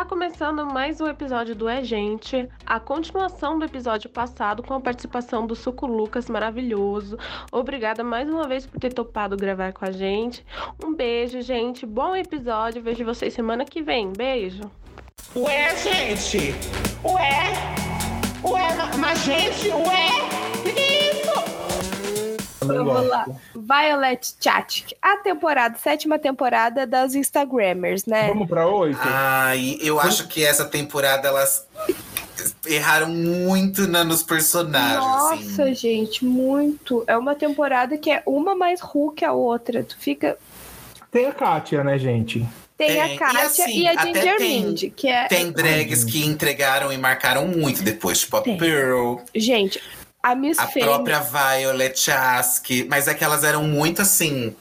Tá 0.00 0.06
começando 0.06 0.64
mais 0.64 0.98
um 0.98 1.06
episódio 1.06 1.54
do 1.54 1.68
É 1.68 1.84
Gente, 1.84 2.48
a 2.64 2.80
continuação 2.80 3.58
do 3.58 3.66
episódio 3.66 4.08
passado 4.08 4.62
com 4.62 4.72
a 4.72 4.80
participação 4.80 5.46
do 5.46 5.54
Suco 5.54 5.86
Lucas 5.86 6.30
maravilhoso. 6.30 7.18
Obrigada 7.52 8.02
mais 8.02 8.26
uma 8.26 8.48
vez 8.48 8.64
por 8.64 8.80
ter 8.80 8.94
topado 8.94 9.36
gravar 9.36 9.74
com 9.74 9.84
a 9.84 9.90
gente. 9.90 10.42
Um 10.82 10.94
beijo, 10.94 11.42
gente. 11.42 11.84
Bom 11.84 12.16
episódio. 12.16 12.82
Vejo 12.82 13.04
vocês 13.04 13.34
semana 13.34 13.66
que 13.66 13.82
vem. 13.82 14.10
Beijo. 14.10 14.62
Ué, 15.36 15.76
gente! 15.76 16.54
Ué! 17.04 17.52
Ué, 18.42 18.74
ma- 18.76 18.96
mas 18.96 19.22
gente, 19.22 19.68
ué! 19.68 20.39
Vamos 22.72 23.08
lá. 23.08 23.26
Violet 23.54 24.34
Chachik, 24.40 24.94
a 25.00 25.16
temporada, 25.18 25.76
sétima 25.78 26.18
temporada 26.18 26.86
das 26.86 27.14
Instagrammers, 27.14 28.06
né? 28.06 28.28
Vamos 28.28 28.48
pra 28.48 28.66
oito? 28.66 28.98
Ai, 29.02 29.78
eu 29.80 30.00
acho 30.00 30.26
que 30.28 30.44
essa 30.44 30.64
temporada 30.64 31.28
elas 31.28 31.66
erraram 32.66 33.08
muito 33.08 33.86
na, 33.86 34.02
nos 34.04 34.22
personagens. 34.22 34.96
Nossa, 34.98 35.62
assim. 35.64 35.74
gente, 35.74 36.24
muito. 36.24 37.04
É 37.06 37.16
uma 37.16 37.34
temporada 37.34 37.96
que 37.98 38.10
é 38.10 38.22
uma 38.26 38.54
mais 38.54 38.80
ru 38.80 39.12
que 39.12 39.24
a 39.24 39.32
outra. 39.32 39.82
Tu 39.82 39.96
fica. 39.98 40.36
Tem 41.10 41.26
a 41.26 41.32
Kátia, 41.32 41.82
né, 41.84 41.98
gente? 41.98 42.46
Tem 42.78 42.88
Tem, 42.92 43.00
a 43.00 43.08
e 43.14 43.18
Kátia 43.18 43.44
assim, 43.44 43.80
e, 43.80 43.86
a 43.88 44.06
Ginger 44.06 44.36
tem- 44.38 44.64
Mind, 44.64 44.84
que 44.96 45.06
é. 45.08 45.26
Tem 45.28 45.52
drags 45.52 46.02
que 46.04 46.24
entregaram 46.24 46.90
e 46.90 46.96
marcaram 46.96 47.46
muito 47.46 47.82
depois, 47.82 48.20
tipo 48.20 48.38
a 48.38 48.40
Tem. 48.40 48.56
Pearl, 48.56 49.16
Gente, 49.34 49.82
a 50.22 50.34
Miss 50.34 50.58
a 50.58 50.66
Fame. 50.66 50.84
própria 50.84 51.20
Violet 51.20 51.98
Chasky, 51.98 52.84
mas 52.88 53.08
é 53.08 53.14
que 53.14 53.24
elas 53.24 53.44
eram 53.44 53.64
muito 53.64 54.02
assim. 54.02 54.54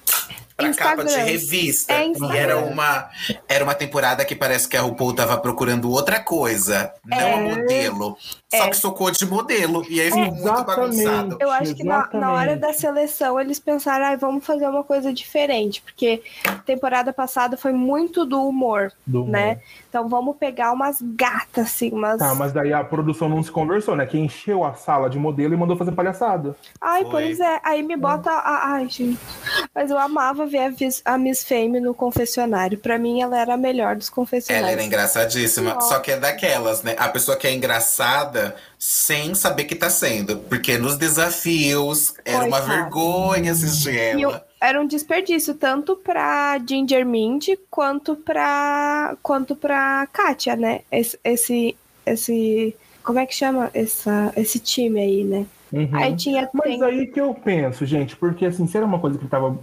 Pra 0.55 0.73
capa 0.73 1.03
de 1.05 1.09
Instagrams. 1.11 1.31
revista. 1.31 1.93
É 1.93 2.03
e 2.05 2.09
Instagram. 2.09 2.35
era 2.37 2.57
uma, 2.57 3.09
era 3.47 3.63
uma 3.63 3.73
temporada 3.73 4.25
que 4.25 4.35
parece 4.35 4.67
que 4.67 4.75
a 4.75 4.81
RuPaul 4.81 5.13
tava 5.15 5.37
procurando 5.37 5.89
outra 5.89 6.19
coisa, 6.19 6.91
não 7.05 7.17
É. 7.17 7.35
modelo. 7.55 8.17
Só 8.51 8.63
É. 8.63 8.69
que 8.69 8.77
socou 8.77 9.11
de 9.11 9.25
modelo. 9.27 9.85
E 9.87 10.01
aí 10.01 10.07
ficou 10.09 10.25
muito 10.33 10.63
bagunçado. 10.63 11.37
Eu 11.39 11.51
acho 11.51 11.75
que 11.75 11.83
na, 11.83 12.09
na 12.13 12.31
hora 12.33 12.57
da 12.57 12.73
seleção 12.73 13.39
eles 13.39 13.59
pensaram, 13.59 14.05
ai, 14.05 14.17
vamos 14.17 14.43
fazer 14.43 14.67
uma 14.67 14.83
coisa 14.83 15.13
diferente, 15.13 15.81
porque 15.83 16.23
temporada 16.65 17.13
passada 17.13 17.55
foi 17.57 17.71
muito 17.73 18.25
do 18.25 18.41
humor, 18.47 18.91
Do 19.05 19.19
humor. 19.21 19.29
né? 19.31 19.59
Então 19.87 20.09
vamos 20.09 20.35
pegar 20.37 20.71
umas 20.71 20.97
gatas, 20.99 21.67
assim, 21.67 21.91
umas. 21.91 22.17
Tá, 22.17 22.33
mas 22.33 22.51
daí 22.51 22.73
a 22.73 22.83
produção 22.83 23.29
não 23.29 23.43
se 23.43 23.51
conversou, 23.51 23.95
né? 23.95 24.05
Que 24.07 24.17
encheu 24.17 24.63
a 24.63 24.73
sala 24.73 25.09
de 25.11 25.19
modelo 25.19 25.53
e 25.53 25.57
mandou 25.57 25.77
fazer 25.77 25.91
palhaçada. 25.91 26.55
Ai, 26.81 27.03
Foi. 27.03 27.11
pois 27.11 27.39
é. 27.39 27.59
Aí 27.63 27.83
me 27.83 27.95
bota. 27.95 28.31
a- 28.31 28.71
Ai, 28.73 28.87
gente. 28.89 29.19
Mas 29.75 29.91
eu 29.91 29.97
amava 29.99 30.45
ver 30.47 30.59
a, 30.65 30.69
Vis- 30.69 31.01
a 31.05 31.17
Miss 31.19 31.43
Fame 31.43 31.79
no 31.79 31.93
confessionário. 31.93 32.79
Pra 32.79 32.97
mim, 32.97 33.21
ela 33.21 33.39
era 33.39 33.53
a 33.53 33.57
melhor 33.57 33.95
dos 33.95 34.07
Ela 34.07 34.15
confessionários. 34.15 34.71
era 34.71 34.83
engraçadíssima. 34.83 35.75
Nossa. 35.75 35.89
Só 35.95 35.99
que 35.99 36.11
é 36.11 36.17
daquelas, 36.17 36.81
né? 36.81 36.95
A 36.97 37.07
pessoa 37.09 37.37
que 37.37 37.45
é 37.47 37.53
engraçada 37.53 38.38
sem 38.77 39.33
saber 39.35 39.65
que 39.65 39.75
tá 39.75 39.89
sendo. 39.89 40.37
Porque 40.37 40.77
nos 40.77 40.97
desafios 40.97 42.13
era 42.25 42.45
uma 42.45 42.61
vergonha 42.61 43.51
assistir 43.51 43.93
E 44.17 44.21
eu- 44.21 44.29
ela. 44.31 44.45
era 44.61 44.81
um 44.81 44.87
desperdício, 44.87 45.53
tanto 45.53 45.95
pra 45.95 46.57
Ginger 46.67 47.05
Mind 47.05 47.47
quanto 47.69 48.15
pra, 48.15 49.15
quanto 49.21 49.55
pra 49.55 50.07
Kátia, 50.11 50.55
né? 50.55 50.81
Esse, 50.91 51.19
esse, 51.23 51.75
esse. 52.05 52.75
Como 53.03 53.19
é 53.19 53.25
que 53.25 53.35
chama 53.35 53.69
essa, 53.73 54.31
esse 54.35 54.59
time 54.59 54.99
aí, 54.99 55.23
né? 55.23 55.45
Uhum. 55.71 55.89
Aí 55.93 56.15
tinha. 56.15 56.49
Mas 56.53 56.63
tem- 56.65 56.83
aí 56.83 57.07
que 57.07 57.21
eu 57.21 57.33
penso, 57.33 57.85
gente, 57.85 58.15
porque 58.15 58.45
assim, 58.45 58.65
se 58.67 58.75
era 58.75 58.85
uma 58.85 58.99
coisa 58.99 59.17
que 59.19 59.27
tava. 59.27 59.57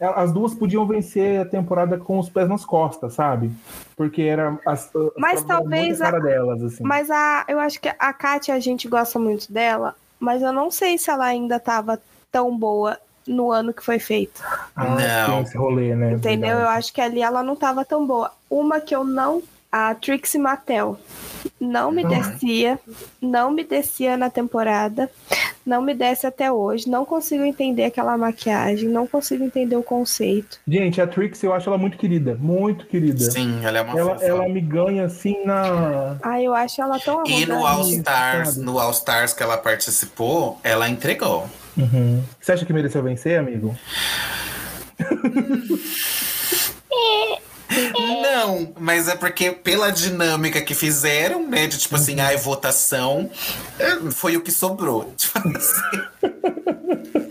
As 0.00 0.32
duas 0.32 0.54
podiam 0.54 0.86
vencer 0.86 1.40
a 1.40 1.44
temporada 1.44 1.98
com 1.98 2.18
os 2.18 2.28
pés 2.28 2.48
nas 2.48 2.64
costas, 2.64 3.14
sabe? 3.14 3.50
Porque 3.96 4.22
era 4.22 4.58
as, 4.64 4.94
as 4.94 5.10
Mas 5.16 5.42
talvez 5.42 6.00
a 6.00 6.04
cara 6.12 6.20
delas, 6.20 6.62
assim. 6.62 6.84
Mas 6.84 7.10
a, 7.10 7.44
eu 7.48 7.58
acho 7.58 7.80
que 7.80 7.88
a 7.88 8.12
Kátia, 8.12 8.54
a 8.54 8.60
gente 8.60 8.86
gosta 8.88 9.18
muito 9.18 9.52
dela, 9.52 9.96
mas 10.20 10.40
eu 10.42 10.52
não 10.52 10.70
sei 10.70 10.96
se 10.98 11.10
ela 11.10 11.24
ainda 11.24 11.58
tava 11.58 12.00
tão 12.30 12.56
boa 12.56 12.96
no 13.26 13.50
ano 13.50 13.74
que 13.74 13.84
foi 13.84 13.98
feito. 13.98 14.40
Ah, 14.76 14.96
Não. 15.28 15.42
esse 15.42 15.56
rolê, 15.56 15.94
né? 15.94 16.12
Entendeu? 16.12 16.50
Eu 16.50 16.56
Verdade. 16.58 16.78
acho 16.78 16.92
que 16.92 17.00
ali 17.00 17.20
ela 17.20 17.42
não 17.42 17.56
tava 17.56 17.84
tão 17.84 18.06
boa. 18.06 18.30
Uma 18.48 18.80
que 18.80 18.94
eu 18.94 19.04
não. 19.04 19.42
A 19.70 19.94
Trixie 19.94 20.38
Mattel. 20.40 20.98
Não 21.60 21.90
me 21.92 22.02
Uhum. 22.02 22.08
descia. 22.08 22.78
Não 23.20 23.50
me 23.50 23.62
descia 23.64 24.16
na 24.16 24.30
temporada. 24.30 25.10
Não 25.68 25.82
me 25.82 25.94
desce 25.94 26.26
até 26.26 26.50
hoje. 26.50 26.88
Não 26.88 27.04
consigo 27.04 27.44
entender 27.44 27.84
aquela 27.84 28.16
maquiagem. 28.16 28.88
Não 28.88 29.06
consigo 29.06 29.44
entender 29.44 29.76
o 29.76 29.82
conceito. 29.82 30.58
Gente, 30.66 30.98
a 30.98 31.06
Trix 31.06 31.42
eu 31.42 31.52
acho 31.52 31.68
ela 31.68 31.76
muito 31.76 31.98
querida. 31.98 32.38
Muito 32.40 32.86
querida. 32.86 33.30
Sim, 33.30 33.60
ela 33.62 33.76
é 33.76 33.82
uma 33.82 33.98
Ela, 33.98 34.14
fofa. 34.14 34.24
ela 34.24 34.48
me 34.48 34.62
ganha 34.62 35.04
assim 35.04 35.44
na. 35.44 36.16
Ai, 36.22 36.46
eu 36.46 36.54
acho 36.54 36.80
ela 36.80 36.98
tão 36.98 37.22
E 37.26 37.44
no. 37.44 37.66
All 37.66 37.86
Stars, 37.86 38.48
sabe? 38.54 38.64
no 38.64 38.78
All 38.78 38.92
Stars 38.92 39.34
que 39.34 39.42
ela 39.42 39.58
participou, 39.58 40.58
ela 40.64 40.88
entregou. 40.88 41.46
Uhum. 41.76 42.22
Você 42.40 42.52
acha 42.52 42.64
que 42.64 42.72
mereceu 42.72 43.02
vencer, 43.02 43.38
amigo? 43.38 43.76
Não, 48.22 48.72
mas 48.78 49.08
é 49.08 49.14
porque 49.14 49.50
pela 49.50 49.90
dinâmica 49.90 50.60
que 50.62 50.74
fizeram, 50.74 51.46
né? 51.46 51.66
De 51.66 51.78
tipo 51.78 51.96
assim, 51.96 52.18
ai, 52.20 52.36
votação, 52.36 53.30
é, 53.78 54.10
foi 54.10 54.36
o 54.36 54.40
que 54.40 54.50
sobrou. 54.50 55.12
Tipo 55.18 55.38
assim. 55.56 55.82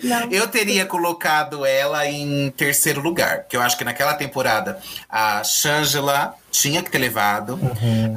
Não. 0.03 0.31
Eu 0.31 0.47
teria 0.47 0.85
colocado 0.85 1.65
ela 1.65 2.05
em 2.07 2.51
terceiro 2.51 3.01
lugar, 3.01 3.39
porque 3.39 3.57
eu 3.57 3.61
acho 3.61 3.75
que 3.77 3.83
naquela 3.83 4.13
temporada 4.13 4.79
a 5.09 5.43
Shangela 5.43 6.35
tinha 6.51 6.81
que 6.83 6.89
ter 6.91 6.99
levado, 6.99 7.59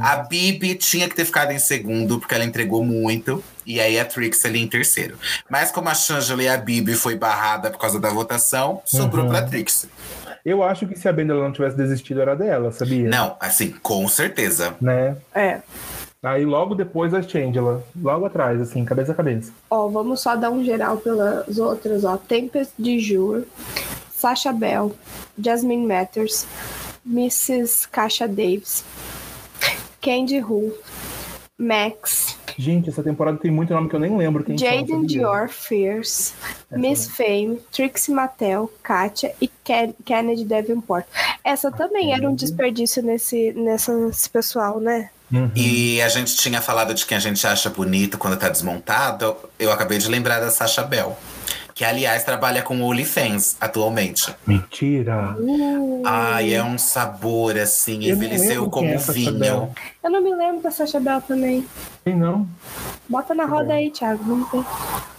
a 0.03 0.17
Bibi 0.17 0.75
tinha 0.75 1.09
que 1.09 1.15
ter 1.15 1.25
ficado 1.25 1.53
em 1.53 1.59
segundo, 1.59 2.19
porque 2.21 2.35
ela 2.35 2.45
entregou 2.45 2.85
muito, 2.85 3.43
e 3.67 3.81
aí 3.81 3.99
a 3.99 4.05
Trix 4.05 4.45
ali 4.45 4.61
em 4.63 4.69
terceiro. 4.69 5.19
Mas 5.49 5.71
como 5.71 5.89
a 5.89 5.95
Shangela 5.95 6.43
e 6.43 6.49
a 6.49 6.57
Bibi 6.57 6.95
foi 6.95 7.17
barrada 7.17 7.71
por 7.71 7.79
causa 7.79 7.99
da 7.99 8.11
votação, 8.11 8.83
sobrou 8.85 9.25
Uhum. 9.25 9.31
pra 9.31 9.43
Trix. 9.43 9.87
Eu 10.45 10.63
acho 10.63 10.87
que 10.87 10.99
se 10.99 11.09
a 11.09 11.13
Bendela 11.13 11.45
não 11.45 11.53
tivesse 11.53 11.77
desistido, 11.77 12.21
era 12.21 12.35
dela, 12.35 12.73
sabia? 12.73 13.09
Não, 13.09 13.37
assim, 13.39 13.71
com 13.83 14.07
certeza. 14.09 14.75
Né? 14.81 15.17
É. 15.35 15.61
Aí 16.23 16.45
logo 16.45 16.75
depois 16.75 17.15
a 17.15 17.23
Changela. 17.23 17.83
Logo 17.97 18.27
atrás, 18.27 18.61
assim, 18.61 18.85
cabeça 18.85 19.13
a 19.13 19.15
cabeça. 19.15 19.53
Ó, 19.71 19.89
vamos 19.89 20.21
só 20.21 20.37
dar 20.37 20.51
um 20.51 20.63
geral 20.63 20.99
pelas 20.99 21.59
outras, 21.59 22.05
ó. 22.05 22.17
Tempest 22.17 22.73
de 22.79 22.99
Jure, 22.99 23.47
Sasha 24.11 24.53
Bell, 24.53 24.93
Jasmine 25.39 25.87
Matters, 25.87 26.47
Mrs. 27.07 27.89
Kasha 27.89 28.29
Davis, 28.29 28.85
Candy 30.03 30.43
Who, 30.43 30.75
Max, 31.59 32.37
Gente, 32.61 32.91
essa 32.91 33.03
temporada 33.03 33.39
tem 33.39 33.51
muito 33.51 33.73
nome 33.73 33.89
que 33.89 33.97
eu 33.97 34.01
nem 34.01 34.15
lembro 34.15 34.45
quem 34.45 34.59
Jaden? 34.59 35.07
Dior 35.07 35.49
Fierce, 35.49 36.35
Essa 36.71 36.79
Miss 36.79 37.07
Fame, 37.07 37.59
Trixie 37.73 38.13
Mattel, 38.13 38.71
Katia 38.83 39.33
e 39.41 39.49
Ken- 39.65 39.95
Kennedy 40.05 40.45
Davenport. 40.45 41.07
Essa 41.43 41.73
também 41.73 42.13
era 42.13 42.29
um 42.29 42.35
desperdício 42.35 43.03
nesse, 43.03 43.53
nesse 43.53 44.29
pessoal, 44.29 44.79
né? 44.79 45.09
Uhum. 45.33 45.51
E 45.57 46.03
a 46.03 46.09
gente 46.09 46.37
tinha 46.37 46.61
falado 46.61 46.93
de 46.93 47.07
quem 47.07 47.17
a 47.17 47.21
gente 47.21 47.47
acha 47.47 47.71
bonito 47.71 48.19
quando 48.19 48.37
tá 48.37 48.51
desmontado. 48.51 49.35
Eu 49.59 49.73
acabei 49.73 49.97
de 49.97 50.09
lembrar 50.09 50.41
da 50.41 50.51
Sasha 50.51 50.83
Bell. 50.83 51.17
Que, 51.75 51.85
aliás, 51.85 52.25
trabalha 52.25 52.63
com 52.63 52.81
OnlyFans 52.83 53.57
atualmente. 53.61 54.35
Mentira. 54.47 55.37
Ai, 56.05 56.55
é 56.55 56.63
um 56.63 56.79
sabor, 56.79 57.59
assim, 57.59 58.05
Eu 58.05 58.17
envelheceu 58.17 58.69
como 58.69 58.89
quem 58.89 58.97
é 58.97 58.99
vinho. 58.99 59.75
Eu 60.03 60.11
não 60.11 60.23
me 60.23 60.35
lembro 60.35 60.63
da 60.63 60.71
Sasha 60.71 60.99
Bell 60.99 61.21
também. 61.21 61.65
Tem 62.05 62.15
não? 62.15 62.47
Bota 63.09 63.35
na 63.35 63.45
roda 63.45 63.75
aí, 63.75 63.91
Thiago. 63.91 64.23
Vamos 64.25 64.51
ver. 64.51 64.65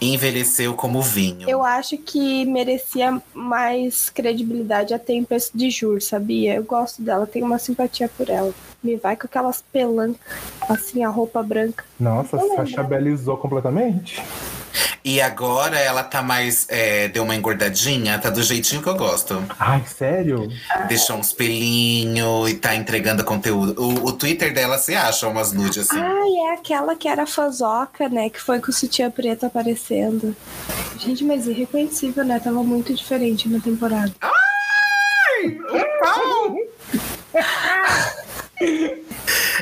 Envelheceu 0.00 0.74
como 0.74 1.00
vinho. 1.00 1.48
Eu 1.48 1.62
acho 1.62 1.96
que 1.98 2.44
merecia 2.44 3.20
mais 3.32 4.10
credibilidade 4.10 4.92
a 4.92 4.98
Tempest 4.98 5.56
de 5.56 5.70
Jur, 5.70 6.00
sabia? 6.00 6.54
Eu 6.54 6.64
gosto 6.64 7.02
dela, 7.02 7.26
tenho 7.26 7.46
uma 7.46 7.58
simpatia 7.58 8.08
por 8.08 8.28
ela. 8.28 8.52
Me 8.82 8.96
vai 8.96 9.14
com 9.14 9.26
aquelas 9.26 9.62
pelancas, 9.72 10.20
assim, 10.68 11.04
a 11.04 11.08
roupa 11.08 11.42
branca. 11.42 11.84
Nossa, 12.00 12.36
lembro. 12.36 12.56
Sasha 12.56 12.82
belizou 12.82 13.36
completamente. 13.36 14.20
E 15.04 15.20
agora 15.20 15.78
ela 15.78 16.02
tá 16.02 16.22
mais. 16.22 16.66
é, 16.68 17.08
deu 17.08 17.24
uma 17.24 17.34
engordadinha, 17.34 18.18
tá 18.18 18.30
do 18.30 18.42
jeitinho 18.42 18.82
que 18.82 18.88
eu 18.88 18.96
gosto. 18.96 19.44
Ai, 19.58 19.84
sério? 19.86 20.48
Deixou 20.88 21.16
uns 21.16 21.32
pelinhos 21.32 22.50
e 22.50 22.54
tá 22.54 22.74
entregando 22.74 23.24
conteúdo. 23.24 23.74
O, 23.82 24.06
o 24.08 24.12
Twitter 24.12 24.52
dela 24.54 24.78
se 24.78 24.94
acha 24.94 25.26
umas 25.28 25.52
nudes 25.52 25.90
assim. 25.90 26.00
Ah, 26.00 26.50
é 26.50 26.54
aquela 26.54 26.94
que 26.94 27.08
era 27.08 27.26
fazoca, 27.26 28.08
né? 28.08 28.30
Que 28.30 28.40
foi 28.40 28.60
com 28.60 28.70
o 28.70 28.72
sutiã 28.72 29.10
preto 29.10 29.46
aparecendo. 29.46 30.36
Gente, 30.98 31.24
mas 31.24 31.46
irreconhecível, 31.46 32.24
né? 32.24 32.38
Tava 32.38 32.62
muito 32.62 32.94
diferente 32.94 33.48
na 33.48 33.60
temporada. 33.60 34.12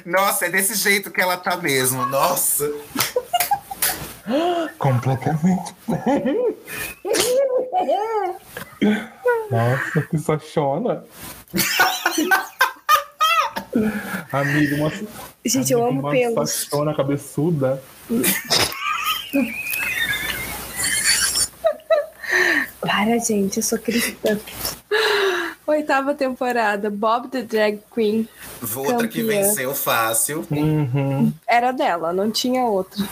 Nossa, 0.05 0.47
é 0.47 0.51
desse 0.51 0.75
jeito 0.75 1.11
que 1.11 1.21
ela 1.21 1.37
tá 1.37 1.57
mesmo. 1.57 2.05
Nossa. 2.07 2.71
Completamente. 4.79 5.75
Nossa, 9.51 10.03
que 10.11 10.19
sachona. 10.19 11.05
Amigo, 14.33 14.77
uma, 14.77 14.93
Gente, 15.45 15.73
eu 15.73 15.83
amigo, 15.85 15.99
amo 15.99 16.01
uma 16.01 16.11
pelos. 16.11 16.51
sachona 16.51 16.95
cabeçuda. 16.95 17.83
Para, 22.81 23.19
gente, 23.19 23.59
eu 23.59 23.63
sou 23.63 23.79
cristã. 23.79 24.39
Oitava 25.67 26.15
temporada, 26.15 26.91
Bob 26.91 27.29
the 27.29 27.43
Drag 27.43 27.81
Queen. 27.95 28.29
Outra 28.77 29.07
que 29.07 29.23
venceu 29.23 29.75
fácil. 29.75 30.45
Uhum. 30.51 31.33
Era 31.47 31.71
dela, 31.73 32.13
não 32.13 32.31
tinha 32.31 32.65
outra. 32.65 33.05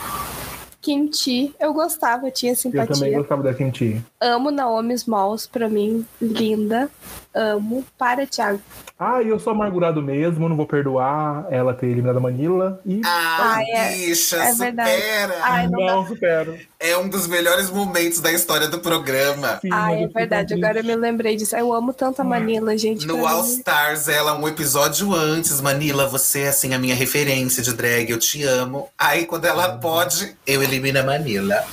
Kimchi, 0.81 1.53
eu 1.59 1.73
gostava, 1.73 2.31
tinha 2.31 2.53
Eu 2.53 2.57
também 2.57 2.81
simpatia. 2.85 3.17
gostava 3.17 3.43
da 3.43 3.53
Kimchi. 3.53 4.01
Amo 4.21 4.49
Naomi 4.49 4.93
Smalls, 4.93 5.45
pra 5.47 5.67
mim, 5.67 6.05
linda. 6.21 6.89
Amo. 7.33 7.85
Para, 7.97 8.25
Thiago. 8.25 8.59
Ah, 8.97 9.21
eu 9.21 9.39
sou 9.39 9.53
amargurado 9.53 10.01
mesmo, 10.01 10.49
não 10.49 10.57
vou 10.57 10.65
perdoar 10.65 11.45
ela 11.49 11.73
ter 11.73 11.85
eliminado 11.87 12.17
a 12.17 12.19
Manila. 12.19 12.81
E 12.85 13.01
Ai, 13.05 13.63
Ai, 13.63 13.65
é- 13.71 13.93
bicha, 13.97 14.35
é 14.37 14.53
verdade. 14.53 14.91
supera. 14.91 15.35
Ai, 15.41 15.67
não 15.67 15.85
não 15.85 16.07
supero. 16.07 16.57
É 16.79 16.97
um 16.97 17.07
dos 17.07 17.27
melhores 17.27 17.69
momentos 17.69 18.19
da 18.19 18.31
história 18.31 18.67
do 18.67 18.79
programa. 18.79 19.57
Sim, 19.61 19.69
Ah, 19.71 19.93
é 19.93 20.07
verdade. 20.07 20.53
Agora 20.55 20.79
eu 20.79 20.83
me 20.83 20.95
lembrei 20.95 21.35
disso. 21.35 21.55
Eu 21.55 21.71
amo 21.73 21.93
tanto 21.93 22.21
a 22.21 22.25
Manila, 22.25 22.77
gente. 22.77 23.05
No 23.07 23.25
All 23.25 23.43
mim. 23.43 23.49
Stars, 23.57 24.07
ela, 24.07 24.35
um 24.37 24.47
episódio 24.47 25.13
antes, 25.13 25.61
Manila, 25.61 26.07
você 26.07 26.41
é 26.41 26.47
assim, 26.49 26.73
a 26.73 26.79
minha 26.79 26.95
referência 26.95 27.63
de 27.63 27.73
drag, 27.73 28.09
eu 28.09 28.17
te 28.19 28.43
amo. 28.43 28.89
Aí, 28.97 29.25
quando 29.25 29.45
ela 29.45 29.77
pode, 29.77 30.35
eu 30.45 30.61
elimino 30.63 30.99
a 30.99 31.03
Manila. 31.03 31.63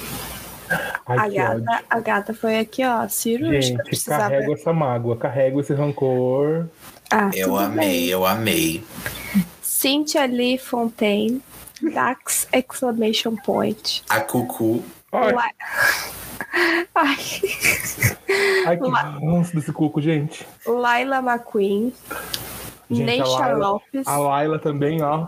Ai, 1.07 1.19
A 1.19 1.23
ódio. 1.51 1.65
gata, 1.65 1.85
a 1.91 2.01
gata 2.01 2.35
foi 2.35 2.59
aqui, 2.59 2.85
ó, 2.85 3.07
cirúrgica. 3.09 3.61
Gente, 3.63 3.83
precisava- 3.85 4.23
carrego 4.31 4.53
essa 4.55 4.73
mágoa, 4.73 5.17
carrego 5.17 5.61
esse 5.61 5.73
rancor. 5.75 6.67
Ah, 7.13 7.31
Eu 7.35 7.57
amei, 7.57 7.87
bem. 7.89 8.05
eu 8.07 8.27
amei. 8.27 8.85
Cynthia 9.63 10.27
Lee 10.27 10.59
Fontaine, 10.59 11.41
Dax 11.93 12.49
Exclamation 12.53 13.37
Point. 13.37 14.03
A 14.09 14.21
Cucu. 14.21 14.83
Ai, 15.13 15.33
La- 15.33 15.51
Ai. 16.95 17.17
ai 18.67 18.77
que 18.77 18.89
ranço 19.25 19.55
desse 19.55 19.73
cuco, 19.73 20.01
gente. 20.01 20.47
Laila 20.67 21.19
McQueen. 21.19 21.93
Gente, 22.91 23.03
a 23.03 23.05
Neisha 23.05 23.39
Laila- 23.39 23.69
Lopes. 23.69 24.07
A 24.07 24.17
Laila 24.19 24.59
também, 24.59 25.03
ó. 25.03 25.27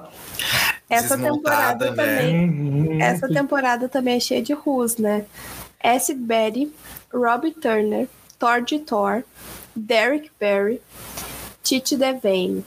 Essa 0.88 1.18
temporada 1.18 1.90
né? 1.90 1.96
também. 1.96 2.50
Uhum. 2.50 3.02
Essa 3.02 3.28
temporada 3.28 3.88
também 3.88 4.16
é 4.16 4.20
cheia 4.20 4.42
de 4.42 4.52
rus, 4.52 4.96
né? 4.96 5.26
Acid 5.82 6.18
Betty, 6.18 6.72
Robbie 7.12 7.52
Turner, 7.52 8.08
Thor 8.38 8.62
de 8.62 8.78
Thor, 8.78 9.22
Derek 9.76 10.30
Barry, 10.40 10.80
Titi 11.62 11.96
Devane. 11.96 12.64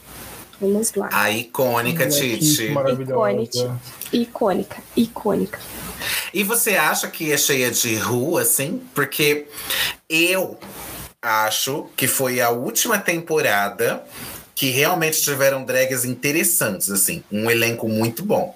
Vamos 0.59 0.93
lá. 0.93 1.09
A 1.11 1.31
icônica 1.31 2.07
Titi, 2.07 2.39
Titi. 2.39 2.69
Maravilhosa. 2.69 3.13
Icônica. 3.13 3.81
Icônica, 4.13 4.83
icônica. 4.95 5.59
E 6.33 6.43
você 6.43 6.75
acha 6.75 7.07
que 7.07 7.31
é 7.31 7.37
cheia 7.37 7.71
de 7.71 7.95
rua, 7.95 8.41
assim? 8.41 8.81
Porque 8.93 9.47
eu 10.07 10.57
acho 11.21 11.87
que 11.95 12.07
foi 12.07 12.41
a 12.41 12.49
última 12.49 12.97
temporada 12.97 14.03
que 14.55 14.69
realmente 14.69 15.21
tiveram 15.21 15.63
drags 15.63 16.05
interessantes, 16.05 16.89
assim. 16.89 17.23
Um 17.31 17.49
elenco 17.49 17.87
muito 17.87 18.23
bom. 18.23 18.55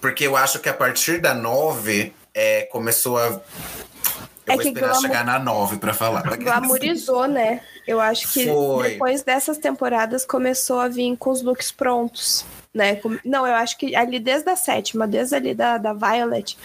Porque 0.00 0.26
eu 0.26 0.36
acho 0.36 0.58
que 0.58 0.68
a 0.68 0.74
partir 0.74 1.20
da 1.20 1.34
nove 1.34 2.12
é, 2.34 2.62
começou 2.70 3.18
a. 3.18 3.26
Eu 3.26 3.40
É 4.46 4.52
vou 4.54 4.58
que 4.58 4.68
esperar 4.68 4.88
glamour- 4.90 5.00
chegar 5.02 5.24
na 5.24 5.38
nove 5.38 5.76
pra 5.78 5.94
falar. 5.94 6.22
Glamorizou, 6.36 7.26
né? 7.26 7.60
Eu 7.86 8.00
acho 8.00 8.30
que 8.32 8.46
Foi. 8.46 8.90
depois 8.92 9.22
dessas 9.22 9.56
temporadas 9.58 10.24
começou 10.26 10.80
a 10.80 10.88
vir 10.88 11.16
com 11.16 11.30
os 11.30 11.42
looks 11.42 11.70
prontos. 11.70 12.44
Né? 12.74 12.96
Com- 12.96 13.16
Não, 13.24 13.46
eu 13.46 13.54
acho 13.54 13.78
que 13.78 13.94
ali 13.94 14.18
desde 14.18 14.50
a 14.50 14.56
sétima, 14.56 15.06
desde 15.06 15.36
ali 15.36 15.54
da, 15.54 15.78
da 15.78 15.92
Violet, 15.92 16.58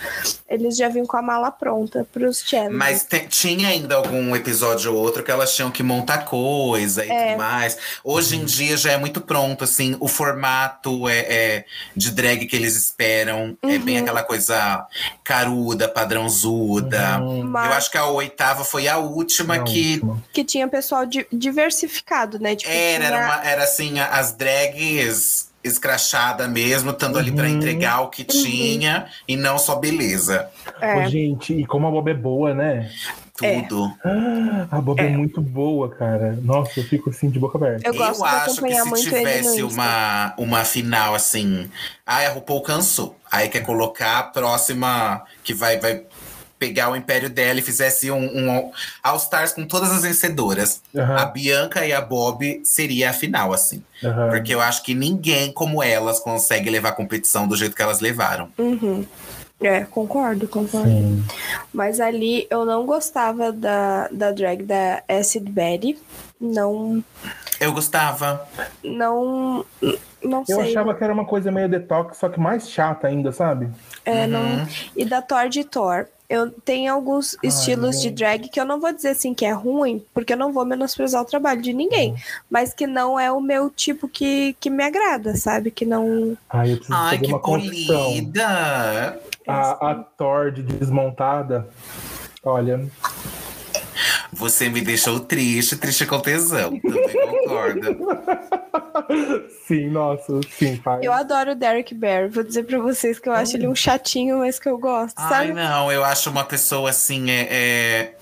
eles 0.49 0.75
já 0.75 0.89
vinham 0.89 1.05
com 1.05 1.15
a 1.17 1.21
mala 1.21 1.51
pronta 1.51 2.03
pros 2.11 2.39
challenges. 2.43 2.75
Mas 2.77 3.03
te- 3.03 3.27
tinha 3.27 3.67
ainda 3.69 3.93
algum 3.95 4.35
episódio 4.35 4.91
ou 4.91 4.99
outro 4.99 5.23
que 5.23 5.29
elas 5.29 5.53
tinham 5.55 5.69
que 5.69 5.83
montar 5.83 6.25
coisa 6.25 7.05
e 7.05 7.11
É. 7.11 7.27
tudo 7.27 7.37
mais. 7.37 7.77
Hoje 8.03 8.35
em 8.37 8.43
dia 8.43 8.75
já 8.75 8.93
é 8.93 8.97
muito 8.97 9.21
pronto, 9.21 9.63
assim, 9.63 9.95
o 9.99 10.07
formato 10.07 11.07
é, 11.07 11.19
é 11.19 11.65
de 11.95 12.09
drag 12.11 12.47
que 12.47 12.55
eles 12.55 12.75
esperam. 12.75 13.55
É 13.61 13.77
bem 13.77 13.97
Uhum. 13.97 14.01
aquela 14.03 14.23
coisa 14.23 14.87
caruda, 15.23 15.87
padrãozuda. 15.87 17.19
Uhum. 17.19 17.37
Eu 17.41 17.43
Mas 17.45 17.71
acho 17.77 17.91
que 17.91 17.97
a 17.99 18.05
oitava 18.07 18.63
foi 18.65 18.87
a 18.87 18.97
última 18.97 19.57
Não, 19.57 19.63
que 19.63 20.01
que 20.33 20.43
tinha 20.43 20.67
pessoal 20.67 21.05
di- 21.05 21.27
diversificado, 21.31 22.39
né? 22.39 22.55
Tipo, 22.55 22.71
era, 22.71 22.97
tinha- 23.05 23.07
era, 23.07 23.25
uma- 23.27 23.45
era 23.45 23.63
assim, 23.63 23.99
as 23.99 24.31
drags 24.33 25.48
escrachada 25.63 26.47
mesmo, 26.47 26.91
estando 26.91 27.17
ali 27.17 27.31
pra 27.31 27.45
Uhum. 27.45 27.55
entregar 27.57 28.01
o 28.01 28.07
que 28.09 28.23
tinha 28.23 29.07
e 29.27 29.35
não 29.35 29.57
só 29.57 29.75
beleza. 29.75 30.49
é, 30.81 30.97
Ô, 31.05 31.09
gente, 31.09 31.53
e 31.53 31.65
como 31.65 31.87
a 31.87 31.91
Bob 31.91 32.09
é 32.09 32.13
boa, 32.13 32.53
né? 32.53 32.89
É. 33.41 33.61
Tudo. 33.61 33.89
Ah, 34.03 34.67
A 34.71 34.81
Bob 34.81 34.99
é. 34.99 35.05
É. 35.05 35.09
muito 35.09 35.39
boa, 35.39 35.89
cara. 35.89 36.37
Nossa, 36.43 36.79
eu 36.79 36.83
fico 36.83 37.09
assim 37.09 37.29
de 37.29 37.39
boca 37.39 37.57
aberta. 37.57 37.87
Eu 37.87 37.93
gosto 37.93 38.21
de 38.21 38.27
acho 38.27 38.61
que 38.61 38.75
se 38.97 39.03
tivesse 39.09 39.63
uma, 39.63 40.33
uma 40.37 40.65
final 40.65 41.15
assim, 41.15 41.69
ai, 42.05 42.25
a 42.25 42.31
RuPaul 42.31 42.61
cansou. 42.61 43.15
Aí 43.31 43.47
quer 43.47 43.61
colocar 43.61 44.19
a 44.19 44.23
próxima 44.23 45.23
que 45.43 45.53
vai, 45.53 45.79
vai 45.79 46.03
pegar 46.59 46.89
o 46.91 46.95
império 46.95 47.29
dela 47.29 47.59
e 47.59 47.61
fizesse 47.63 48.11
um, 48.11 48.17
um 48.21 48.71
All 49.01 49.15
Stars 49.17 49.53
com 49.53 49.65
todas 49.65 49.89
as 49.91 50.01
vencedoras. 50.03 50.81
Aham, 50.95 51.15
A 51.17 51.25
Bianca 51.25 51.85
e 51.85 51.93
a 51.93 52.01
Bob 52.01 52.61
seria 52.65 53.09
a 53.09 53.13
final, 53.13 53.53
assim. 53.53 53.81
aham. 54.03 54.29
Porque 54.29 54.53
eu 54.53 54.59
acho 54.61 54.83
que 54.83 54.93
ninguém 54.93 55.51
como 55.53 55.81
elas 55.81 56.19
consegue 56.19 56.69
levar 56.69 56.89
a 56.89 56.91
competição 56.93 57.47
do 57.47 57.55
jeito 57.55 57.75
que 57.75 57.81
elas 57.81 58.01
levaram. 58.01 58.49
Uhum. 58.57 59.05
É, 59.61 59.81
concordo, 59.81 60.47
concordo. 60.47 60.87
Sim. 60.89 61.23
Mas 61.73 61.99
ali 61.99 62.47
eu 62.49 62.63
não 62.65 62.85
gostava 62.85 63.51
da, 63.51 64.07
da 64.09 64.31
drag 64.31 64.63
da 64.63 65.03
Acid 65.07 65.49
Betty. 65.49 65.97
Não. 66.39 67.03
Eu 67.59 67.73
gostava. 67.73 68.47
Não. 68.83 69.65
Não 70.23 70.43
Eu 70.47 70.57
sei. 70.61 70.69
achava 70.71 70.93
que 70.93 71.03
era 71.03 71.13
uma 71.13 71.25
coisa 71.25 71.51
meio 71.51 71.67
detox, 71.67 72.17
só 72.17 72.29
que 72.29 72.39
mais 72.39 72.69
chata 72.69 73.07
ainda, 73.07 73.31
sabe? 73.33 73.69
É, 74.05 74.21
Uhum. 74.21 74.27
não... 74.27 74.67
E 74.95 75.03
da 75.05 75.21
Thor 75.21 75.49
de 75.49 75.63
Thor. 75.65 76.05
Eu 76.29 76.51
tenho 76.51 76.93
alguns 76.93 77.35
estilos 77.41 77.99
de 77.99 78.11
drag 78.11 78.49
que 78.49 78.59
eu 78.59 78.65
não 78.65 78.79
vou 78.79 78.93
dizer 78.93 79.09
assim 79.09 79.33
que 79.33 79.45
é 79.45 79.51
ruim, 79.51 80.05
porque 80.13 80.33
eu 80.33 80.37
não 80.37 80.53
vou 80.53 80.63
menosprezar 80.63 81.23
o 81.23 81.25
trabalho 81.25 81.59
de 81.59 81.73
ninguém. 81.73 82.15
Mas 82.47 82.71
que 82.71 82.85
não 82.85 83.19
é 83.19 83.31
o 83.31 83.41
meu 83.41 83.69
tipo 83.71 84.07
que, 84.07 84.55
que 84.59 84.69
me 84.69 84.83
agrada, 84.83 85.35
sabe? 85.35 85.71
Que 85.71 85.85
não. 85.85 86.37
Ai, 86.47 86.73
eu 86.73 86.77
preciso 86.77 86.97
Ai, 86.97 87.15
fazer 87.15 87.25
que 87.25 87.31
uma 87.33 87.41
polida! 87.41 89.19
A, 89.47 89.91
a 89.91 89.95
Thor 89.95 90.51
de 90.51 90.61
desmontada, 90.61 91.67
olha, 92.43 92.87
Você 94.31 94.69
me 94.69 94.81
deixou 94.81 95.19
triste, 95.19 95.75
triste 95.75 96.05
com 96.05 96.19
tesão. 96.19 96.79
Também 96.79 97.27
concordo. 97.27 97.97
sim, 99.67 99.89
nossa, 99.89 100.39
sim, 100.51 100.77
faz. 100.77 101.03
Eu 101.03 101.11
adoro 101.11 101.51
o 101.51 101.55
Derek 101.55 101.93
Barry. 101.93 102.27
Vou 102.29 102.43
dizer 102.43 102.63
pra 102.63 102.79
vocês 102.79 103.19
que 103.19 103.29
eu 103.29 103.33
acho 103.33 103.57
ele 103.57 103.67
um 103.67 103.75
chatinho, 103.75 104.39
mas 104.39 104.59
que 104.59 104.69
eu 104.69 104.77
gosto, 104.77 105.17
Ai, 105.17 105.29
sabe? 105.29 105.53
não, 105.53 105.91
eu 105.91 106.03
acho 106.03 106.29
uma 106.29 106.43
pessoa 106.43 106.89
assim, 106.89 107.29
é. 107.29 107.47
é... 107.51 108.15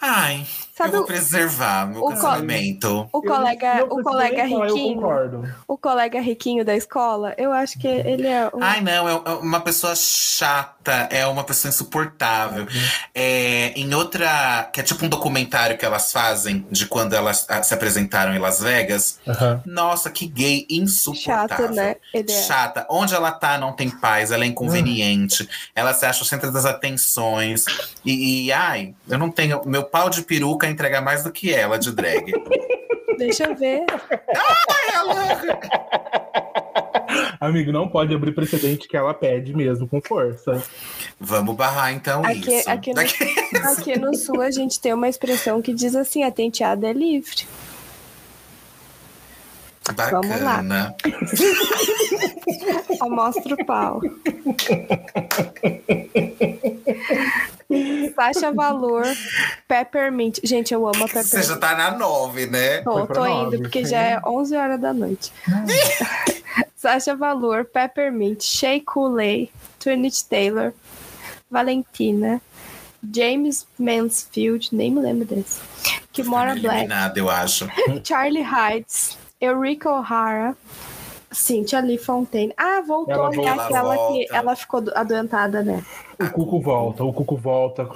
Ai, 0.00 0.46
Sabe 0.76 0.88
eu 0.90 0.92
vou 0.94 1.02
o- 1.02 1.06
preservar 1.06 1.86
meu 1.86 2.00
o 2.00 2.06
co- 2.06 2.14
casamento. 2.14 3.08
O 3.12 3.18
Eu 3.18 3.22
colega, 3.22 3.84
o 3.84 4.02
colega 4.02 4.42
riquinho, 4.44 4.94
concordo. 4.96 5.54
o 5.68 5.78
colega 5.78 6.20
riquinho 6.20 6.64
da 6.64 6.74
escola, 6.74 7.32
eu 7.38 7.52
acho 7.52 7.78
que 7.78 7.86
ele 7.86 8.26
é 8.26 8.50
um... 8.52 8.60
Ai, 8.60 8.80
não, 8.80 9.08
é 9.08 9.12
é 9.24 9.30
uma 9.34 9.60
pessoa 9.60 9.94
chata, 9.94 11.06
é 11.12 11.24
uma 11.26 11.44
pessoa 11.44 11.68
insuportável. 11.70 12.66
É, 13.14 13.72
em 13.76 13.94
outra. 13.94 14.68
Que 14.72 14.80
é 14.80 14.82
tipo 14.82 15.04
um 15.04 15.08
documentário 15.08 15.78
que 15.78 15.84
elas 15.84 16.10
fazem 16.10 16.66
de 16.70 16.86
quando 16.86 17.12
elas 17.14 17.46
ah, 17.48 17.62
se 17.62 17.72
apresentaram 17.72 18.34
em 18.34 18.38
Las 18.38 18.60
Vegas. 18.60 19.20
Aham. 19.28 19.62
Nossa, 19.64 20.10
que 20.10 20.26
gay 20.26 20.66
insuportável. 20.68 21.66
chato, 21.68 21.74
né? 21.74 21.96
Ele 22.12 22.32
é. 22.32 22.42
Chata. 22.42 22.86
Onde 22.90 23.14
ela 23.14 23.30
tá, 23.30 23.56
não 23.58 23.72
tem 23.72 23.88
paz, 23.90 24.32
ela 24.32 24.42
é 24.44 24.46
inconveniente. 24.48 25.48
Ela 25.74 25.94
se 25.94 26.04
acha 26.04 26.22
o 26.22 26.26
centro 26.26 26.50
das 26.50 26.64
atenções. 26.64 27.64
E, 28.04 28.46
e, 28.46 28.52
ai, 28.52 28.94
eu 29.08 29.18
não 29.18 29.30
tenho. 29.30 29.62
Meu 29.64 29.84
pau 29.84 30.10
de 30.10 30.22
peruca 30.22 30.63
entregar 30.68 31.00
mais 31.00 31.24
do 31.24 31.32
que 31.32 31.52
ela 31.52 31.78
de 31.78 31.92
drag. 31.92 32.32
Deixa 33.18 33.44
eu 33.44 33.54
ver. 33.54 33.84
Amigo, 37.40 37.70
não 37.70 37.88
pode 37.88 38.14
abrir 38.14 38.32
precedente 38.32 38.88
que 38.88 38.96
ela 38.96 39.14
pede 39.14 39.54
mesmo, 39.54 39.86
com 39.86 40.00
força. 40.00 40.62
Vamos 41.20 41.54
barrar 41.54 41.92
então 41.92 42.24
Aqui, 42.24 42.56
isso. 42.56 42.70
aqui, 42.70 42.92
no, 42.92 43.00
aqui 43.70 43.98
no 43.98 44.16
sul 44.16 44.40
a 44.40 44.50
gente 44.50 44.80
tem 44.80 44.92
uma 44.92 45.08
expressão 45.08 45.62
que 45.62 45.72
diz 45.72 45.94
assim: 45.94 46.24
a 46.24 46.32
tenteada 46.32 46.88
é 46.88 46.92
livre. 46.92 47.46
Vamos 50.10 50.40
lá. 50.40 50.62
Bacana. 50.64 50.96
Mostra 53.10 53.54
o 53.54 53.66
pau. 53.66 54.00
Sasha 58.14 58.52
Valor, 58.52 59.04
Peppermint. 59.68 60.38
Gente, 60.44 60.72
eu 60.74 60.86
amo 60.86 61.04
a 61.04 61.06
Você 61.08 61.14
Peppermint. 61.22 61.46
já 61.48 61.56
tá 61.56 61.74
na 61.76 61.90
nove, 61.96 62.46
né? 62.46 62.78
Tô, 62.82 63.06
tô 63.06 63.24
nove, 63.24 63.56
indo, 63.56 63.62
porque 63.62 63.84
sim. 63.84 63.90
já 63.90 63.98
é 64.00 64.20
11 64.26 64.56
horas 64.56 64.80
da 64.80 64.92
noite. 64.92 65.32
Sasha 66.76 67.16
Valor, 67.16 67.64
Peppermint, 67.64 68.42
Shea 68.42 68.80
Coulee, 68.84 69.50
Trinity 69.78 70.24
Taylor, 70.26 70.72
Valentina, 71.50 72.40
James 73.12 73.66
Mansfield, 73.78 74.68
nem 74.72 74.90
me 74.90 75.00
lembro 75.00 75.24
desse. 75.24 75.60
Kimora 76.12 76.54
Black, 76.54 76.76
Eliminada, 76.78 77.18
eu 77.18 77.28
acho. 77.30 77.68
Charlie 78.04 78.42
Hides, 78.44 79.16
Eureka 79.40 79.90
O'Hara, 79.90 80.56
Cynthia 81.32 81.80
Lee 81.80 81.98
Fontaine. 81.98 82.52
Ah, 82.56 82.80
voltou, 82.86 83.14
Ela 83.14 83.30
né? 83.30 83.36
volta. 83.36 83.62
Aquela 83.64 83.94
Ela 83.94 84.12
que 84.12 84.26
ela 84.30 84.56
ficou 84.56 84.80
do- 84.80 84.92
adoentada, 84.96 85.62
né? 85.62 85.84
O 86.18 86.30
Cuco 86.30 86.60
volta, 86.60 87.04
o 87.04 87.12
Cuco 87.12 87.36
volta. 87.36 87.88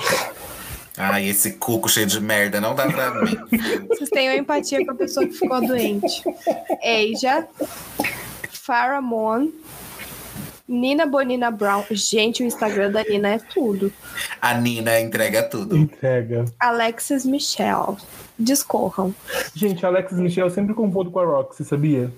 Ai, 0.97 1.29
esse 1.29 1.53
cuco 1.53 1.89
cheio 1.89 2.07
de 2.07 2.21
merda, 2.21 2.61
não 2.61 2.75
dá 2.75 2.87
pra 2.87 3.23
mim. 3.23 3.39
Vocês 3.87 4.11
tenham 4.11 4.35
empatia 4.35 4.85
com 4.85 4.91
a 4.91 4.95
pessoa 4.97 5.25
que 5.25 5.33
ficou 5.33 5.61
doente. 5.65 6.25
Asia, 6.83 7.47
Farrah 8.51 9.01
Moon, 9.01 9.53
Nina 10.69 11.07
Bonina 11.07 11.51
Brown. 11.51 11.83
Gente, 11.91 12.43
o 12.43 12.47
Instagram 12.47 12.91
da 12.91 13.03
Nina 13.03 13.31
é 13.31 13.39
tudo. 13.39 13.91
A 14.41 14.53
Nina 14.55 15.01
entrega 15.01 15.43
tudo. 15.43 15.77
Entrega. 15.77 16.45
Alexis 16.61 17.25
Michelle. 17.25 17.97
Discorram. 18.39 19.13
Gente, 19.55 19.85
a 19.85 19.89
Alexis 19.89 20.19
Michel 20.19 20.49
sempre 20.51 20.75
confundo 20.75 21.11
com 21.11 21.19
a 21.19 21.25
Roxy, 21.25 21.65
sabia? 21.65 22.13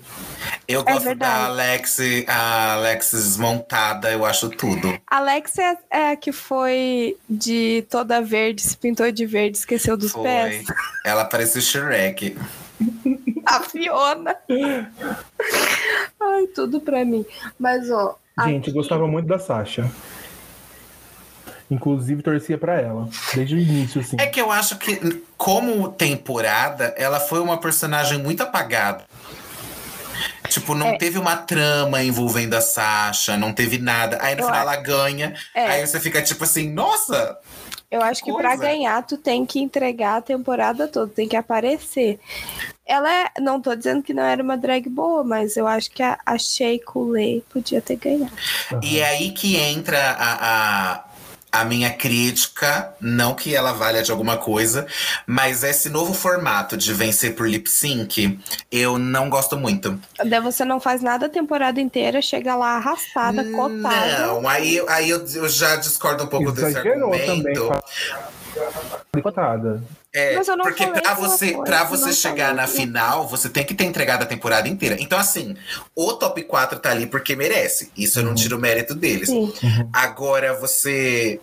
Eu 0.67 0.83
gosto 0.83 0.97
da 0.97 1.01
É 1.01 1.05
verdade. 1.05 1.45
Alex, 1.45 1.97
a 2.27 2.73
Alexis 2.73 3.37
montada, 3.37 4.11
eu 4.11 4.23
acho 4.25 4.49
tudo. 4.49 4.99
Alex 5.07 5.57
é, 5.57 5.77
é 5.89 6.11
a 6.11 6.15
que 6.15 6.31
foi 6.31 7.17
de 7.27 7.85
toda 7.89 8.21
verde, 8.21 8.61
se 8.61 8.77
pintou 8.77 9.11
de 9.11 9.25
verde, 9.25 9.57
esqueceu 9.57 9.97
dos 9.97 10.11
Foi. 10.11 10.23
pés. 10.23 10.65
Ela 11.03 11.25
parece 11.25 11.57
o 11.57 11.61
Shrek. 11.61 12.37
A 13.43 13.61
Fiona. 13.61 14.35
Ai, 16.19 16.47
tudo 16.53 16.79
pra 16.79 17.03
mim. 17.03 17.25
Mas, 17.59 17.89
ó. 17.89 18.17
Gente, 18.45 18.69
eu 18.69 18.73
gostava 18.73 19.07
muito 19.07 19.27
da 19.27 19.37
Sasha. 19.39 19.89
Inclusive, 21.69 22.21
torcia 22.21 22.57
pra 22.57 22.79
ela. 22.81 23.07
Desde 23.33 23.55
o 23.55 23.59
início, 23.59 24.01
assim. 24.01 24.17
É 24.19 24.27
que 24.27 24.41
eu 24.41 24.51
acho 24.51 24.77
que, 24.77 25.23
como 25.37 25.89
temporada, 25.89 26.93
ela 26.97 27.19
foi 27.19 27.39
uma 27.39 27.57
personagem 27.57 28.17
muito 28.19 28.41
apagada. 28.43 29.05
Tipo, 30.49 30.75
não 30.75 30.87
É. 30.87 30.97
teve 30.97 31.17
uma 31.17 31.37
trama 31.37 32.03
envolvendo 32.03 32.55
a 32.55 32.61
Sasha, 32.61 33.37
não 33.37 33.53
teve 33.53 33.77
nada. 33.77 34.17
Aí 34.21 34.35
no 34.35 34.41
Eu 34.41 34.45
final 34.47 34.61
ela 34.61 34.75
ganha. 34.75 35.33
É. 35.55 35.65
Aí 35.67 35.87
você 35.87 35.97
fica 35.99 36.21
tipo 36.21 36.43
assim, 36.43 36.69
nossa! 36.69 37.37
Eu 37.89 38.01
acho 38.01 38.23
que 38.23 38.31
pra 38.33 38.49
coisa. 38.49 38.63
ganhar, 38.63 39.01
tu 39.05 39.17
tem 39.17 39.45
que 39.45 39.59
entregar 39.59 40.17
a 40.17 40.21
temporada 40.21 40.87
toda, 40.89 41.11
tem 41.13 41.27
que 41.27 41.35
aparecer. 41.37 42.19
Ela 42.91 43.09
é. 43.09 43.31
Não 43.39 43.61
tô 43.61 43.73
dizendo 43.73 44.03
que 44.03 44.13
não 44.13 44.21
era 44.21 44.43
uma 44.43 44.57
drag 44.57 44.89
boa, 44.89 45.23
mas 45.23 45.55
eu 45.55 45.65
acho 45.65 45.89
que 45.91 46.03
a, 46.03 46.19
a 46.25 46.37
Shea 46.37 46.77
Coulee 46.83 47.41
podia 47.49 47.81
ter 47.81 47.95
ganhado. 47.95 48.33
E 48.83 48.99
é 48.99 49.07
aí 49.07 49.31
que 49.31 49.55
entra 49.55 49.97
a, 49.97 50.95
a, 50.95 51.03
a 51.53 51.63
minha 51.63 51.89
crítica, 51.89 52.93
não 52.99 53.33
que 53.33 53.55
ela 53.55 53.71
valha 53.71 54.03
de 54.03 54.11
alguma 54.11 54.35
coisa, 54.35 54.85
mas 55.25 55.63
esse 55.63 55.89
novo 55.89 56.13
formato 56.13 56.75
de 56.75 56.93
vencer 56.93 57.33
por 57.33 57.47
lip 57.47 57.69
sync, 57.69 58.37
eu 58.69 58.99
não 58.99 59.29
gosto 59.29 59.57
muito. 59.57 59.97
Daí 60.25 60.41
você 60.41 60.65
não 60.65 60.81
faz 60.81 61.01
nada 61.01 61.27
a 61.27 61.29
temporada 61.29 61.79
inteira, 61.79 62.21
chega 62.21 62.55
lá 62.57 62.75
arrastada, 62.75 63.41
cotada. 63.51 64.27
Não, 64.27 64.49
aí, 64.49 64.83
aí 64.89 65.09
eu, 65.09 65.25
eu 65.33 65.47
já 65.47 65.77
discordo 65.77 66.25
um 66.25 66.27
pouco 66.27 66.51
desse 66.51 66.71
Exagerou 66.71 67.11
também. 67.11 67.29
argumento. 67.29 67.71
Cotada. 69.23 69.81
É, 70.13 70.35
Mas 70.35 70.47
eu 70.47 70.57
não 70.57 70.65
porque 70.65 70.83
falei 70.83 71.01
pra 71.01 71.11
alguma 71.11 71.29
você, 71.29 71.51
coisa, 71.51 71.63
pra 71.63 71.79
eu 71.79 71.87
você 71.87 72.11
chegar 72.11 72.53
na 72.53 72.67
final, 72.67 73.27
você 73.27 73.47
tem 73.49 73.63
que 73.63 73.73
ter 73.73 73.85
entregado 73.85 74.23
a 74.23 74.25
temporada 74.25 74.67
inteira. 74.67 74.97
Então, 74.99 75.17
assim, 75.17 75.55
o 75.95 76.13
top 76.13 76.43
4 76.43 76.79
tá 76.79 76.91
ali 76.91 77.07
porque 77.07 77.33
merece. 77.35 77.89
Isso 77.95 78.19
eu 78.19 78.23
não 78.23 78.35
tiro 78.35 78.57
o 78.57 78.59
mérito 78.59 78.93
deles. 78.93 79.29
Sim. 79.29 79.53
Agora, 79.93 80.53
você. 80.53 81.39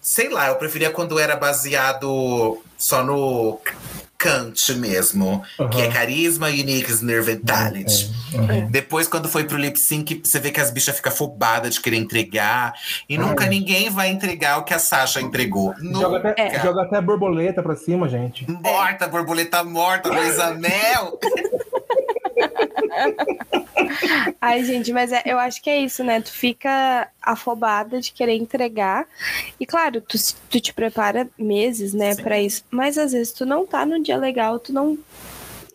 Sei 0.00 0.28
lá, 0.28 0.48
eu 0.48 0.56
preferia 0.56 0.90
quando 0.90 1.18
era 1.18 1.36
baseado 1.36 2.60
só 2.76 3.02
no 3.02 3.60
mesmo. 4.76 5.42
Que 5.70 5.82
é 5.82 5.88
carisma, 5.88 6.48
uniqueness, 6.48 7.00
nerventality. 7.02 8.10
Uhum. 8.34 8.70
Depois, 8.70 9.08
quando 9.08 9.28
foi 9.28 9.44
pro 9.44 9.56
lip 9.56 9.78
sync, 9.78 10.22
você 10.24 10.38
vê 10.38 10.50
que 10.50 10.60
as 10.60 10.70
bichas 10.70 10.96
ficam 10.96 11.12
afobadas 11.12 11.74
de 11.74 11.80
querer 11.80 11.96
entregar. 11.96 12.72
E 13.08 13.18
nunca 13.18 13.44
Ai. 13.44 13.50
ninguém 13.50 13.90
vai 13.90 14.08
entregar 14.08 14.58
o 14.58 14.64
que 14.64 14.74
a 14.74 14.78
Sasha 14.78 15.20
entregou. 15.20 15.74
Joga 15.78 16.18
Nunca. 16.18 16.30
até, 16.30 16.60
joga 16.62 16.82
até 16.82 17.00
borboleta 17.00 17.62
pra 17.62 17.76
cima, 17.76 18.08
gente. 18.08 18.50
Morta, 18.50 19.06
borboleta 19.06 19.62
morta, 19.64 20.08
Luísa 20.08 20.54
Mel. 20.54 21.18
Ai, 24.40 24.64
gente, 24.64 24.92
mas 24.92 25.12
é- 25.12 25.22
eu 25.26 25.38
acho 25.38 25.62
que 25.62 25.70
é 25.70 25.78
isso, 25.78 26.02
né? 26.04 26.20
Tu 26.20 26.30
fica 26.32 27.08
afobada 27.20 28.00
de 28.00 28.12
querer 28.12 28.34
entregar. 28.34 29.06
E 29.58 29.66
claro, 29.66 30.00
tu, 30.00 30.16
tu 30.50 30.60
te 30.60 30.72
prepara 30.72 31.28
meses, 31.38 31.92
né, 31.92 32.14
pra 32.14 32.40
isso. 32.40 32.64
Mas 32.70 32.98
às 32.98 33.12
vezes 33.12 33.32
tu 33.32 33.46
não 33.46 33.66
tá 33.66 33.84
no 33.86 34.02
dia 34.02 34.16
legal, 34.16 34.58
tu 34.58 34.72
não. 34.72 34.98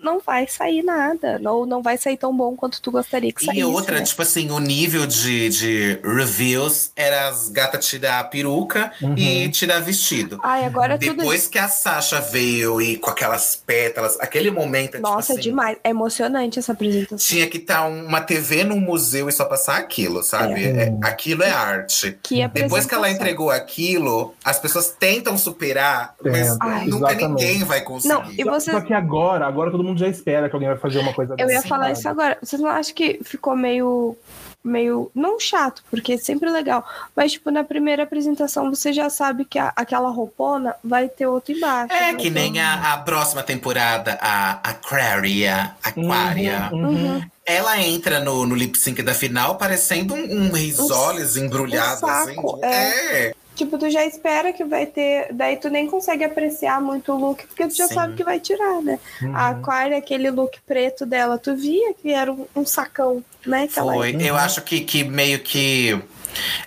Não 0.02 0.20
vai 0.20 0.48
sair 0.48 0.84
nada. 0.84 1.40
Ou 1.46 1.66
não 1.66 1.82
vai 1.82 1.98
sair 1.98 2.18
tão 2.18 2.36
bom 2.36 2.56
quanto 2.56 2.82
tu 2.82 2.92
gostaria 2.92 3.32
que 3.32 3.44
saísse. 3.44 3.60
E 3.62 3.64
outra, 3.64 3.98
né? 4.00 4.04
tipo 4.04 4.22
assim, 4.22 4.50
o 4.52 4.60
nível 4.60 5.06
de, 5.08 5.50
de 5.50 6.00
reviews 6.04 6.92
era 6.96 7.30
as 7.30 7.50
gatas 7.50 7.86
tirar 7.86 8.20
a 8.20 8.24
peruca 8.24 8.92
e 9.16 9.50
tirar 9.50 9.80
vestido. 9.80 10.40
Ai, 10.44 10.66
agora 10.66 10.98
tudo. 10.98 11.16
Depois 11.16 11.48
que 11.48 11.58
a 11.58 11.68
Sasha 11.68 12.20
veio 12.22 12.82
e 12.82 12.98
com 12.98 13.10
aquelas 13.10 13.56
pétalas, 13.56 14.20
aquele 14.20 14.52
momento, 14.52 14.98
é, 14.98 15.00
Nossa, 15.00 15.28
tipo 15.28 15.32
é 15.32 15.40
assim, 15.40 15.50
demais. 15.50 15.78
É 15.84 15.90
emocionante 15.90 16.60
essa 16.60 16.72
apresentação. 16.74 17.18
Tinha 17.18 17.48
que 17.48 17.58
estar 17.58 17.88
uma 17.88 18.22
TV 18.22 18.64
num 18.64 18.80
museu 18.80 19.28
e 19.30 19.32
só 19.32 19.46
passar 19.46 19.78
aquilo, 19.78 20.22
sabe? 20.24 20.66
É, 20.66 20.96
aquilo 21.02 21.44
é 21.44 21.50
arte. 21.50 22.18
Que 22.22 22.48
Depois 22.48 22.86
que 22.86 22.94
ela 22.94 23.10
entregou 23.10 23.50
aquilo, 23.50 24.34
as 24.44 24.60
pessoas 24.60 24.96
tentam 24.98 25.38
superar, 25.38 26.16
É, 26.24 26.30
mas 26.30 26.58
Ai. 26.60 26.86
nunca 26.86 27.12
exatamente. 27.12 27.46
ninguém 27.46 27.64
vai 27.64 27.82
conseguir. 27.82 28.14
Não, 28.14 28.32
e 28.32 28.44
você. 28.44 28.72
só 28.72 28.82
que 28.82 28.94
agora, 28.94 29.48
agora 29.48 29.72
todo 29.72 29.84
mundo 29.84 29.87
já 29.96 30.08
espera 30.08 30.50
que 30.50 30.56
alguém 30.56 30.70
vai 30.70 30.78
fazer 30.78 30.98
uma 31.00 31.14
coisa 31.14 31.36
Eu 31.38 31.50
ia 31.50 31.62
falar 31.62 31.92
isso 31.92 32.10
agora. 32.10 32.38
Vocês 32.42 32.60
não 32.62 32.70
acham 32.70 32.96
que 32.96 33.20
ficou 33.24 33.56
meio. 33.56 34.18
Meio. 34.64 35.10
Não 35.16 35.40
chato, 35.40 35.82
porque 35.90 36.14
é 36.14 36.18
sempre 36.18 36.50
legal. 36.50 36.84
Mas, 37.16 37.34
tipo, 37.34 37.50
na 37.52 37.64
primeira 37.64 38.04
apresentação 38.04 38.70
você 38.70 38.92
já 38.92 39.10
sabe 39.10 39.46
que 39.46 39.58
a- 39.58 39.72
aquela 39.76 40.10
roupona 40.10 40.76
vai 40.84 41.08
ter 41.08 41.26
outro 41.28 41.54
embaixo. 41.54 41.94
É 41.94 42.12
vai 42.12 42.16
que 42.16 42.30
nem 42.30 42.60
a, 42.60 42.94
a 42.94 42.98
próxima 42.98 43.44
temporada, 43.44 44.18
a 44.20 44.54
Aquaria, 44.70 45.72
Aquaria. 45.82 46.70
Uhum, 46.74 46.88
uhum. 47.16 47.22
Ela 47.46 47.80
entra 47.82 48.20
no, 48.20 48.46
no 48.46 48.56
lip 48.56 48.78
sync 48.78 49.02
da 49.04 49.14
final 49.14 49.56
parecendo 49.56 50.14
um, 50.16 50.48
um 50.48 50.52
risoles 50.52 51.38
embrulhado, 51.38 52.06
um 52.06 52.10
assim. 52.10 52.36
saco, 52.36 52.60
É. 52.62 53.34
Tipo, 53.58 53.78
tu 53.78 53.90
já 53.90 54.06
espera 54.06 54.54
que 54.54 54.64
vai 54.64 54.86
ter. 54.86 55.34
Daí 55.34 55.58
tu 55.58 55.68
nem 55.70 55.88
consegue 55.88 56.24
apreciar 56.24 56.80
muito 56.80 57.12
o 57.12 57.18
look, 57.20 57.46
porque 57.48 57.68
tu 57.68 57.76
já 57.76 57.88
Sim. 57.88 57.96
sabe 57.96 58.14
que 58.14 58.24
vai 58.24 58.40
tirar, 58.40 58.82
né? 58.82 59.00
A 59.34 59.50
Aquária, 59.50 59.98
aquele 59.98 60.30
look 60.30 60.60
preto 60.66 61.06
dela, 61.08 61.40
tu 61.40 61.56
via 61.56 61.94
que 61.96 62.14
era 62.14 62.32
um, 62.32 62.46
um 62.56 62.66
sacão, 62.66 63.24
né? 63.46 63.68
Que 63.68 63.80
ela- 63.80 63.94
Foi. 63.94 64.16
Eu 64.20 64.36
acho 64.36 64.62
que, 64.62 64.82
que 64.82 65.04
meio 65.04 65.40
que 65.40 66.00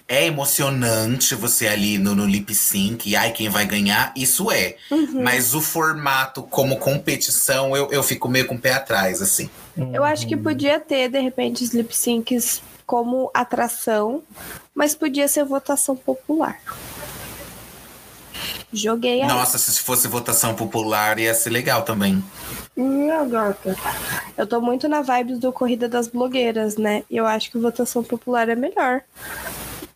é 0.09 0.27
emocionante 0.27 1.35
você 1.37 1.69
ali 1.69 1.97
no, 1.97 2.15
no 2.15 2.27
lip 2.27 2.53
sync, 2.55 3.09
e 3.09 3.15
ai, 3.15 3.31
quem 3.33 3.49
vai 3.49 3.65
ganhar, 3.65 4.13
isso 4.17 4.51
é. 4.51 4.75
Uhum. 4.91 5.23
Mas 5.23 5.55
o 5.55 5.61
formato 5.61 6.43
como 6.43 6.77
competição, 6.77 7.77
eu, 7.77 7.89
eu 7.93 8.03
fico 8.03 8.29
meio 8.29 8.47
com 8.47 8.57
o 8.57 8.59
pé 8.59 8.73
atrás, 8.73 9.23
assim. 9.23 9.49
Eu 9.93 10.03
acho 10.05 10.27
que 10.27 10.37
podia 10.37 10.81
ter, 10.81 11.09
de 11.09 11.21
repente, 11.21 11.63
os 11.63 11.73
lip 11.73 11.97
syncs 11.97 12.61
como 12.91 13.31
atração, 13.33 14.21
mas 14.75 14.97
podia 14.97 15.29
ser 15.29 15.45
votação 15.45 15.95
popular. 15.95 16.61
Joguei 18.73 19.23
a. 19.23 19.29
Nossa, 19.29 19.59
se 19.59 19.81
fosse 19.81 20.09
votação 20.09 20.57
popular, 20.57 21.17
ia 21.21 21.33
ser 21.33 21.51
legal 21.51 21.83
também. 21.83 22.21
Minha 22.75 23.25
gata. 23.27 23.77
Eu 24.37 24.45
tô 24.45 24.61
muito 24.61 24.89
na 24.89 25.03
vibe 25.03 25.37
do 25.37 25.53
Corrida 25.53 25.89
das 25.89 26.09
Blogueiras, 26.09 26.77
né? 26.77 27.05
E 27.09 27.17
eu 27.17 27.27
acho 27.27 27.53
que 27.53 27.59
votação 27.59 28.03
popular 28.03 28.49
é 28.49 28.57
melhor. 28.57 29.03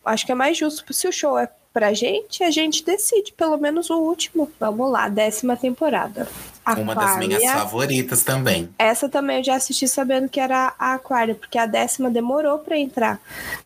Acho 0.05 0.25
que 0.25 0.31
é 0.31 0.35
mais 0.35 0.57
justo. 0.57 0.93
Se 0.93 1.05
o 1.05 1.11
show 1.11 1.37
é 1.37 1.49
pra 1.73 1.93
gente, 1.93 2.45
a 2.45 2.51
gente 2.51 2.81
decide, 2.81 3.33
pelo 3.33 3.57
menos 3.57 3.89
o 3.89 3.97
último. 3.97 4.49
Vamos 4.57 4.89
lá, 4.89 5.09
décima 5.09 5.57
temporada. 5.57 6.29
Uma 6.77 6.95
das 6.95 7.17
minhas 7.17 7.41
Aquária. 7.43 7.59
favoritas 7.61 8.23
também. 8.23 8.69
Essa 8.79 9.07
também 9.07 9.37
eu 9.37 9.43
já 9.43 9.55
assisti 9.55 9.87
sabendo 9.87 10.27
que 10.29 10.39
era 10.39 10.73
a 10.79 10.93
Aquária, 10.93 11.35
porque 11.35 11.57
a 11.57 11.65
décima 11.65 12.09
demorou 12.09 12.59
pra 12.59 12.77
entrar 12.77 13.19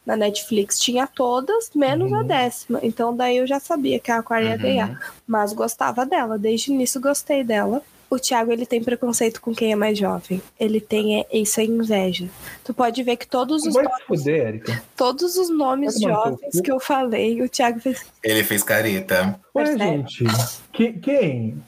na 0.06 0.15
Netflix. 0.18 0.79
Tinha 0.79 1.08
todas, 1.08 1.70
menos 1.75 2.12
a 2.13 2.24
décima. 2.24 2.79
Então 2.84 3.15
daí 3.15 3.38
eu 3.38 3.48
já 3.48 3.60
sabia 3.60 4.00
que 4.00 4.12
a 4.12 4.18
Aquária 4.20 4.50
ia 4.50 4.56
Uhum. 4.56 4.62
ganhar. 4.62 5.13
Mas 5.27 5.53
gostava 5.53 6.06
dela, 6.06 6.38
desde 6.38 6.72
o 6.72 6.74
início 6.74 7.00
gostei 7.00 7.44
dela. 7.44 7.82
O 8.12 8.18
Thiago, 8.18 8.51
ele 8.51 8.65
tem 8.65 8.84
preconceito 8.84 9.39
com 9.39 9.53
quem 9.53 9.72
é 9.72 9.75
mais 9.75 9.96
jovem. 9.96 10.41
Ele 10.60 10.82
tem 10.82 11.20
é, 11.22 11.27
isso 11.32 11.60
é 11.60 11.63
inveja. 11.65 12.27
Tu 12.63 12.74
pode 12.74 13.03
ver 13.03 13.18
que 13.18 13.27
todos 13.27 13.63
os, 13.63 13.72
Vai 13.75 13.84
nomes, 13.84 14.03
fuder, 14.08 14.48
Erika. 14.48 14.84
todos 14.98 15.38
os 15.38 15.48
nomes 15.48 15.94
Vai 16.01 16.12
jovens 16.12 16.60
que 16.60 16.72
eu 16.72 16.79
falei, 16.79 17.39
o 17.44 17.48
Thiago 17.48 17.79
fez 17.79 18.03
Ele 18.24 18.44
fez 18.44 18.63
careta. 18.63 19.39
Ué, 19.56 19.63
Percebe? 19.63 19.96
gente. 20.10 20.25
Que, 20.74 20.94
quem? 20.94 21.62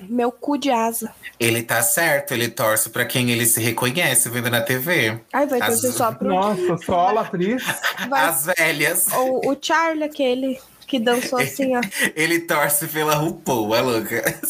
Meu 0.00 0.30
cu 0.30 0.56
de 0.58 0.70
asa. 0.70 1.12
Ele 1.40 1.62
tá 1.62 1.82
certo, 1.82 2.32
ele 2.32 2.48
torce 2.48 2.90
pra 2.90 3.04
quem 3.04 3.30
ele 3.30 3.46
se 3.46 3.60
reconhece 3.60 4.28
vendo 4.28 4.50
na 4.50 4.60
TV. 4.60 5.18
Ai, 5.32 5.46
vai 5.46 5.60
As- 5.60 5.68
torcer 5.80 5.92
só 5.92 6.12
pro. 6.12 6.28
Nossa, 6.28 6.76
só 6.84 7.16
a 7.16 7.20
atriz. 7.22 7.62
Vai- 8.08 8.24
As 8.26 8.46
velhas. 8.58 9.06
O, 9.12 9.50
o 9.52 9.56
Charlie, 9.60 10.04
aquele 10.04 10.58
que 10.86 10.98
dançou 10.98 11.38
assim, 11.38 11.76
ó. 11.76 11.80
Ele 12.16 12.40
torce 12.40 12.86
pela 12.88 13.14
RuPaul, 13.14 13.74
é 13.76 13.80
louca. 13.82 14.40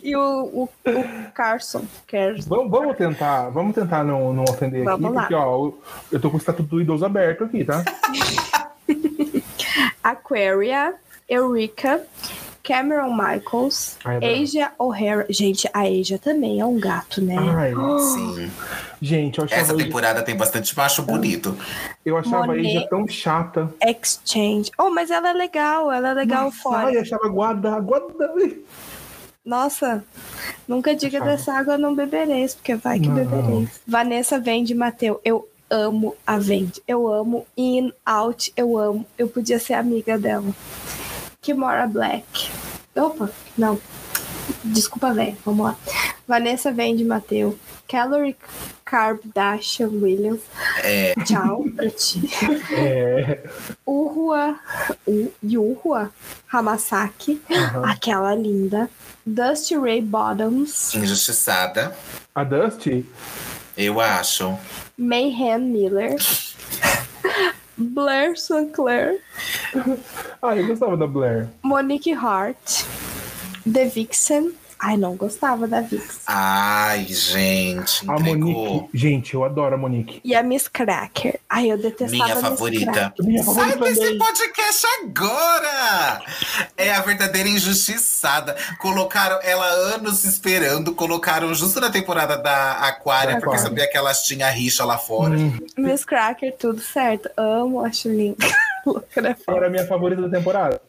E 0.00 0.14
o, 0.14 0.20
o, 0.44 0.62
o 0.86 1.30
Carson. 1.34 1.84
Carson. 2.06 2.48
Vamos, 2.48 2.70
vamos 2.70 2.96
tentar, 2.96 3.48
vamos 3.50 3.74
tentar 3.74 4.04
não, 4.04 4.32
não 4.32 4.44
ofender 4.44 4.84
Vamos 4.84 5.06
aqui, 5.06 5.14
lá. 5.16 5.20
porque 5.22 5.34
ó, 5.34 5.44
eu- 5.66 5.82
eu 6.12 6.20
tô 6.20 6.30
com 6.30 6.36
o 6.36 6.38
estatuto 6.38 6.68
do 6.68 6.80
idoso 6.80 7.04
aberto 7.04 7.44
aqui, 7.44 7.64
tá? 7.64 7.82
Aquaria, 10.02 10.94
Eureka, 11.28 12.00
Cameron 12.68 13.14
Michaels, 13.16 13.96
Ai. 14.04 14.42
Asia 14.42 14.70
O'Hara. 14.78 15.24
Gente, 15.30 15.66
a 15.72 15.80
Asia 15.84 16.18
também 16.18 16.60
é 16.60 16.66
um 16.66 16.78
gato, 16.78 17.22
né? 17.22 17.34
Ai, 17.38 17.72
Sim. 17.98 18.50
gente, 19.00 19.38
eu 19.38 19.44
achava, 19.46 19.62
Essa 19.62 19.74
temporada 19.74 20.22
tem 20.22 20.36
bastante 20.36 20.76
macho 20.76 21.02
bonito. 21.02 21.56
eu 22.04 22.18
achava 22.18 22.44
a 22.44 22.46
Monet. 22.48 22.66
Asia 22.76 22.88
tão 22.90 23.08
chata. 23.08 23.72
Exchange. 23.82 24.70
Oh, 24.78 24.90
mas 24.90 25.10
ela 25.10 25.30
é 25.30 25.32
legal, 25.32 25.90
ela 25.90 26.10
é 26.10 26.14
legal 26.14 26.50
fora. 26.52 26.88
Ai, 26.88 26.96
eu 26.96 27.00
achava 27.00 27.26
guarda, 27.28 27.80
guarda. 27.80 28.34
Nossa, 29.44 30.04
nunca 30.68 30.94
diga 30.94 31.18
Achava. 31.18 31.30
dessa 31.36 31.52
água 31.54 31.78
não 31.78 31.94
bebereis, 31.94 32.54
porque 32.54 32.74
vai 32.74 33.00
que 33.00 33.08
Não. 33.08 33.14
bebereis. 33.14 33.80
Vanessa 33.86 34.38
Vende 34.38 34.74
Mateu, 34.74 35.18
eu 35.24 35.48
amo 35.70 36.14
a 36.26 36.36
Vende. 36.38 36.82
Eu 36.86 37.10
amo 37.10 37.46
In, 37.56 37.90
Out, 38.04 38.52
eu 38.54 38.76
amo. 38.76 39.06
Eu 39.16 39.26
podia 39.26 39.58
ser 39.58 39.72
amiga 39.72 40.18
dela. 40.18 40.44
Kimora 41.48 41.86
Black. 41.86 42.50
Opa, 42.94 43.30
não. 43.56 43.80
Desculpa, 44.62 45.14
velho. 45.14 45.34
Vamos 45.46 45.64
lá. 45.64 45.76
Vanessa 46.26 46.70
Vende 46.70 47.02
Mateu. 47.06 47.58
Calorie 47.88 48.36
Kardashian 48.84 49.88
Williams. 49.88 50.42
É. 50.82 51.14
Tchau 51.24 51.64
pra 51.74 51.88
ti. 51.88 52.28
É, 52.76 53.38
Uhua, 53.86 54.58
U- 55.06 55.32
Yuhua 55.42 56.10
Hamasaki. 56.52 57.40
aham. 57.50 57.90
Aquela 57.90 58.34
linda. 58.34 58.90
Dusty 59.24 59.74
Ray 59.74 60.02
Bottoms. 60.02 60.94
Injustiçada, 60.94 61.96
A 62.34 62.44
Dusty, 62.44 63.06
eu 63.74 64.00
acho. 64.00 64.54
Mayhem 64.98 65.60
Miller. 65.60 66.14
Blair 67.78 68.36
Sinclair. 68.36 69.20
ah, 70.42 70.56
eu 70.56 70.66
gostava 70.66 70.96
da 70.96 71.06
Blair. 71.06 71.48
Monique 71.62 72.12
Hart. 72.12 72.84
The 73.70 73.86
Vixen. 73.88 74.52
Ai, 74.80 74.96
não 74.96 75.16
gostava 75.16 75.66
da 75.66 75.80
Vixen. 75.80 76.20
Ai, 76.26 77.04
gente, 77.06 78.08
A 78.08 78.14
entregou. 78.14 78.52
Monique, 78.52 78.88
gente, 78.96 79.34
eu 79.34 79.44
adoro 79.44 79.74
a 79.74 79.78
Monique. 79.78 80.20
E 80.24 80.34
a 80.34 80.42
Miss 80.42 80.68
Cracker. 80.68 81.38
Ai, 81.48 81.70
eu 81.72 81.76
detestava 81.76 82.10
Minha 82.12 82.24
a 82.24 82.36
Miss 82.36 82.44
favorita. 82.48 82.92
Cracker. 82.92 83.26
Minha 83.26 83.42
Sai 83.42 83.54
favorita 83.54 83.84
desse 83.84 84.00
também. 84.00 84.18
podcast 84.18 84.86
agora! 85.02 86.22
É 86.76 86.92
a 86.94 87.00
verdadeira 87.00 87.48
injustiçada. 87.48 88.56
Colocaram 88.78 89.40
ela 89.42 89.66
anos 89.66 90.24
esperando, 90.24 90.94
colocaram 90.94 91.52
justo 91.54 91.80
na 91.80 91.90
temporada 91.90 92.36
da 92.38 92.72
Aquária, 92.74 93.34
Da 93.34 93.40
porque 93.40 93.56
Aquária. 93.56 93.62
sabia 93.68 93.90
que 93.90 93.96
elas 93.96 94.22
tinham 94.22 94.48
rixa 94.50 94.84
lá 94.84 94.96
fora. 94.96 95.36
Hum, 95.36 95.56
Miss 95.76 96.04
Cracker, 96.04 96.54
tudo 96.56 96.80
certo. 96.80 97.28
Amo, 97.36 97.84
acho 97.84 98.08
né? 99.20 99.36
era 99.48 99.66
a 99.66 99.70
minha 99.70 99.86
favorita 99.86 100.22
da 100.22 100.28
temporada. 100.38 100.80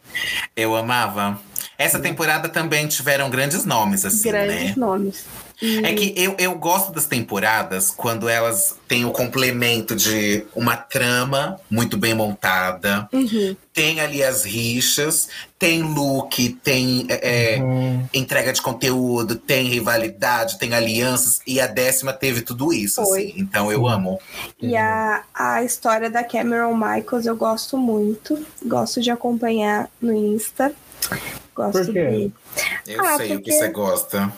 Eu 0.56 0.76
amava. 0.76 1.38
Essa 1.80 1.98
temporada 1.98 2.46
também 2.46 2.86
tiveram 2.86 3.30
grandes 3.30 3.64
nomes, 3.64 4.04
assim, 4.04 4.28
Grandes 4.28 4.64
né? 4.64 4.74
nomes. 4.76 5.24
E 5.62 5.78
É 5.78 5.94
que 5.94 6.12
eu, 6.14 6.34
eu 6.38 6.54
gosto 6.54 6.92
das 6.92 7.06
temporadas 7.06 7.90
quando 7.90 8.28
elas 8.28 8.76
têm 8.86 9.06
o 9.06 9.10
complemento 9.10 9.96
de 9.96 10.44
uma 10.54 10.76
trama 10.76 11.58
muito 11.70 11.96
bem 11.96 12.12
montada, 12.12 13.08
Uhum. 13.10 13.56
tem 13.72 13.98
ali 13.98 14.22
as 14.22 14.44
rixas, 14.44 15.28
tem 15.58 15.82
look, 15.82 16.50
tem 16.62 17.06
é, 17.08 17.54
é, 17.54 17.62
Hum, 17.62 18.04
entrega 18.12 18.52
de 18.52 18.60
conteúdo, 18.60 19.36
tem 19.36 19.66
rivalidade, 19.66 20.58
tem 20.58 20.74
alianças, 20.74 21.40
e 21.46 21.62
a 21.62 21.66
décima 21.66 22.12
teve 22.12 22.42
tudo 22.42 22.74
isso, 22.74 23.00
assim. 23.00 23.32
Então 23.38 23.72
eu 23.72 23.86
amo. 23.88 24.20
E 24.60 24.76
a, 24.76 25.22
a 25.32 25.64
história 25.64 26.10
da 26.10 26.22
Cameron 26.22 26.74
Michaels 26.74 27.24
eu 27.24 27.36
gosto 27.36 27.78
muito. 27.78 28.38
Gosto 28.66 29.00
de 29.00 29.10
acompanhar 29.10 29.88
no 29.98 30.12
Insta. 30.12 30.74
Gosto 31.66 31.84
Por 31.86 31.92
quê? 31.92 32.30
de. 32.86 32.92
Eu 32.94 33.04
Ah, 33.04 33.16
sei 33.16 33.26
o 33.26 33.28
que 33.28 33.34
porque- 33.36 33.52
você 33.52 33.68
gosta. 33.68 34.32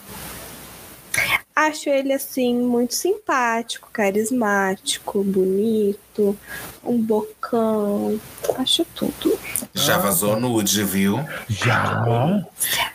Acho 1.54 1.90
ele 1.90 2.14
assim 2.14 2.56
muito 2.56 2.94
simpático, 2.94 3.90
carismático, 3.92 5.22
bonito, 5.22 6.36
um 6.82 6.96
bocão. 6.98 8.18
Acho 8.56 8.86
tudo. 8.94 9.38
Já 9.74 9.98
vazou 9.98 10.40
nude, 10.40 10.82
viu? 10.82 11.20
já? 11.50 12.42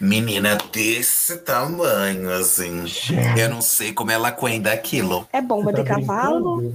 Menina 0.02 0.58
desse 0.74 1.38
tamanho, 1.38 2.32
assim. 2.34 2.88
Já. 2.88 3.38
Eu 3.38 3.50
não 3.50 3.62
sei 3.62 3.94
como 3.94 4.10
ela 4.10 4.30
aguenta 4.30 4.72
aquilo. 4.72 5.28
É 5.32 5.40
bomba 5.40 5.72
Tá 5.72 5.84
de 5.84 5.88
cavalo. 5.88 6.74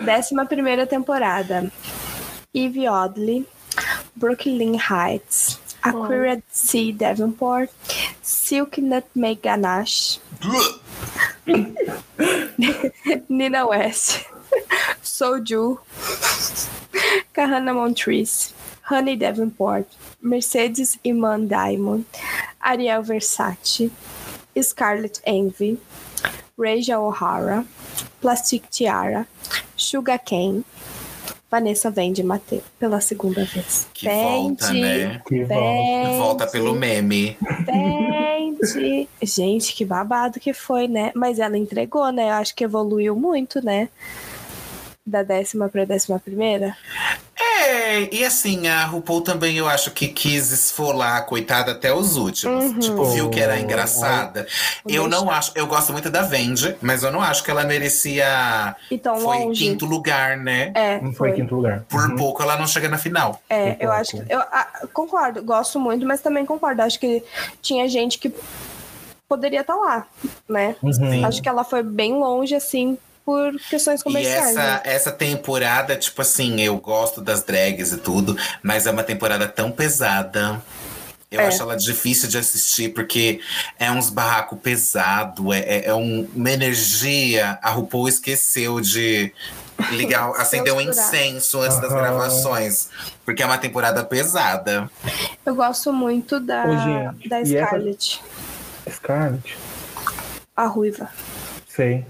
Décima 0.00 0.46
primeira 0.46 0.86
temporada. 0.86 1.70
Eve 2.54 2.88
Oddly, 2.88 3.46
Brooklyn 4.16 4.78
Heights, 4.78 5.60
Aquaria 5.88 6.42
Sea 6.50 6.92
Davenport, 6.92 7.70
Silk 8.22 8.78
Nutmeg 8.78 9.42
Ganache, 9.42 10.20
Nina 13.28 13.66
West, 13.66 14.24
Soju, 15.02 15.78
Kahana 17.34 17.74
Montrese, 17.74 18.54
Honey 18.82 19.16
Davenport, 19.16 19.86
Mercedes 20.22 20.98
Iman 21.04 21.48
Diamond, 21.48 22.04
Ariel 22.64 23.02
Versace, 23.02 23.90
Scarlett 24.60 25.20
Envy, 25.24 25.78
Raja 26.56 26.98
O'Hara, 26.98 27.64
Plastic 28.20 28.68
Tiara, 28.70 29.26
Sugar 29.76 30.18
Cane, 30.18 30.64
Vanessa 31.50 31.90
Vende 31.90 32.22
Mateu 32.22 32.62
pela 32.78 33.00
segunda 33.00 33.44
vez. 33.44 33.88
Que 33.94 34.06
volta, 34.06 34.72
né? 34.72 35.22
Que 35.26 35.44
volta. 35.44 35.54
Vende, 35.54 36.18
Volta 36.18 36.46
pelo 36.46 36.74
meme. 36.74 37.38
Vende. 37.64 39.08
Gente, 39.22 39.74
que 39.74 39.84
babado 39.84 40.38
que 40.38 40.52
foi, 40.52 40.86
né? 40.86 41.10
Mas 41.14 41.38
ela 41.38 41.56
entregou, 41.56 42.12
né? 42.12 42.24
Eu 42.24 42.34
acho 42.34 42.54
que 42.54 42.64
evoluiu 42.64 43.16
muito, 43.16 43.64
né? 43.64 43.88
Da 45.06 45.22
décima 45.22 45.70
pra 45.70 45.86
décima 45.86 46.18
primeira. 46.18 46.76
É, 47.58 48.14
e 48.14 48.24
assim, 48.24 48.68
a 48.68 48.84
RuPaul 48.84 49.20
também 49.22 49.56
eu 49.56 49.68
acho 49.68 49.90
que 49.90 50.08
quis 50.08 50.52
esfolar 50.52 51.16
a 51.16 51.20
coitada 51.22 51.72
até 51.72 51.92
os 51.92 52.16
últimos. 52.16 52.64
Uhum. 52.64 52.78
Tipo, 52.78 53.04
viu 53.06 53.28
que 53.28 53.40
era 53.40 53.58
engraçada. 53.58 54.46
Vou 54.84 54.92
Eu 54.94 55.08
não 55.08 55.30
acho, 55.30 55.52
eu 55.54 55.66
gosto 55.66 55.92
muito 55.92 56.08
da 56.10 56.22
Vendi, 56.22 56.76
mas 56.80 57.02
eu 57.02 57.10
não 57.10 57.20
acho 57.20 57.42
que 57.42 57.50
ela 57.50 57.64
merecia. 57.64 58.76
Então, 58.90 59.16
Foi 59.20 59.38
longe. 59.38 59.64
quinto 59.64 59.84
lugar, 59.86 60.36
né? 60.36 60.70
É, 60.74 61.00
Não 61.00 61.12
foi 61.12 61.30
foi. 61.30 61.32
quinto 61.32 61.54
lugar. 61.54 61.84
Por 61.88 62.08
Uhum. 62.08 62.16
pouco 62.16 62.42
ela 62.42 62.56
não 62.56 62.66
chega 62.66 62.88
na 62.88 62.98
final. 62.98 63.42
É, 63.48 63.70
Concordo. 63.72 63.82
eu 63.84 63.92
acho 63.92 64.10
que. 64.12 64.32
Eu 64.32 64.40
ah, 64.40 64.86
concordo, 64.92 65.42
gosto 65.42 65.80
muito, 65.80 66.06
mas 66.06 66.20
também 66.20 66.46
concordo. 66.46 66.82
Acho 66.82 66.98
que 67.00 67.22
tinha 67.60 67.88
gente 67.88 68.18
que 68.18 68.32
poderia 69.28 69.60
estar 69.60 69.74
lá, 69.74 70.06
né? 70.48 70.76
Uhum. 70.82 71.24
Acho 71.26 71.42
que 71.42 71.48
ela 71.48 71.64
foi 71.64 71.82
bem 71.82 72.14
longe, 72.14 72.54
assim, 72.54 72.96
por 73.28 73.60
questões 73.68 74.00
E 74.00 74.04
comerciais. 74.04 74.56
essa, 74.56 74.62
né? 74.62 74.80
essa 74.84 75.12
temporada, 75.12 75.94
tipo 75.96 76.22
assim, 76.22 76.62
eu 76.62 76.78
gosto 76.78 77.20
das 77.20 77.42
drags 77.42 77.92
e 77.92 77.98
tudo, 77.98 78.34
mas 78.62 78.86
é 78.86 78.90
uma 78.90 79.02
temporada 79.04 79.46
tão 79.46 79.70
pesada. 79.70 80.62
Eu 81.30 81.42
É. 81.42 81.46
acho 81.48 81.60
ela 81.60 81.76
difícil 81.76 82.26
de 82.26 82.38
assistir, 82.38 82.88
porque 82.94 83.38
é 83.78 83.90
uns 83.92 84.08
barraco 84.08 84.56
pesado, 84.56 85.52
é, 85.52 85.58
é- 85.58 85.84
é 85.88 85.94
um- 85.94 86.26
uma 86.34 86.50
energia. 86.50 87.58
A 87.60 87.68
RuPaul 87.68 88.08
esqueceu 88.08 88.80
de 88.80 89.30
ligar, 89.90 90.30
acender 90.40 90.72
um 90.72 90.80
incenso 90.80 91.60
antes 91.60 91.78
das 91.82 91.92
Aham. 91.92 92.00
gravações. 92.00 92.88
Porque 93.26 93.42
é 93.42 93.44
uma 93.46 93.58
temporada 93.58 94.02
pesada. 94.04 94.90
Eu 95.44 95.54
gosto 95.54 95.92
muito 95.92 96.40
da, 96.40 96.64
Ô, 96.64 97.28
da 97.28 97.40
e 97.42 97.54
essa- 97.54 97.66
Scarlett, 97.66 98.22
Scarlett, 98.90 99.58
a 100.56 100.64
ruiva. 100.64 101.10
sei. 101.68 102.06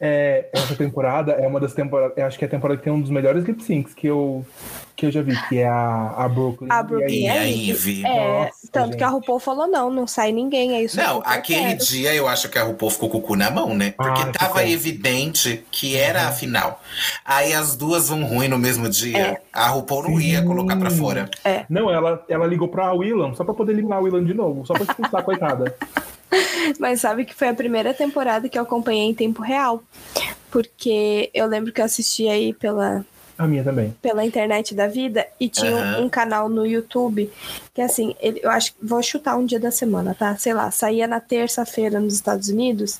É, 0.00 0.46
essa 0.52 0.74
temporada 0.74 1.32
é 1.32 1.46
uma 1.46 1.60
das 1.60 1.72
temporadas. 1.74 2.16
Acho 2.18 2.38
que 2.38 2.44
é 2.44 2.48
a 2.48 2.50
temporada 2.50 2.78
que 2.78 2.84
tem 2.84 2.92
um 2.92 3.00
dos 3.00 3.10
melhores 3.10 3.44
lip 3.44 3.62
syncs 3.62 3.94
que 3.94 4.06
eu 4.06 4.44
que 4.94 5.04
eu 5.04 5.10
já 5.10 5.20
vi, 5.20 5.36
que 5.48 5.58
é 5.58 5.68
a, 5.68 6.14
a 6.16 6.26
Brooklyn. 6.28 6.68
A 6.70 6.82
Brooklyn 6.82 7.12
E 7.14 7.26
é 7.26 7.38
a 7.38 7.44
Ivy. 7.44 7.68
Ivy. 7.70 8.06
É, 8.06 8.28
Nossa, 8.44 8.52
tanto 8.72 8.86
gente. 8.86 8.96
que 8.96 9.04
a 9.04 9.08
RuPaul 9.08 9.38
falou: 9.38 9.66
não, 9.66 9.90
não 9.90 10.06
sai 10.06 10.32
ninguém, 10.32 10.74
é 10.74 10.82
isso. 10.82 10.96
Não, 10.96 11.16
eu 11.16 11.22
aquele 11.26 11.60
quero. 11.76 11.84
dia 11.84 12.14
eu 12.14 12.26
acho 12.26 12.48
que 12.48 12.58
a 12.58 12.62
RuPaul 12.64 12.90
ficou 12.90 13.10
com 13.10 13.18
o 13.18 13.20
cu 13.22 13.36
na 13.36 13.50
mão, 13.50 13.74
né? 13.74 13.92
Porque 13.96 14.22
Ah, 14.22 14.32
tava 14.32 14.66
evidente 14.66 15.64
que 15.70 15.96
era 15.96 16.28
a 16.28 16.32
final. 16.32 16.80
Aí 17.24 17.52
as 17.52 17.76
duas 17.76 18.08
vão 18.08 18.24
ruim 18.24 18.48
no 18.48 18.58
mesmo 18.58 18.88
dia. 18.88 19.18
É. 19.18 19.40
A 19.52 19.68
RuPaul 19.68 20.04
não 20.04 20.20
ia 20.20 20.40
Sim. 20.40 20.46
colocar 20.46 20.76
pra 20.76 20.90
fora. 20.90 21.28
Não, 21.68 21.90
ela, 21.90 22.24
ela 22.28 22.46
ligou 22.46 22.68
pra 22.68 22.92
Willam 22.92 23.34
só 23.34 23.44
pra 23.44 23.52
poder 23.54 23.72
eliminar 23.72 23.98
a 23.98 24.00
Willam 24.02 24.24
de 24.24 24.32
novo, 24.34 24.64
só 24.66 24.72
pra 24.72 24.84
expulsar, 24.84 25.22
coitada. 25.22 25.74
Mas 26.78 27.00
sabe 27.00 27.24
que 27.24 27.34
foi 27.34 27.48
a 27.48 27.54
primeira 27.54 27.94
temporada 27.94 28.48
que 28.48 28.58
eu 28.58 28.62
acompanhei 28.62 29.04
em 29.04 29.14
tempo 29.14 29.42
real. 29.42 29.82
Porque 30.50 31.30
eu 31.34 31.46
lembro 31.46 31.72
que 31.72 31.80
eu 31.80 31.84
assisti 31.84 32.28
aí 32.28 32.52
pela, 32.52 33.04
A 33.38 33.46
minha 33.46 33.62
também. 33.64 33.94
pela 34.00 34.24
internet 34.24 34.74
da 34.74 34.86
vida 34.86 35.26
e 35.38 35.48
tinha 35.48 35.74
um- 35.74 35.78
Aham. 35.78 36.00
um 36.04 36.08
canal 36.08 36.48
no 36.48 36.66
YouTube 36.66 37.30
que 37.74 37.82
assim, 37.82 38.14
ele, 38.20 38.40
eu 38.42 38.50
acho 38.50 38.72
que 38.72 38.78
vou 38.82 39.02
chutar 39.02 39.36
um 39.36 39.44
dia 39.44 39.60
da 39.60 39.70
semana, 39.70 40.14
tá? 40.18 40.34
Sei 40.38 40.54
lá, 40.54 40.70
saía 40.70 41.06
na 41.06 41.20
terça-feira 41.20 42.00
nos 42.00 42.14
Estados 42.14 42.48
Unidos, 42.48 42.98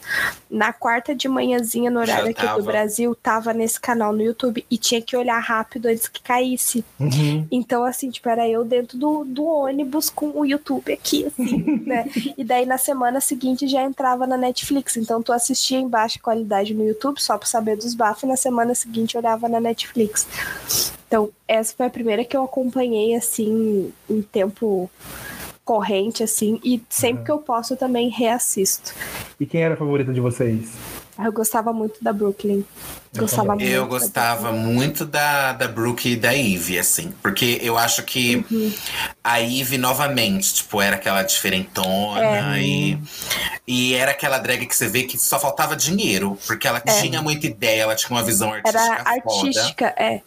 na 0.51 0.71
quarta 0.71 1.15
de 1.15 1.27
manhãzinha 1.29 1.91
no 1.91 1.99
horário 1.99 2.25
Já 2.27 2.31
aqui 2.31 2.43
tava. 2.43 2.59
do 2.61 2.65
Brasil, 2.67 3.15
tava 3.15 3.55
nesse 3.55 3.81
canal 3.81 4.13
no 4.13 4.21
YouTube 4.23 4.67
e 4.71 4.77
tinha 4.77 5.01
que 5.01 5.17
olhar 5.17 5.39
rápido 5.39 5.87
antes 5.87 6.09
que 6.09 6.21
caísse. 6.21 6.85
Uhum. 7.01 7.47
Então, 7.51 7.85
assim, 7.85 8.11
tipo, 8.11 8.29
era 8.29 8.47
eu 8.47 8.65
dentro 8.67 8.99
do, 8.99 9.25
do 9.25 9.45
ônibus 9.47 10.11
com 10.11 10.31
o 10.35 10.45
YouTube 10.45 10.93
aqui, 10.93 11.25
assim, 11.27 11.81
né? 11.87 12.07
E 12.37 12.45
daí 12.45 12.67
na 12.67 12.77
semana 12.77 13.19
seguinte 13.19 13.67
já 13.67 13.83
entrava 13.83 14.27
na 14.27 14.37
Netflix. 14.37 14.99
Então, 14.99 15.23
tu 15.23 15.33
assistia 15.33 15.79
em 15.79 15.89
baixa 15.89 16.19
qualidade 16.23 16.75
no 16.75 16.87
YouTube 16.87 17.19
só 17.19 17.39
pra 17.39 17.47
saber 17.49 17.77
dos 17.77 17.95
bafos 17.95 18.25
e 18.25 18.27
na 18.27 18.37
semana 18.37 18.75
seguinte 18.75 19.17
olhava 19.17 19.49
na 19.49 19.59
Netflix. 19.59 20.26
Então, 21.07 21.31
essa 21.47 21.75
foi 21.77 21.87
a 21.87 21.91
primeira 21.91 22.25
que 22.25 22.37
eu 22.37 22.43
acompanhei, 22.43 23.15
assim, 23.15 23.93
em 24.11 24.23
tempo 24.23 24.91
corrente, 25.65 26.23
assim, 26.23 26.61
e 26.65 26.81
sempre 26.89 27.25
que 27.25 27.31
eu 27.31 27.39
posso 27.39 27.75
eu 27.75 27.77
também 27.77 28.09
reassisto. 28.09 28.95
E 29.39 29.47
quem 29.47 29.63
era 29.63 29.75
a 29.75 29.77
favorita 29.77 30.13
de 30.13 30.21
vocês? 30.21 30.73
Eu 31.19 31.33
gostava 31.33 31.73
muito 31.73 32.03
da 32.03 32.13
Brooklyn. 32.13 32.65
Eu 33.15 33.23
Gostava 33.23 33.49
também. 33.49 33.67
muito. 33.67 33.77
Eu 33.77 33.83
da 33.85 33.89
gostava 33.89 34.53
muito 34.53 35.07
da, 35.07 35.53
da 35.55 35.67
Brooke 35.67 36.11
e 36.11 36.17
da 36.17 36.33
Ivy, 36.33 36.79
assim. 36.79 37.13
Porque 37.23 37.59
eu 37.63 37.79
acho 37.79 38.03
que 38.03 38.45
Uhum. 38.51 38.73
a 39.25 39.39
Ivy, 39.39 39.79
novamente, 39.79 40.53
tipo, 40.53 40.83
era 40.83 40.97
aquela 40.97 41.23
diferentona 41.23 42.59
É. 42.59 42.63
e, 42.63 42.99
e 43.67 43.95
era 43.95 44.11
aquela 44.11 44.39
drag 44.39 44.67
que 44.67 44.77
você 44.77 44.87
vê 44.89 45.05
que 45.05 45.17
só 45.19 45.39
faltava 45.41 45.75
dinheiro. 45.75 46.37
Porque 46.47 46.69
ela 46.69 46.79
tinha 46.81 47.23
muita 47.23 47.47
ideia, 47.47 47.83
ela 47.83 47.95
tinha 47.97 48.11
uma 48.11 48.23
visão 48.23 48.53
artística 48.53 48.79
É. 48.79 48.87
Era 48.87 49.23
foda. 49.23 49.41
artística, 49.41 49.95
é. 49.97 50.21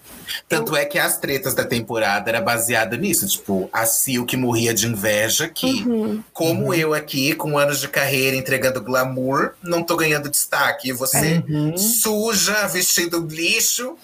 Tanto 0.47 0.75
é 0.75 0.85
que 0.85 0.97
as 0.97 1.17
tretas 1.17 1.53
da 1.53 1.63
temporada 1.65 2.29
era 2.29 2.41
baseada 2.41 2.95
nisso. 2.97 3.27
Tipo, 3.27 3.69
a 3.71 3.85
Silk 3.85 4.35
morria 4.37 4.73
de 4.73 4.87
inveja 4.87 5.47
que, 5.47 5.83
Uhum. 5.87 6.23
como 6.33 6.73
eu 6.73 6.93
aqui, 6.93 7.35
com 7.35 7.57
anos 7.57 7.79
de 7.79 7.87
carreira, 7.87 8.35
entregando 8.35 8.81
glamour, 8.81 9.51
não 9.61 9.83
tô 9.83 9.95
ganhando 9.95 10.29
destaque. 10.29 10.78
E 10.85 10.91
você, 10.91 11.43
Uhum. 11.49 11.77
suja, 11.77 12.67
vestindo 12.67 13.19
lixo, 13.27 13.95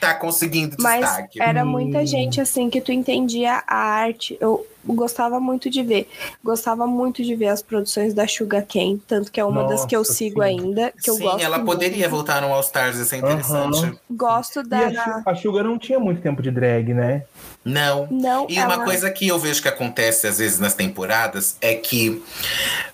tá 0.00 0.14
conseguindo 0.14 0.76
Mas 0.78 1.00
destaque. 1.04 1.40
era 1.42 1.64
muita 1.64 1.98
Hum. 2.00 2.06
gente 2.06 2.40
assim 2.40 2.68
que 2.70 2.80
tu 2.80 2.92
entendia 2.92 3.62
a 3.66 3.76
arte. 3.76 4.36
Eu 4.40 4.66
gostava 4.94 5.38
muito 5.40 5.68
de 5.70 5.82
ver. 5.82 6.08
Gostava 6.42 6.86
muito 6.86 7.22
de 7.22 7.34
ver 7.34 7.48
as 7.48 7.62
produções 7.62 8.14
da 8.14 8.26
Sugar 8.26 8.64
Cane, 8.66 9.02
tanto 9.06 9.30
que 9.30 9.38
é 9.40 9.44
uma 9.44 9.64
das 9.64 9.84
que 9.84 9.94
eu 9.94 10.00
Nossa, 10.00 10.12
sigo 10.12 10.42
sim. 10.42 10.46
ainda, 10.48 10.92
que 11.02 11.10
eu 11.10 11.14
Sim, 11.14 11.22
gosto. 11.24 11.40
ela 11.42 11.58
muito. 11.58 11.70
poderia 11.72 12.08
voltar 12.08 12.40
no 12.42 12.52
All 12.52 12.60
Stars, 12.60 12.96
isso 12.96 13.14
é 13.14 13.18
interessante. 13.18 13.78
Aham. 13.84 13.96
Gosto 14.10 14.60
E 14.60 14.64
da. 14.68 14.86
a, 14.86 14.90
Su- 15.22 15.22
a 15.30 15.34
Sugar 15.34 15.64
não 15.64 15.78
tinha 15.78 15.98
muito 15.98 16.20
tempo 16.20 16.40
de 16.42 16.50
drag, 16.50 16.92
né? 16.94 17.24
Não. 17.64 18.06
Não, 18.10 18.46
E 18.48 18.58
ela... 18.58 18.76
uma 18.76 18.84
coisa 18.84 19.10
que 19.10 19.28
eu 19.28 19.38
vejo 19.38 19.60
que 19.60 19.68
acontece 19.68 20.26
às 20.26 20.38
vezes 20.38 20.58
nas 20.58 20.74
temporadas 20.74 21.56
é 21.60 21.74
que 21.74 22.22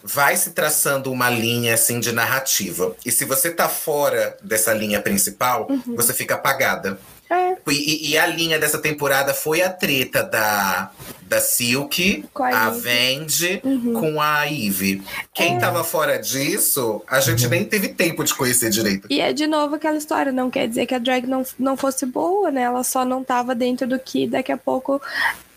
vai 0.02 0.36
se 0.36 0.50
traçando 0.50 1.12
uma 1.12 1.30
linha 1.30 1.74
assim 1.74 2.00
de 2.00 2.12
narrativa. 2.12 2.94
E 3.04 3.12
se 3.12 3.24
você 3.24 3.50
tá 3.50 3.68
fora 3.68 4.36
dessa 4.42 4.72
linha 4.72 5.00
principal, 5.00 5.66
Uhum. 5.70 5.94
você 5.96 6.12
fica 6.12 6.34
apagada. 6.34 6.98
É. 7.30 7.56
E, 7.70 8.10
e- 8.10 8.18
a 8.18 8.26
linha 8.26 8.58
dessa 8.58 8.78
temporada 8.78 9.32
foi 9.32 9.62
a 9.62 9.70
treta 9.70 10.22
da, 10.22 10.90
da 11.22 11.40
Silk, 11.40 12.24
Com 12.34 12.44
a 12.44 12.48
a 12.66 12.70
Uhum. 13.64 13.94
com 13.94 14.20
a 14.20 14.44
Ivy. 14.44 15.02
Quem 15.32 15.56
É. 15.56 15.58
tava 15.58 15.82
fora 15.82 16.18
disso, 16.18 17.02
a 17.08 17.20
gente 17.20 17.48
nem 17.48 17.64
teve 17.64 17.88
tempo 17.88 18.22
de 18.24 18.34
conhecer 18.34 18.70
direito. 18.70 19.06
E 19.10 19.20
é 19.20 19.32
de 19.32 19.46
novo 19.46 19.74
aquela 19.74 19.96
história, 19.96 20.30
não 20.30 20.50
quer 20.50 20.68
dizer 20.68 20.86
que 20.86 20.94
a 20.94 20.98
drag 20.98 21.26
não, 21.26 21.42
não 21.58 21.76
fosse 21.76 22.04
boa, 22.06 22.50
né? 22.50 22.62
Ela 22.62 22.84
só 22.84 23.04
não 23.04 23.24
tava 23.24 23.54
dentro 23.54 23.86
do 23.86 23.98
que 23.98 24.26
daqui 24.26 24.52
a 24.52 24.56
pouco. 24.58 25.00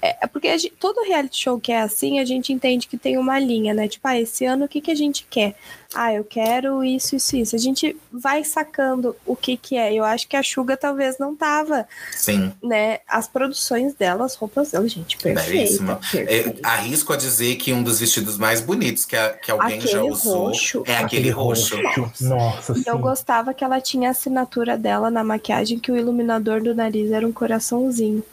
É 0.02 0.18
é 0.22 0.28
porque 0.28 0.56
gente- 0.58 0.74
todo 0.80 1.04
reality 1.08 1.38
show 1.44 1.60
que 1.60 1.72
é 1.72 1.82
assim, 1.82 2.20
a 2.20 2.26
gente 2.26 2.54
entende 2.54 2.88
que 2.88 2.98
tem 2.98 3.18
uma 3.18 3.40
linha, 3.40 3.74
né? 3.74 3.88
Tipo, 3.88 4.08
ah, 4.08 4.20
esse 4.20 4.46
ano 4.46 4.66
o 4.66 4.68
que, 4.68 4.80
que 4.82 4.92
a 4.92 4.96
gente 4.96 5.26
quer? 5.30 5.56
Ah, 5.96 6.14
eu 6.14 6.24
quero 6.24 6.84
isso, 6.84 7.16
isso, 7.16 7.36
isso. 7.38 7.56
A 7.56 7.60
gente 7.60 7.96
vai 8.12 8.44
sacando 8.44 9.16
o 9.26 9.36
que 9.36 9.56
que 9.58 9.76
é. 9.78 9.94
Eu 9.94 10.04
acho 10.04 10.28
que 10.28 10.36
a 10.36 10.44
Suga 10.44 10.76
talvez 10.78 11.18
não 11.18 11.36
tava, 11.36 11.88
Sim. 12.12 12.52
né? 12.62 13.00
As 13.08 13.28
produções 13.28 13.94
dela, 13.96 14.26
as 14.26 14.36
roupas 14.36 14.72
dela, 14.72 14.88
gente, 14.88 15.18
perfeita. 15.18 15.96
Perfeita. 16.12 16.60
arrisco 16.68 17.14
a 17.14 17.18
dizer 17.18 17.56
que 17.56 17.72
um 17.74 17.82
dos 17.82 18.00
vestidos 18.00 18.38
mais 18.38 18.60
bonitos 18.62 19.06
que, 19.06 19.16
a- 19.16 19.30
que 19.34 19.50
alguém 19.50 19.80
já 19.82 19.98
Aquele 19.98 20.12
usou 20.12 20.46
roxo. 20.48 20.84
é 20.86 20.98
aquele, 20.98 21.30
roxo. 21.30 21.76
Nossa, 22.22 22.74
E 22.74 22.84
sim. 22.84 22.90
eu 22.90 23.00
gostava 23.00 23.54
que 23.54 23.64
ela 23.64 23.80
tinha 23.82 24.10
a 24.10 24.12
assinatura 24.12 24.78
dela 24.78 25.10
na 25.10 25.24
maquiagem, 25.24 25.80
que 25.80 25.92
o 25.92 25.98
iluminador 25.98 26.62
do 26.62 26.76
nariz 26.76 27.12
era 27.12 27.26
um 27.28 27.32
coraçãozinho. 27.32 28.24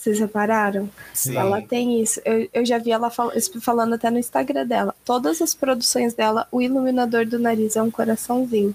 Vocês 0.00 0.18
repararam? 0.18 0.88
Sim. 1.12 1.36
Ela 1.36 1.60
tem 1.60 2.00
isso. 2.02 2.22
Eu, 2.24 2.48
eu 2.54 2.64
já 2.64 2.78
vi 2.78 2.90
ela 2.90 3.10
fal- 3.10 3.32
falando 3.60 3.92
até 3.94 4.10
no 4.10 4.18
Instagram 4.18 4.66
dela. 4.66 4.94
Todas 5.04 5.42
as 5.42 5.52
produções 5.54 6.14
dela, 6.14 6.46
o 6.50 6.62
iluminador 6.62 7.26
do 7.26 7.38
nariz 7.38 7.76
é 7.76 7.82
um 7.82 7.90
coraçãozinho. 7.90 8.74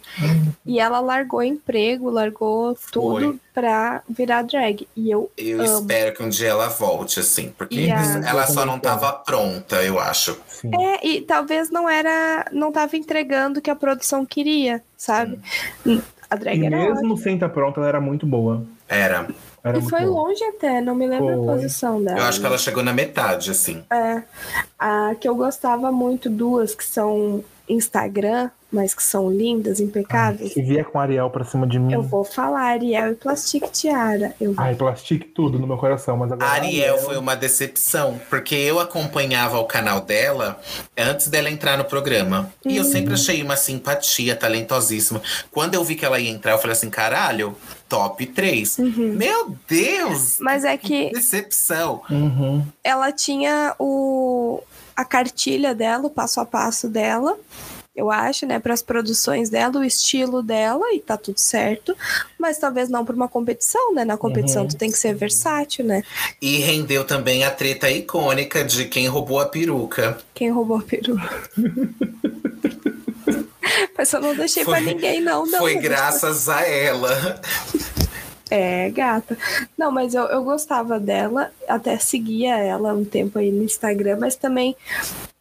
E 0.63 0.79
ela 0.79 0.99
largou 0.99 1.41
emprego, 1.41 2.11
largou 2.11 2.77
tudo 2.91 3.39
pra 3.55 4.03
virar 4.07 4.43
drag. 4.43 4.87
E 4.95 5.09
eu 5.09 5.31
Eu 5.35 5.61
amo. 5.61 5.79
espero 5.79 6.15
que 6.15 6.21
um 6.21 6.29
dia 6.29 6.49
ela 6.49 6.67
volte, 6.67 7.19
assim. 7.19 7.51
Porque 7.57 7.89
a- 7.91 8.27
ela 8.29 8.45
só 8.45 8.63
não 8.63 8.77
tava 8.77 9.11
pronta, 9.11 9.81
eu 9.83 9.99
acho. 9.99 10.37
Sim. 10.47 10.69
É, 10.79 11.07
e 11.07 11.21
talvez 11.21 11.71
não 11.71 11.89
era. 11.89 12.45
Não 12.51 12.71
tava 12.71 12.95
entregando 12.95 13.57
o 13.57 13.61
que 13.63 13.71
a 13.71 13.75
produção 13.75 14.23
queria, 14.27 14.83
sabe? 14.95 15.39
A 16.29 16.35
drag 16.35 16.59
E 16.61 16.65
era 16.67 16.77
ótima. 16.77 16.95
mesmo 17.01 17.17
sem 17.17 17.33
estar 17.33 17.49
pronta, 17.49 17.79
ela 17.79 17.87
era 17.89 18.01
muito 18.01 18.27
boa. 18.27 18.63
Era. 18.87 19.27
Era 19.63 19.77
E 19.79 19.81
foi 19.81 20.01
boa. 20.05 20.23
longe 20.27 20.43
até, 20.43 20.79
não 20.79 20.93
me 20.93 21.07
lembro 21.07 21.33
Foi. 21.33 21.49
a 21.49 21.53
posição 21.55 22.03
dela. 22.03 22.19
Eu 22.19 22.23
acho 22.25 22.39
que 22.39 22.45
ela 22.45 22.57
chegou 22.57 22.83
na 22.83 22.93
metade, 22.93 23.49
assim. 23.49 23.83
É, 23.91 24.21
a 24.77 25.15
que 25.19 25.27
eu 25.27 25.35
gostava 25.35 25.91
muito, 25.91 26.29
duas 26.29 26.75
que 26.75 26.83
são 26.85 27.43
Instagram, 27.67 28.51
mas 28.75 28.93
que 28.93 29.01
são 29.01 29.31
lindas, 29.31 29.79
impecáveis. 29.79 30.51
Se 30.51 30.61
vier 30.61 30.83
com 30.83 30.99
Ariel 30.99 31.29
pra 31.29 31.45
cima 31.45 31.65
de 31.65 31.79
mim. 31.79 31.93
Eu 31.93 32.03
vou 32.03 32.25
falar 32.25 32.61
Ariel 32.61 33.13
e 33.13 33.15
Plastic 33.15 33.71
Tiara. 33.71 34.35
Eu 34.39 34.53
vou. 34.53 34.63
Ai, 34.63 34.75
plastique 34.75 35.25
tudo 35.25 35.57
no 35.57 35.65
meu 35.65 35.77
coração, 35.77 36.17
mas 36.17 36.29
agora. 36.31 36.49
A 36.49 36.53
Ariel 36.53 36.97
foi 36.97 37.17
uma 37.17 37.35
decepção, 37.35 38.19
porque 38.29 38.53
eu 38.53 38.79
acompanhava 38.79 39.57
o 39.57 39.65
canal 39.65 40.01
dela 40.01 40.59
antes 40.97 41.29
dela 41.29 41.49
entrar 41.49 41.77
no 41.77 41.85
programa. 41.85 42.51
E 42.65 42.75
eu 42.75 42.83
sempre 42.83 43.13
achei 43.13 43.41
uma 43.41 43.55
simpatia, 43.55 44.35
talentosíssima. 44.35 45.21
Quando 45.49 45.75
eu 45.75 45.83
vi 45.83 45.95
que 45.95 46.05
ela 46.05 46.19
ia 46.19 46.29
entrar, 46.29 46.51
eu 46.51 46.57
falei 46.57 46.73
assim: 46.73 46.89
caralho, 46.89 47.55
top 47.87 48.25
3. 48.25 48.77
Meu 48.77 49.55
Deus! 49.67 50.37
Mas 50.41 50.65
é 50.65 50.75
que 50.77 51.11
Decepção. 51.11 52.01
Uhum. 52.09 52.65
ela 52.83 53.11
tinha 53.13 53.73
o 53.79 54.61
a 54.95 55.03
cartilha 55.03 55.75
dela, 55.75 56.07
o 56.07 56.09
passo 56.09 56.39
a 56.39 56.45
passo 56.45 56.87
dela. 56.87 57.37
Eu 57.95 58.11
acho, 58.11 58.45
né, 58.45 58.59
para 58.59 58.73
as 58.73 58.81
produções 58.81 59.49
dela, 59.49 59.79
o 59.79 59.83
estilo 59.83 60.43
dela, 60.43 60.83
e 60.93 60.99
tá 60.99 61.15
tudo 61.15 61.39
certo, 61.39 61.95
mas 62.37 62.57
talvez 62.57 62.89
não 62.89 63.05
para 63.05 63.15
uma 63.15 63.29
competição, 63.29 63.93
né? 63.93 64.03
Na 64.03 64.17
competição 64.17 64.63
Uhum. 64.63 64.67
tu 64.67 64.75
tem 64.75 64.91
que 64.91 64.97
ser 64.97 65.15
versátil, 65.15 65.85
né? 65.85 66.03
E 66.41 66.57
rendeu 66.57 67.05
também 67.05 67.45
a 67.45 67.51
treta 67.51 67.89
icônica 67.89 68.65
de 68.65 68.85
quem 68.85 69.07
roubou 69.07 69.39
a 69.39 69.45
peruca. 69.45 70.17
Quem 70.33 70.51
roubou 70.51 70.77
a 70.77 70.81
peruca? 70.81 71.43
Mas 73.97 74.11
eu 74.11 74.19
não 74.21 74.35
deixei 74.35 74.65
pra 74.65 74.81
ninguém, 74.81 75.21
não, 75.21 75.45
não. 75.45 75.59
Foi 75.59 75.75
graças 75.75 76.49
a 76.49 76.61
ela. 76.67 77.39
É, 78.49 78.89
gata. 78.91 79.37
Não, 79.77 79.91
mas 79.91 80.13
eu, 80.13 80.23
eu 80.25 80.43
gostava 80.43 80.99
dela, 80.99 81.51
até 81.67 81.97
seguia 81.97 82.57
ela 82.57 82.93
um 82.93 83.03
tempo 83.03 83.39
aí 83.39 83.51
no 83.51 83.63
Instagram, 83.63 84.17
mas 84.19 84.35
também 84.35 84.75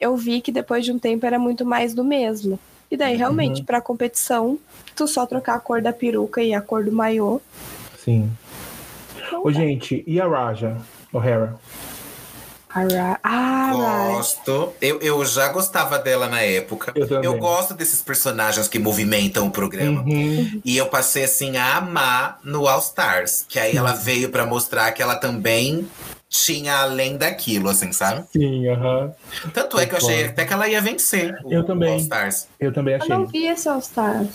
eu 0.00 0.16
vi 0.16 0.40
que 0.40 0.50
depois 0.50 0.84
de 0.84 0.92
um 0.92 0.98
tempo 0.98 1.26
era 1.26 1.38
muito 1.38 1.64
mais 1.64 1.92
do 1.92 2.02
mesmo. 2.02 2.58
E 2.90 2.96
daí, 2.96 3.16
realmente, 3.16 3.62
pra 3.62 3.80
competição, 3.80 4.58
tu 4.94 5.08
só 5.08 5.26
trocar 5.26 5.56
a 5.56 5.60
cor 5.60 5.82
da 5.82 5.92
peruca 5.92 6.40
e 6.42 6.54
a 6.54 6.60
cor 6.60 6.84
do 6.84 6.92
maiô. 6.92 7.40
Sim. 7.98 8.30
Não 9.32 9.40
Ô, 9.40 9.50
dá. 9.50 9.52
gente, 9.52 10.04
e 10.06 10.20
a 10.20 10.28
Raja? 10.28 10.76
O'Hara? 11.12 11.58
Ah. 13.22 13.70
Gosto. 13.72 14.72
Eu, 14.80 14.98
eu 15.00 15.24
já 15.24 15.48
gostava 15.48 15.98
dela 15.98 16.28
na 16.28 16.40
época. 16.40 16.92
Eu 16.94 17.06
também. 17.08 17.38
gosto 17.38 17.74
desses 17.74 18.02
personagens 18.02 18.66
que 18.66 18.78
movimentam 18.78 19.46
o 19.46 19.50
programa. 19.50 20.02
Uhum. 20.02 20.60
E 20.64 20.76
eu 20.76 20.86
passei 20.86 21.24
assim 21.24 21.56
a 21.56 21.76
amar 21.76 22.38
no 22.42 22.66
All 22.66 22.80
Stars. 22.80 23.46
Que 23.48 23.58
aí 23.58 23.76
ela 23.76 23.92
veio 23.92 24.30
pra 24.30 24.44
mostrar 24.44 24.90
que 24.92 25.02
ela 25.02 25.16
também 25.16 25.88
tinha 26.36 26.78
além 26.78 27.16
daquilo, 27.16 27.68
assim, 27.68 27.92
sabe? 27.92 28.24
Sim, 28.32 28.66
aham. 28.68 29.12
Tanto 29.52 29.78
é 29.78 29.86
que 29.86 29.92
eu 29.94 29.98
achei 29.98 30.24
até 30.26 30.44
que 30.44 30.52
ela 30.52 30.68
ia 30.68 30.80
vencer 30.80 31.38
o, 31.44 31.52
Eu 31.52 31.64
também. 31.64 31.90
o 31.90 31.92
All 31.92 31.98
Stars. 32.00 32.48
Eu 32.58 32.72
também 32.72 32.94
Eu 32.94 33.02
achei. 33.02 33.14
não 33.16 33.24
vi 33.26 33.46
esse 33.46 33.68
All 33.68 33.78
Stars. 33.78 34.28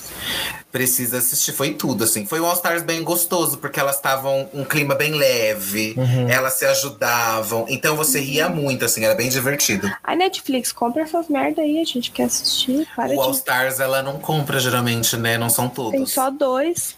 Precisa 0.72 1.18
assistir, 1.18 1.52
foi 1.52 1.74
tudo, 1.74 2.04
assim. 2.06 2.26
Foi 2.26 2.40
um 2.40 2.46
All 2.46 2.54
Stars 2.54 2.84
bem 2.84 3.04
gostoso, 3.04 3.58
porque 3.58 3.80
elas 3.80 3.96
estavam 3.98 4.48
um 4.54 4.64
clima 4.64 4.96
bem 4.96 5.14
leve, 5.14 5.94
Uhum. 5.98 6.30
elas 6.30 6.54
se 6.54 6.66
ajudavam. 6.66 7.66
Então 7.68 7.96
você 7.98 8.20
ria 8.22 8.48
muito, 8.48 8.86
assim, 8.86 9.04
era 9.04 9.16
bem 9.16 9.30
divertido. 9.30 9.92
A 10.04 10.16
Netflix, 10.16 10.72
compra 10.72 11.02
essas 11.04 11.28
merda 11.28 11.62
aí, 11.62 11.82
a 11.82 11.86
gente 11.86 12.12
quer 12.12 12.24
assistir. 12.26 12.88
Para 12.96 13.14
o 13.14 13.20
All 13.22 13.32
de... 13.32 13.38
Stars 13.38 13.80
ela 13.80 14.02
não 14.02 14.20
compra 14.20 14.60
geralmente, 14.60 15.18
né? 15.18 15.38
Não 15.38 15.50
são 15.50 15.68
todos. 15.68 15.92
Tem 15.92 16.06
só 16.06 16.30
dois. 16.30 16.96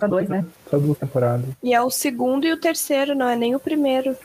Só 0.00 0.06
dois, 0.08 0.28
né? 0.28 0.44
Só 0.70 0.78
duas 0.78 0.98
temporadas. 0.98 1.46
E 1.62 1.74
é 1.74 1.80
o 1.82 1.90
segundo 1.90 2.46
e 2.46 2.52
o 2.52 2.56
terceiro, 2.60 3.14
não 3.14 3.28
é 3.28 3.36
nem 3.36 3.54
o 3.54 3.60
primeiro. 3.60 4.16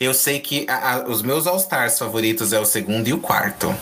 Eu 0.00 0.14
sei 0.14 0.40
que 0.40 0.66
a- 0.68 0.94
a- 0.96 1.08
os 1.08 1.22
meus 1.22 1.46
All 1.46 1.56
Stars 1.56 1.98
favoritos 1.98 2.52
é 2.52 2.60
o 2.60 2.64
segundo 2.64 3.08
e 3.08 3.12
o 3.12 3.18
quarto. 3.18 3.74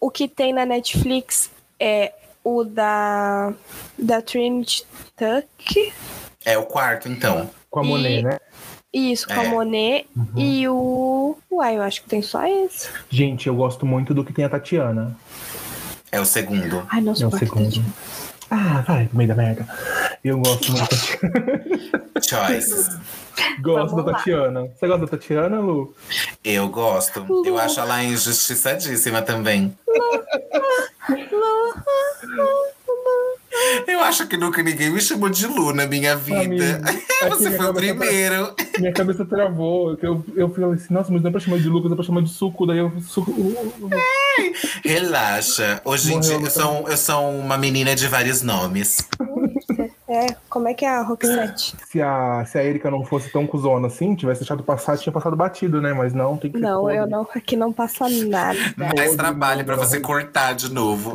O 0.00 0.10
que 0.10 0.28
tem 0.28 0.52
na 0.52 0.64
Netflix 0.64 1.50
é 1.78 2.12
o 2.44 2.64
da, 2.64 3.52
da 3.98 4.22
Trinity 4.22 4.84
Tuck. 5.16 5.92
É 6.44 6.56
o 6.56 6.64
quarto, 6.64 7.08
então. 7.08 7.50
Com 7.68 7.80
a 7.80 7.84
E- 7.84 7.88
Monet, 7.88 8.22
né? 8.22 8.38
Isso, 8.92 9.26
com 9.26 9.34
a 9.38 9.44
É. 9.44 9.48
Monet. 9.48 10.06
E 10.36 10.66
o. 10.68 11.36
Uai, 11.50 11.76
eu 11.76 11.82
acho 11.82 12.02
que 12.02 12.08
tem 12.08 12.22
só 12.22 12.46
esse. 12.46 12.88
Gente, 13.10 13.46
eu 13.48 13.54
gosto 13.54 13.84
muito 13.84 14.14
do 14.14 14.24
que 14.24 14.32
tem 14.32 14.44
a 14.46 14.48
Tatiana. 14.48 15.14
É 16.10 16.18
o 16.18 16.24
segundo. 16.24 16.86
Ai, 16.88 17.02
não 17.02 17.12
É 17.12 17.26
o 17.26 17.30
segundo. 17.36 17.84
Ah, 18.50 18.82
vai, 18.86 19.06
pro 19.06 19.16
meio 19.18 19.28
da 19.28 19.34
merda. 19.34 19.66
Eu 20.24 20.38
gosto 20.40 20.72
muito 20.72 20.80
da 20.80 20.86
Tatiana. 22.20 22.48
Choice. 22.48 22.98
Gosto 23.60 23.90
Vamos 23.90 24.04
da 24.04 24.10
lá. 24.12 24.18
Tatiana. 24.18 24.60
Você 24.62 24.86
gosta 24.86 25.04
da 25.06 25.10
Tatiana, 25.10 25.60
Lu? 25.60 25.94
Eu 26.44 26.68
gosto. 26.68 27.44
Eu 27.44 27.58
acho 27.58 27.78
ela 27.80 28.02
injustiçadíssima 28.02 29.22
também. 29.22 29.76
Eu 33.86 34.00
acho 34.00 34.26
que 34.26 34.36
nunca 34.36 34.62
ninguém 34.62 34.90
me 34.90 35.00
chamou 35.00 35.28
de 35.28 35.46
Lu 35.46 35.72
na 35.72 35.86
minha 35.86 36.16
vida. 36.16 36.80
Que 37.20 37.28
Você 37.30 37.50
foi 37.50 37.66
o 37.66 37.68
tá- 37.68 37.74
primeiro. 37.74 38.54
Minha 38.78 38.92
cabeça 38.92 39.24
travou. 39.24 39.96
Eu, 40.02 40.24
eu 40.36 40.48
falei 40.54 40.72
assim, 40.74 40.92
nossa, 40.94 41.12
mas 41.12 41.22
não 41.22 41.28
é 41.28 41.32
pra 41.32 41.40
chamar 41.40 41.58
de 41.58 41.68
Lucas, 41.68 41.90
é 41.90 41.94
pra 41.94 42.04
chamar 42.04 42.22
de 42.22 42.30
suco. 42.30 42.66
Daí 42.66 42.78
eu. 42.78 42.92
Suco, 43.06 43.34
Relaxa. 44.84 45.80
Hoje 45.84 46.14
em 46.14 46.20
dia 46.20 46.34
eu 46.34 46.50
sou, 46.50 46.88
eu 46.88 46.96
sou 46.96 47.30
uma 47.30 47.56
menina 47.58 47.94
de 47.94 48.06
vários 48.06 48.42
nomes. 48.42 49.06
É, 50.08 50.34
como 50.48 50.68
é 50.68 50.74
que 50.74 50.84
é 50.84 50.88
a 50.88 51.02
Roxette? 51.02 51.76
se, 51.86 52.00
a, 52.00 52.44
se 52.46 52.58
a 52.58 52.64
Erika 52.64 52.90
não 52.90 53.04
fosse 53.04 53.30
tão 53.30 53.46
cuzona 53.46 53.88
assim, 53.88 54.14
tivesse 54.14 54.40
deixado 54.40 54.62
passar, 54.62 54.96
tinha 54.96 55.12
passado 55.12 55.36
batido, 55.36 55.82
né? 55.82 55.92
Mas 55.92 56.14
não, 56.14 56.36
tem 56.36 56.50
que 56.50 56.58
Não, 56.58 56.90
eu 56.90 57.06
não. 57.06 57.28
Aqui 57.34 57.56
não 57.56 57.72
passa 57.72 58.08
nada. 58.08 58.58
Mais 58.76 59.14
trabalho 59.14 59.64
pra 59.64 59.76
mundo, 59.76 59.86
você 59.86 60.00
cortar 60.00 60.54
de 60.54 60.72
novo. 60.72 61.14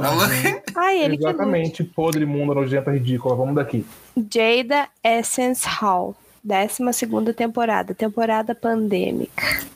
Ai, 0.75 0.99
ele 0.99 1.17
que 1.17 1.23
lute. 1.23 1.35
Exatamente, 1.35 1.83
podre, 1.83 2.23
imunda, 2.23 2.53
nojenta, 2.53 2.91
ridícula. 2.91 3.35
Vamos 3.35 3.55
daqui. 3.55 3.85
Jada 4.15 4.87
Essence 5.03 5.67
Hall. 5.67 6.15
12 6.43 7.33
temporada, 7.33 7.93
temporada 7.93 8.53
pandêmica. 8.53 9.31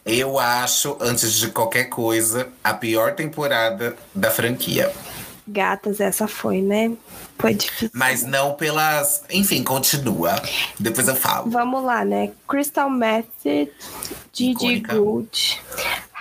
Eu 0.06 0.38
acho, 0.38 0.98
antes 1.00 1.32
de 1.32 1.48
qualquer 1.50 1.86
coisa, 1.86 2.50
a 2.62 2.74
pior 2.74 3.16
temporada 3.16 3.96
da 4.14 4.30
franquia. 4.30 4.92
Gatas, 5.48 6.00
essa 6.02 6.28
foi, 6.28 6.62
né? 6.62 6.92
Foi 7.40 7.54
difícil. 7.54 7.90
Mas 7.94 8.24
não 8.24 8.54
pelas. 8.56 9.24
Enfim, 9.30 9.64
continua. 9.64 10.36
Depois 10.80 11.08
eu 11.08 11.16
falo. 11.16 11.50
Vamos 11.50 11.84
lá, 11.84 12.04
né? 12.04 12.32
Crystal 12.48 12.90
Method, 12.90 13.72
Gigi. 14.34 14.80
Good, 14.82 15.60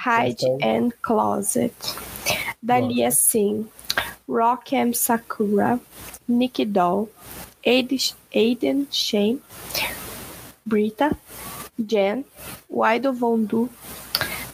Hide 0.06 0.36
Crystal. 0.36 0.58
and 0.62 0.90
Closet, 1.02 1.74
Dalia 2.62 3.10
Sim, 3.10 3.66
Rock 4.28 4.74
M. 4.76 4.94
Sakura, 4.94 5.80
Nicky 6.28 6.64
Doll, 6.64 7.08
Aiden, 7.66 7.98
Aiden 8.32 8.86
Shane, 8.90 9.40
Brita, 10.64 11.16
Jen, 11.78 12.24
Wido 12.70 13.12
Vondu, 13.12 13.68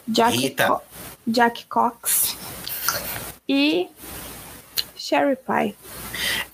Jack. 0.09 0.51
Co- 0.57 0.81
Jack 1.27 1.67
Cox 1.69 2.37
e 3.49 3.89
Sherry 5.03 5.37
Pie. 5.37 5.75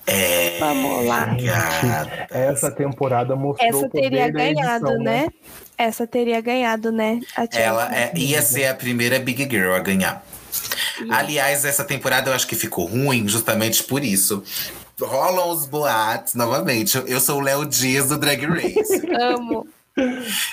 É. 0.06 0.56
Vamos 0.58 1.04
lá. 1.06 1.26
Gata. 1.26 2.26
Essa 2.30 2.70
temporada 2.70 3.37
mostrou 3.37 3.68
Essa 3.68 3.88
teria 3.90 4.30
ganhado, 4.30 4.87
edição, 4.87 5.02
né? 5.02 5.28
Essa 5.76 6.06
teria 6.06 6.40
ganhado, 6.40 6.90
né? 6.90 7.20
A 7.37 7.46
Ela 7.52 7.94
é- 7.94 8.12
ia 8.16 8.40
ser 8.40 8.64
a 8.66 8.74
primeira 8.74 9.18
Big 9.18 9.42
Girl 9.50 9.74
a 9.74 9.80
ganhar. 9.80 10.24
Aliás, 11.11 11.66
essa 11.66 11.84
temporada 11.84 12.30
eu 12.30 12.34
acho 12.34 12.46
que 12.46 12.56
ficou 12.56 12.87
ruim 12.87 13.28
justamente 13.28 13.84
por 13.84 14.02
isso. 14.02 14.42
Rolam 14.98 15.50
os 15.50 15.66
boatos, 15.66 16.34
novamente. 16.34 16.96
eu- 16.96 17.06
Eu 17.06 17.20
sou 17.20 17.37
o 17.38 17.40
Léo 17.40 17.66
Dias 17.66 18.08
do 18.08 18.16
Drag 18.18 18.44
Race. 18.46 19.02
Amo. 19.20 19.66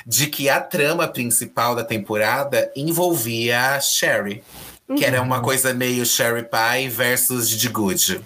de 0.06 0.26
que 0.28 0.50
a 0.50 0.60
trama 0.60 1.08
principal 1.08 1.76
da 1.76 1.84
temporada 1.84 2.72
envolvia 2.76 3.76
a 3.76 3.80
Sherry. 3.80 4.44
Que 4.96 5.04
era 5.06 5.22
uma 5.22 5.42
coisa 5.42 5.74
meio 5.74 6.06
Sherry 6.06 6.44
Pie 6.44 6.90
versus 6.90 7.50
Didi 7.50 7.70
Good. 7.70 8.22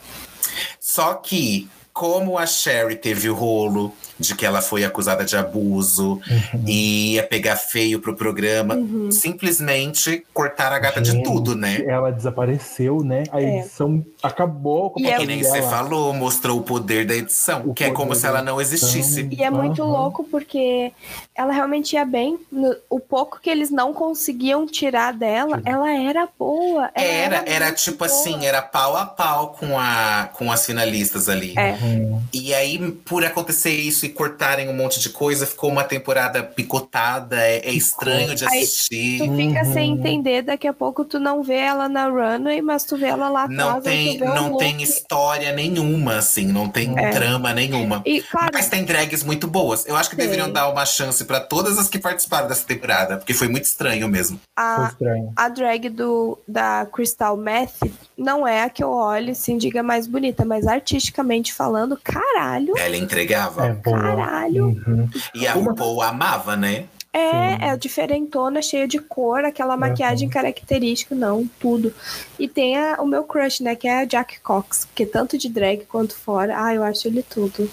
Só 0.80 1.14
que, 1.14 1.70
como 1.94 2.38
a 2.38 2.46
Sherry 2.46 2.96
teve 2.96 3.30
o 3.30 3.34
rolo 3.36 3.94
de 4.20 4.36
que 4.36 4.46
ela 4.46 4.62
foi 4.62 4.84
acusada 4.84 5.24
de 5.24 5.38
abuso 5.38 6.20
e 6.68 7.14
ia 7.14 7.24
pegar 7.24 7.56
feio 7.56 8.00
pro 8.02 8.14
programa, 8.16 8.78
simplesmente 9.12 10.26
cortaram 10.34 10.76
a 10.76 10.80
gata 10.80 11.00
de 11.00 11.12
Gente, 11.12 11.24
tudo, 11.24 11.56
né? 11.56 11.82
Ela 11.88 12.12
desapareceu, 12.12 13.02
né? 13.04 13.24
A 13.32 13.42
É. 13.42 13.60
edição 13.60 14.04
acabou 14.22 14.90
com 14.92 15.00
o 15.00 15.04
E 15.04 15.10
é- 15.10 15.18
Que 15.18 15.26
nem 15.26 15.42
você 15.44 15.62
falou, 15.64 16.14
mostrou 16.14 16.58
o 16.60 16.64
poder 16.64 17.06
da 17.06 17.16
edição, 17.16 17.64
O 17.66 17.74
que 17.74 17.84
é 17.84 17.92
como 17.92 18.14
se 18.16 18.26
ela 18.26 18.42
não 18.42 18.60
existisse. 18.62 19.28
E 19.32 19.44
é 19.44 19.50
muito 19.50 19.84
louco 19.84 20.24
porque 20.24 20.92
ela 21.36 21.52
realmente 21.54 21.94
ia 21.94 22.06
bem. 22.06 22.38
No- 22.52 22.76
o 22.90 23.00
pouco 23.00 23.40
que 23.42 23.50
eles 23.50 23.70
não 23.70 23.94
conseguiam 23.94 24.66
tirar 24.66 25.14
dela, 25.14 25.62
ela 25.66 25.92
era 25.94 26.28
boa. 26.38 26.90
Ela 26.94 27.06
Era, 27.08 27.44
era 27.46 27.66
muito 27.68 27.78
tipo 27.80 27.98
boa. 28.00 28.08
assim, 28.10 28.46
era 28.46 28.62
pau 28.62 28.96
a 28.96 29.06
pau 29.06 29.56
com, 29.60 29.78
a, 29.80 30.30
com 30.34 30.52
as 30.52 30.66
finalistas 30.66 31.30
ali. 31.30 31.54
É. 31.58 31.74
Hum, 31.82 32.22
E 32.34 32.54
aí, 32.54 32.92
por 33.06 33.24
acontecer 33.26 33.72
isso 33.72 34.06
e 34.06 34.10
cortarem 34.10 34.70
um 34.70 34.74
monte 34.76 35.00
de 35.00 35.10
coisa, 35.10 35.46
ficou 35.46 35.70
uma 35.70 35.84
temporada 35.84 36.44
picotada, 36.44 37.38
é, 37.42 37.58
é 37.70 37.72
estranho 37.72 38.36
de 38.36 38.46
Aí, 38.46 38.60
assistir. 38.64 39.20
Tu 39.20 39.36
fica 39.36 39.66
sem 39.66 39.92
Uhum. 39.92 39.98
entender, 40.00 40.42
daqui 40.42 40.68
a 40.68 40.74
pouco 40.74 41.04
tu 41.06 41.20
não 41.20 41.42
vê 41.44 41.56
ela 41.58 41.88
na 41.90 42.08
runway, 42.08 42.62
mas 42.62 42.84
tu 42.84 42.98
vê 42.98 43.08
ela 43.08 43.30
lá 43.30 43.44
atrás. 43.44 43.58
Não 43.58 43.76
aí 43.78 43.82
tem, 43.82 44.09
tu 44.18 44.26
vê 44.26 44.32
o 44.32 44.34
não 44.36 44.50
look. 44.52 44.60
tem 44.60 44.82
história 44.82 45.52
nenhuma, 45.54 46.16
assim, 46.18 46.46
não 46.48 46.68
tem 46.70 46.98
É. 46.98 47.10
trama 47.12 47.54
nenhuma. 47.54 48.02
E, 48.06 48.22
claro, 48.22 48.50
Mas 48.54 48.68
tem 48.68 48.84
drags 48.84 49.24
muito 49.24 49.48
boas. 49.48 49.86
Eu 49.86 49.96
acho 49.96 50.10
que 50.10 50.16
Tem. 50.16 50.26
deveriam 50.26 50.52
dar 50.52 50.70
uma 50.70 50.86
chance 50.86 51.24
pra 51.26 51.40
todas 51.40 51.78
as 51.78 51.88
que 51.88 52.00
participaram 52.00 52.48
dessa 52.48 52.66
temporada, 52.66 53.18
porque 53.18 53.34
foi 53.34 53.48
muito 53.48 53.66
estranho 53.66 54.08
mesmo. 54.08 54.40
foi 54.56 54.64
a, 54.66 54.88
estranho. 54.92 55.34
a 55.36 55.50
drag 55.50 55.90
do, 55.90 56.38
da 56.48 56.86
Crystal 56.92 57.36
Meth 57.38 57.80
não 58.18 58.48
é 58.48 58.64
a 58.64 58.70
que 58.70 58.84
eu 58.84 58.90
olho 58.92 59.32
assim, 59.32 59.58
diga 59.58 59.82
mais 59.84 60.08
bonita, 60.08 60.44
mas 60.46 60.68
artisticamente 60.68 61.54
falando, 61.54 61.98
caralho, 62.04 62.78
Ela 62.78 62.98
entregava. 62.98 63.68
É 63.68 63.76
caralho. 63.76 64.66
Uhum. 64.68 65.10
E 65.34 65.48
a 65.48 65.54
RuPaul 65.54 66.02
amava, 66.02 66.56
né? 66.56 66.86
É, 67.12 67.70
é 67.70 67.78
diferentona, 67.78 68.62
cheia 68.62 68.88
de 68.88 69.00
cor, 69.00 69.44
aquela 69.44 69.76
maquiagem 69.76 70.30
característica, 70.30 71.16
não, 71.16 71.48
tudo. 71.60 71.92
E 72.38 72.48
tem 72.48 72.78
a- 72.78 72.98
o 73.02 73.06
meu 73.08 73.24
crush, 73.24 73.62
né, 73.64 73.76
que 73.76 73.88
é 73.88 74.02
a 74.02 74.06
Jack 74.06 74.40
Cox, 74.42 74.88
que 74.94 75.06
tanto 75.08 75.36
de 75.38 75.50
drag 75.50 75.86
quanto 75.86 76.16
fora, 76.16 76.54
ah, 76.64 76.74
eu 76.74 76.84
acho 76.84 77.08
ele 77.08 77.24
tudo. 77.24 77.70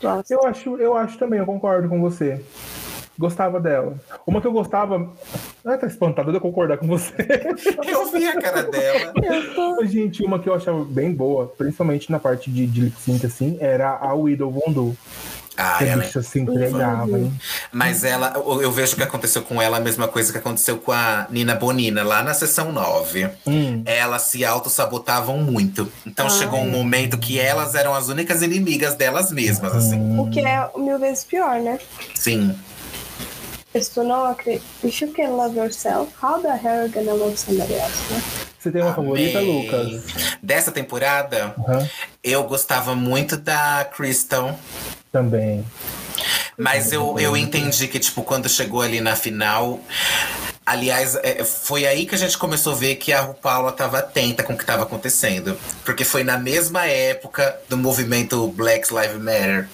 Gosto. 0.00 0.30
Eu 0.30 0.44
acho, 0.46 0.76
eu 0.78 0.96
acho 0.96 1.18
também, 1.18 1.38
eu 1.38 1.46
concordo 1.46 1.88
com 1.90 2.00
você. 2.00 2.40
Gostava 3.18 3.60
dela. 3.60 4.00
Uma 4.26 4.40
que 4.40 4.46
eu 4.46 4.52
gostava. 4.52 5.12
Ah, 5.62 5.76
tá 5.76 5.86
espantado 5.86 6.30
de 6.30 6.38
eu 6.38 6.40
concordar 6.40 6.78
com 6.78 6.86
você. 6.86 7.12
Eu 7.86 8.06
vi 8.10 8.26
a 8.26 8.40
cara 8.40 8.62
dela. 8.62 9.12
Tô- 9.54 9.84
Gente, 9.84 10.24
uma 10.24 10.38
que 10.38 10.48
eu 10.48 10.54
achava 10.54 10.82
bem 10.86 11.12
boa, 11.12 11.46
principalmente 11.58 12.10
na 12.10 12.18
parte 12.18 12.50
de, 12.50 12.66
de 12.66 12.80
lip 12.80 12.98
sync, 12.98 13.26
assim, 13.26 13.58
era 13.60 13.90
a 13.90 14.14
Widow 14.14 14.50
Vondu. 14.50 14.96
Ah, 15.56 15.76
Que 15.78 15.84
a 15.84 15.86
ela 15.88 16.02
bicha 16.04 16.22
se 16.22 16.40
entregava, 16.40 17.18
hein? 17.18 17.32
Mas 17.72 18.04
ela, 18.04 18.32
eu 18.36 18.70
vejo 18.72 18.96
que 18.96 19.02
aconteceu 19.02 19.42
com 19.42 19.60
ela 19.60 19.76
a 19.76 19.80
mesma 19.80 20.08
coisa 20.08 20.32
que 20.32 20.38
aconteceu 20.38 20.78
com 20.78 20.92
a 20.92 21.26
Nina 21.28 21.54
Bonina, 21.54 22.02
lá 22.02 22.22
na 22.22 22.32
sessão 22.32 22.72
9. 22.72 23.28
Hum, 23.46 23.82
Elas 23.84 24.22
se 24.22 24.44
auto-sabotavam 24.44 25.38
muito. 25.38 25.90
Então 26.06 26.26
Ai. 26.26 26.30
chegou 26.38 26.60
um 26.60 26.70
momento 26.70 27.18
que 27.18 27.38
elas 27.38 27.74
eram 27.74 27.94
as 27.94 28.08
únicas 28.08 28.42
inimigas 28.42 28.94
delas 28.94 29.30
mesmas, 29.32 29.74
assim. 29.74 30.18
O 30.18 30.30
que 30.30 30.40
é 30.40 30.70
mil 30.76 30.98
vezes 30.98 31.24
pior, 31.24 31.60
né? 31.60 31.78
Sim. 32.14 32.56
Se 33.74 33.90
tu 33.92 34.02
não 34.02 34.24
acredita. 34.24 34.64
If 34.82 35.00
you 35.00 35.12
can 35.12 35.28
love 35.30 35.56
yourself, 35.56 36.12
how 36.22 36.40
the 36.40 36.48
hell 36.48 36.80
are 36.80 36.86
you 36.86 36.92
gonna 36.92 37.12
love 37.12 37.36
somebody 37.38 37.74
else, 37.74 38.12
né? 38.12 38.22
Você 38.58 38.70
tem 38.70 38.82
uma 38.82 38.92
favorita, 38.94 39.38
Amei. 39.38 39.62
Lucas? 39.62 40.02
Dessa 40.42 40.70
temporada, 40.72 41.54
Aham. 41.58 41.88
eu 42.22 42.44
gostava 42.44 42.94
muito 42.94 43.36
da 43.36 43.88
Crystal. 43.96 44.58
Também. 45.12 45.64
Mas 46.56 46.92
eu, 46.92 47.18
eu 47.18 47.36
entendi 47.36 47.88
que, 47.88 47.98
tipo, 47.98 48.22
quando 48.22 48.48
chegou 48.48 48.82
ali 48.82 49.00
na 49.00 49.16
final. 49.16 49.80
Aliás, 50.64 51.16
é, 51.22 51.42
foi 51.42 51.86
aí 51.86 52.04
que 52.04 52.14
a 52.14 52.18
gente 52.18 52.36
começou 52.36 52.74
a 52.74 52.76
ver 52.76 52.96
que 52.96 53.12
a 53.12 53.22
RuPaula 53.22 53.70
estava 53.70 53.98
atenta 53.98 54.42
com 54.42 54.52
o 54.52 54.56
que 54.56 54.62
estava 54.62 54.82
acontecendo. 54.82 55.58
Porque 55.84 56.04
foi 56.04 56.22
na 56.22 56.38
mesma 56.38 56.86
época 56.86 57.58
do 57.68 57.76
movimento 57.76 58.46
Black 58.48 58.92
Lives 58.92 59.16
Matter. 59.16 59.68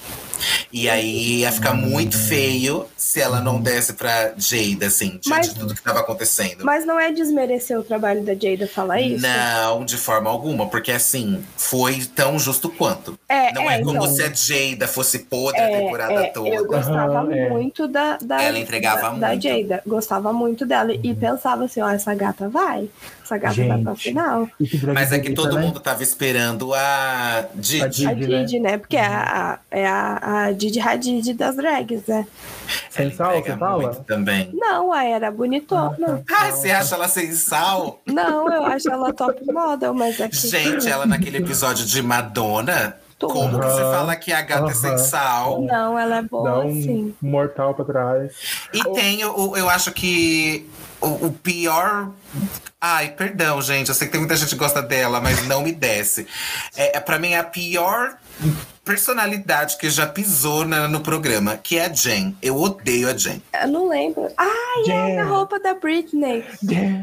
E 0.73 0.89
aí 0.89 1.41
ia 1.41 1.53
ficar 1.53 1.75
muito 1.75 2.17
feio 2.19 2.87
se 2.97 3.21
ela 3.21 3.41
não 3.41 3.61
desse 3.61 3.93
pra 3.95 4.33
Jada, 4.37 4.87
assim, 4.87 5.11
diante 5.11 5.29
Mas- 5.29 5.49
de 5.55 5.61
tudo 5.61 5.75
que 5.75 5.81
estava 5.81 6.01
acontecendo. 6.01 6.65
Mas 6.65 6.85
não 6.85 6.99
é 6.99 7.13
desmerecer 7.13 7.79
o 7.79 7.83
trabalho 7.83 8.23
da 8.23 8.35
Jada 8.35 8.67
falar 8.67 9.01
isso? 9.01 9.23
Não, 9.27 9.85
de 9.85 9.97
forma 9.97 10.29
alguma, 10.31 10.67
porque 10.69 10.93
assim, 10.93 11.43
foi 11.57 12.05
tão 12.15 12.39
justo 12.39 12.69
quanto. 12.69 13.19
É, 13.29 13.53
não 13.53 13.71
é, 13.71 13.77
é, 13.81 13.83
como 13.83 13.99
então. 14.05 14.15
se 14.15 14.23
a 14.23 14.33
Jada 14.33 14.87
fosse 14.89 15.21
podre 15.21 15.61
a 15.61 15.69
temporada 15.69 16.15
É, 16.15 16.27
toda. 16.31 16.49
eu 16.49 16.67
gostava 16.67 17.35
é. 17.35 17.49
muito 17.49 17.87
da, 17.89 18.17
da, 18.19 18.43
Ela 18.43 18.59
entregava 18.59 19.11
da, 19.11 19.17
da 19.17 19.29
muito. 19.29 19.43
Jada. 19.43 19.83
Gostava 19.87 20.33
muito 20.33 20.67
dela. 20.67 20.93
E 20.93 21.15
pensava 21.15 21.65
assim, 21.65 21.81
ó, 21.81 21.89
essa 21.91 22.15
gata 22.15 22.49
vai. 22.49 22.89
Essa 23.27 23.39
gata 23.39 23.55
vai 23.57 23.83
pra 23.83 23.93
Gente. 23.95 24.03
final. 24.03 24.49
Mas 24.95 25.13
é 25.13 25.19
que 25.19 25.33
todo 25.33 25.57
né? 25.57 25.63
mundo 25.63 25.81
tava 25.81 26.01
esperando 26.03 26.73
a 26.73 27.45
Didi. 27.57 27.83
A 27.83 27.85
A 27.87 27.89
Didi, 27.89 28.29
né? 28.29 28.45
Didi, 28.45 28.61
né? 28.61 28.79
Porque 28.79 28.97
é, 28.97 29.05
a, 29.05 29.59
é 29.69 29.87
a, 29.87 30.45
a 30.45 30.53
Didi 30.53 30.79
Hadid 30.81 31.35
das 31.35 31.57
drags, 31.57 32.03
né? 32.07 32.25
Sem 32.89 33.07
Ela 33.07 33.15
sal, 33.15 33.43
você 33.43 33.57
fala? 33.57 33.95
também. 34.07 34.51
Não, 34.55 34.93
a 34.93 35.05
era 35.05 35.31
bonitona. 35.31 36.23
Ai, 36.39 36.53
você 36.53 36.71
acha 36.71 36.95
ela 36.95 37.09
sem 37.09 37.33
sal? 37.33 38.01
Não, 38.07 38.49
eu 38.53 38.65
acho 38.65 38.89
ela 38.91 39.13
top 39.13 39.45
model, 39.53 39.93
mas 39.93 40.21
é 40.21 40.29
que... 40.29 40.37
Gente, 40.37 40.89
ela 40.89 41.05
naquele 41.07 41.39
episódio 41.39 41.85
de 41.85 42.03
Madonna, 42.03 42.97
Tudo. 43.19 43.33
como 43.33 43.59
que 43.59 43.67
você 43.67 43.83
fala 43.83 44.15
que 44.17 44.33
a 44.33 44.43
gata 44.43 44.71
é 44.71 44.75
sem 44.75 44.99
sal? 44.99 45.63
Não, 45.63 45.99
ela 45.99 46.19
é 46.19 46.23
boa, 46.23 46.51
Dá 46.51 46.59
um 46.61 46.71
sim. 46.73 47.15
mortal 47.21 47.75
pra 47.75 47.85
trás. 47.85 48.33
E 48.73 48.83
tem, 48.95 49.25
o, 49.25 49.57
eu 49.57 49.69
acho 49.69 49.93
que 49.93 50.69
o, 51.01 51.27
o 51.27 51.33
pior. 51.33 52.11
Ai, 52.81 53.11
perdão, 53.11 53.61
gente. 53.63 53.89
Eu 53.89 53.95
sei 53.95 54.07
que 54.07 54.13
tem 54.13 54.21
muita 54.21 54.37
gente 54.37 54.51
que 54.51 54.57
gosta 54.57 54.83
dela, 54.83 55.21
mas 55.21 55.47
não 55.47 55.63
me 55.63 55.73
desce. 55.73 56.27
É, 56.77 56.97
é, 56.99 57.01
pra 57.01 57.19
mim, 57.19 57.33
é 57.33 57.39
a 57.39 57.45
pior 57.45 58.17
personalidade 58.85 59.79
que 59.79 59.91
já 59.91 60.07
pisou 60.07 60.65
na- 60.65 60.87
no 60.87 61.01
programa, 61.01 61.57
que 61.57 61.77
é 61.77 61.87
a 61.87 61.93
Jen. 61.93 62.37
Eu 62.41 62.57
odeio 62.57 63.09
a 63.11 63.17
Jen. 63.17 63.43
Eu 63.61 63.67
não 63.69 63.89
lembro. 63.89 64.29
Ai, 64.37 64.83
é 64.83 64.85
Jen. 64.85 65.19
a 65.19 65.25
roupa 65.25 65.59
da 65.59 65.75
Britney. 65.75 66.45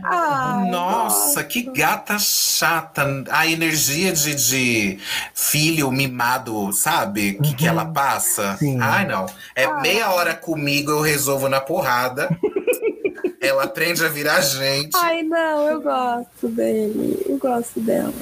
Ai, 0.04 0.70
Nossa, 0.70 1.36
gosto. 1.42 1.48
que 1.50 1.64
gata 1.64 2.18
chata. 2.20 3.06
A 3.30 3.46
energia 3.48 4.14
de, 4.14 4.34
de 4.36 5.00
filho 5.34 5.92
mimado, 5.92 6.72
sabe? 6.72 7.34
Que, 7.44 7.54
que 7.54 7.68
ela 7.68 7.84
passa. 7.86 8.56
Sim. 8.58 8.78
Ai, 8.80 9.06
não. 9.06 9.26
É 9.54 9.66
Ah. 9.66 9.82
meia 9.82 10.10
hora 10.12 10.34
comigo, 10.34 10.92
eu 10.92 11.02
resolvo 11.02 11.50
na 11.50 11.60
porrada. 11.60 12.30
Ela 13.48 13.64
aprende 13.64 14.04
a 14.06 14.08
virar 14.10 14.42
gente. 14.42 14.96
Ai, 14.96 15.24
não, 15.24 15.68
eu 15.68 15.82
gosto 15.82 16.48
dele. 16.48 17.24
Eu 17.28 17.38
gosto 17.38 17.80
dela. 17.80 18.14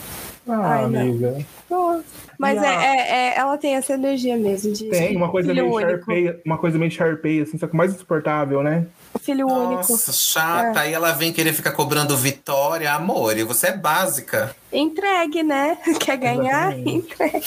Ah, 0.48 0.80
Ai, 0.80 0.88
não. 0.88 1.00
amiga. 1.02 1.38
Gosto. 1.70 2.06
Mas 2.38 2.62
é, 2.62 2.68
a- 2.68 2.84
é- 2.84 3.10
é- 3.10 3.38
ela 3.38 3.56
tem 3.58 3.76
essa 3.76 3.94
energia 3.94 4.36
mesmo 4.36 4.74
de 4.74 4.86
Tem 4.86 5.16
uma 5.16 5.30
coisa 5.30 5.50
filho 5.50 5.64
meio 5.66 5.76
único. 5.76 5.92
Sharpay, 6.12 6.42
uma 6.44 6.58
coisa 6.58 6.78
meio 6.80 6.92
Sharpay, 6.92 7.42
assim, 7.42 7.58
só 7.60 7.68
que 7.68 7.76
mais 7.76 7.94
insuportável, 7.94 8.64
né? 8.64 8.86
Filho 9.22 9.46
único. 9.48 9.76
Nossa, 9.92 10.12
chata. 10.12 10.80
Aí 10.80 10.92
ela 10.92 11.12
vem 11.12 11.32
querer 11.32 11.54
ficar 11.54 11.72
cobrando 11.72 12.18
vitória. 12.18 12.92
Amor, 12.92 13.38
e 13.38 13.44
você 13.44 13.68
é 13.68 13.78
básica. 13.78 14.56
Entregue, 14.72 15.44
né? 15.44 15.78
Quer 16.00 16.18
ganhar? 16.18 16.72
Exatamente. 16.78 16.90
Entregue. 16.96 17.46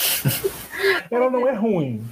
Ela 1.10 1.30
não 1.30 1.46
é 1.48 1.54
ruim, 1.54 2.04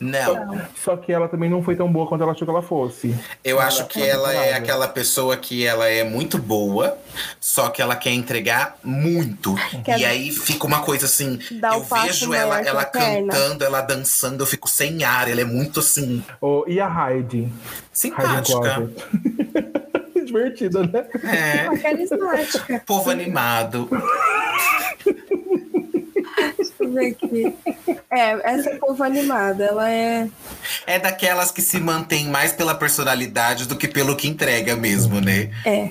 Não, 0.00 0.60
só 0.82 0.96
que 0.96 1.12
ela 1.12 1.28
também 1.28 1.50
não 1.50 1.62
foi 1.62 1.74
tão 1.74 1.90
boa 1.92 2.06
quanto 2.06 2.22
ela 2.22 2.30
achou 2.32 2.46
que 2.46 2.50
ela 2.50 2.62
fosse. 2.62 3.14
eu 3.42 3.58
acho 3.60 3.86
que 3.86 4.00
ela 4.00 4.30
é 4.30 4.34
temporada. 4.36 4.56
aquela 4.56 4.88
pessoa 4.88 5.36
que 5.36 5.66
ela 5.66 5.88
é 5.88 6.04
muito 6.04 6.38
boa, 6.38 6.96
só 7.40 7.68
que 7.68 7.82
ela 7.82 7.96
quer 7.96 8.12
entregar 8.12 8.78
muito. 8.84 9.54
Quer- 9.84 9.98
E 9.98 10.04
aí 10.04 10.30
fica 10.30 10.64
uma 10.66 10.80
coisa 10.82 11.06
assim, 11.06 11.38
Dá 11.60 11.74
eu 11.74 11.82
vejo 11.82 12.32
ela, 12.32 12.60
ela 12.60 12.84
perna. 12.84 13.32
cantando, 13.32 13.64
ela 13.64 13.80
dançando, 13.80 14.42
eu 14.42 14.46
fico 14.46 14.68
sem 14.68 15.02
ar. 15.02 15.28
Ela 15.28 15.40
é 15.40 15.44
muito 15.44 15.80
assim, 15.80 16.22
Oh, 16.40 16.64
e 16.68 16.80
a 16.80 16.86
Heidi? 17.10 17.38
Heidi 17.38 17.52
simpática. 17.92 18.42
Closet. 18.44 18.94
Divertida, 20.34 20.82
né? 20.82 21.06
É, 21.22 21.76
Carismática. 21.78 22.82
povo 22.84 23.10
animado. 23.10 23.88
Deixa 26.78 26.84
eu 26.84 26.92
ver 26.92 27.06
aqui. 27.10 27.54
É, 28.10 28.52
essa 28.52 28.76
povo 28.76 29.02
animada, 29.02 29.64
ela 29.64 29.90
é. 29.90 30.28
É 30.86 30.98
daquelas 30.98 31.50
que 31.50 31.60
se 31.60 31.80
mantém 31.80 32.28
mais 32.28 32.52
pela 32.52 32.74
personalidade 32.74 33.66
do 33.66 33.76
que 33.76 33.88
pelo 33.88 34.16
que 34.16 34.28
entrega 34.28 34.76
mesmo, 34.76 35.20
né? 35.20 35.50
É. 35.64 35.90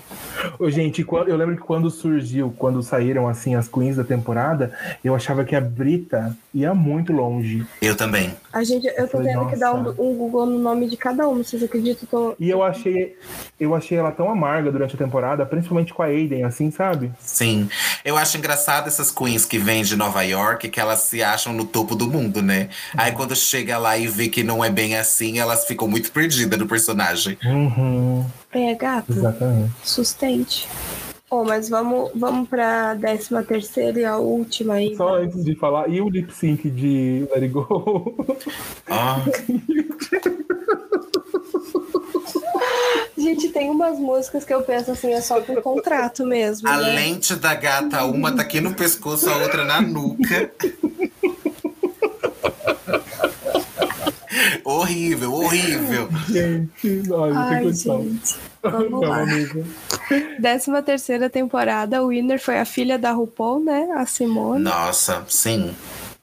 Ô, 0.60 0.70
gente, 0.70 1.06
eu 1.28 1.38
lembro 1.38 1.56
que 1.56 1.62
quando 1.62 1.90
surgiu, 1.90 2.54
quando 2.58 2.82
saíram 2.82 3.28
assim 3.28 3.56
as 3.56 3.68
queens 3.68 3.96
da 3.96 4.04
temporada, 4.04 4.74
eu 5.04 5.16
achava 5.16 5.44
que 5.44 5.56
a 5.56 5.62
Brita 5.62 6.36
ia 6.54 6.74
muito 6.74 7.14
longe. 7.14 7.66
Eu 7.82 7.96
também. 7.96 8.34
A 8.52 8.64
gente, 8.64 8.88
eu 8.88 9.08
tô 9.08 9.18
Falei, 9.18 9.34
tendo 9.34 9.50
que 9.50 9.56
dar 9.56 9.74
um, 9.74 9.84
nossa. 9.84 10.02
um 10.02 10.16
Google 10.16 10.46
no 10.46 10.60
nome 10.60 10.88
de 10.88 10.98
cada 10.98 11.28
um. 11.28 11.44
Vocês 11.44 11.64
acreditam? 11.64 11.96
que 12.08 12.16
Eu 12.16 12.20
tô... 12.20 12.36
E 12.40 12.50
eu 12.50 12.64
achei, 12.64 13.16
eu 13.60 13.74
achei 13.74 13.98
ela 13.98 14.12
tão 14.12 14.30
amarga 14.30 14.72
durante 14.72 14.96
a 14.96 14.98
temporada, 14.98 15.46
principalmente 15.46 15.94
com 15.94 16.04
a 16.04 16.06
Aiden, 16.06 16.44
assim, 16.44 16.72
sabe? 16.72 17.12
Sim. 17.20 17.70
Eu 18.04 18.18
acho 18.18 18.38
engraçado 18.38 18.88
essas 18.88 19.12
queens 19.12 19.46
que 19.46 19.58
vêm 19.58 19.84
de 19.84 19.96
Nova 19.96 20.22
York, 20.24 20.70
que 20.74 20.80
elas 20.80 21.02
se 21.02 21.22
acham 21.22 21.54
no 21.54 21.66
topo 21.66 21.96
do 21.96 22.08
mundo, 22.10 22.42
né? 22.42 22.68
Aí 22.98 23.12
quando 23.12 23.36
chega 23.36 23.78
lá 23.78 23.96
e 23.96 24.08
vê 24.08 24.28
que 24.28 24.44
não 24.44 24.64
é 24.66 24.72
bem 24.72 24.96
assim, 24.98 25.38
elas 25.38 25.66
ficam 25.68 25.88
muito 25.88 26.12
perdidas 26.12 26.58
no 26.60 26.68
personagem. 26.68 27.38
Uhum, 27.46 28.26
É, 28.52 28.74
gato. 28.74 29.12
exatamente. 29.12 29.72
Sustente. 29.84 30.68
Oh, 31.30 31.44
mas 31.44 31.70
vamos, 31.70 32.10
vamos 32.16 32.50
pra 32.50 32.94
décima 32.96 33.44
terceira 33.44 34.00
e 34.00 34.06
a 34.06 34.18
última 34.18 34.76
aí. 34.76 34.96
Só 34.96 35.16
antes 35.18 35.44
de 35.44 35.56
falar, 35.56 35.88
e 35.90 36.02
o 36.02 36.10
lip 36.10 36.32
sync 36.34 36.70
de 36.70 37.28
Let 37.34 37.44
It 37.44 37.48
Go? 37.50 38.28
Ah, 38.90 39.20
Gente, 43.24 43.48
tem 43.50 43.70
umas 43.70 43.98
músicas 43.98 44.44
que 44.44 44.54
eu 44.54 44.62
penso 44.64 44.92
assim, 44.92 45.14
é 45.14 45.22
só 45.22 45.40
por 45.40 45.62
contrato 45.62 46.26
mesmo. 46.26 46.68
a 46.68 46.76
né? 46.76 46.90
lente 46.90 47.34
da 47.38 47.56
gata, 47.56 48.04
uma 48.04 48.36
tá 48.36 48.42
aqui 48.42 48.60
no 48.60 48.74
pescoço, 48.74 49.30
a 49.30 49.38
outra 49.38 49.64
na 49.64 49.80
nuca. 49.82 50.52
horrível, 54.66 55.32
horrível. 55.32 56.10
gente, 56.28 57.10
olha, 57.10 57.34
não 57.34 57.48
tem 57.48 57.58
Ai, 57.58 57.64
condição. 57.64 58.04
gente. 58.04 58.36
Vamos 58.62 59.08
lá. 59.08 59.22
amiga. 59.22 59.66
Décima 60.40 60.82
terceira 60.82 61.30
temporada, 61.30 62.04
o 62.04 62.08
winner 62.10 62.42
foi 62.42 62.60
a 62.60 62.66
filha 62.66 63.00
da 63.00 63.14
RuPaul, 63.14 63.64
né? 63.64 63.88
A 63.96 64.06
Simone. 64.06 64.62
Nossa, 64.62 65.24
sim. 65.30 65.74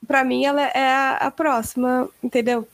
Pra 0.07 0.23
mim, 0.23 0.45
ela 0.45 0.63
é 0.63 0.93
a, 0.93 1.13
a 1.13 1.31
próxima, 1.31 2.11
entendeu? 2.23 2.69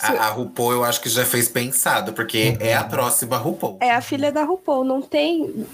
A, 0.00 0.12
a 0.12 0.28
RuPaul 0.30 0.72
eu 0.72 0.84
acho 0.84 1.00
que 1.00 1.08
já 1.08 1.24
fez 1.24 1.48
pensado, 1.48 2.12
porque 2.12 2.56
é 2.60 2.74
a 2.74 2.84
próxima 2.84 3.36
RuPaul. 3.36 3.78
É 3.80 3.92
a 3.92 4.00
filha 4.00 4.30
da 4.30 4.44
RuPaul, 4.44 4.84
não 4.84 5.02
tem 5.02 5.66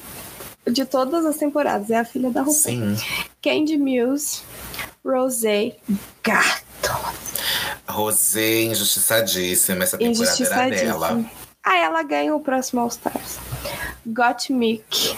de 0.70 0.84
todas 0.84 1.24
as 1.26 1.36
temporadas, 1.36 1.90
é 1.90 1.98
a 1.98 2.04
filha 2.04 2.30
da 2.30 2.40
RuPaul. 2.40 2.54
Sim. 2.54 2.96
Candy 3.42 3.76
Mills, 3.76 4.42
Rosé, 5.04 5.76
gato, 6.22 6.62
Rosé, 7.88 8.62
injustiçadíssima. 8.64 9.84
Essa 9.84 9.98
temporada 9.98 10.52
era 10.52 10.70
dela. 10.70 11.24
Ah, 11.64 11.78
ela 11.78 12.02
ganha 12.02 12.34
o 12.34 12.40
próximo 12.40 12.80
All 12.80 12.88
Stars. 12.88 13.38
Gottmik, 14.06 15.16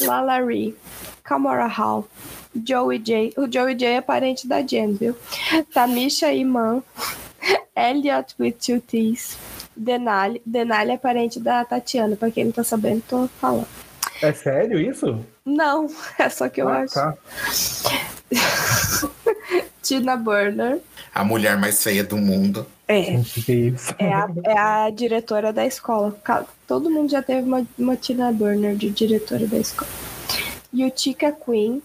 Lalari, 0.00 0.74
Kamora 1.22 1.66
Hall, 1.66 2.08
Joey 2.54 2.98
J. 2.98 3.34
O 3.36 3.50
Joey 3.50 3.74
J 3.74 3.96
é 3.96 4.00
parente 4.00 4.46
da 4.46 4.62
Jen, 4.62 4.94
viu? 4.94 5.16
Tamisha 5.72 6.32
Iman, 6.32 6.82
Elliot 7.76 8.34
with 8.38 8.52
two 8.60 8.80
T's, 8.80 9.36
Denali. 9.76 10.40
Denali 10.46 10.92
é 10.92 10.96
parente 10.98 11.38
da 11.40 11.64
Tatiana, 11.64 12.16
pra 12.16 12.30
quem 12.30 12.44
não 12.46 12.52
tá 12.52 12.62
sabendo, 12.64 13.02
tô 13.08 13.28
falando. 13.40 13.66
É 14.22 14.32
sério 14.32 14.78
isso? 14.80 15.18
Não, 15.44 15.88
é 16.18 16.28
só 16.28 16.48
que 16.48 16.62
eu 16.62 16.68
Ah, 16.68 16.80
acho. 16.82 16.94
tá. 16.94 17.14
Tina 19.82 20.16
Burner. 20.16 20.80
A 21.14 21.22
mulher 21.24 21.56
mais 21.58 21.82
feia 21.82 22.02
do 22.02 22.16
mundo. 22.16 22.66
É. 22.88 23.14
Isso? 23.14 23.94
É 23.98 24.12
a, 24.12 24.28
é 24.44 24.58
a 24.58 24.90
diretora 24.90 25.52
da 25.52 25.66
escola. 25.66 26.16
Todo 26.66 26.90
mundo 26.90 27.10
já 27.10 27.22
teve 27.22 27.46
uma, 27.46 27.66
uma 27.78 27.96
Tina 27.96 28.32
Burner 28.32 28.74
de 28.76 28.90
diretora 28.90 29.46
da 29.46 29.58
escola. 29.58 29.90
E 30.72 30.84
o 30.84 30.90
Tika 30.90 31.32
Queen. 31.32 31.82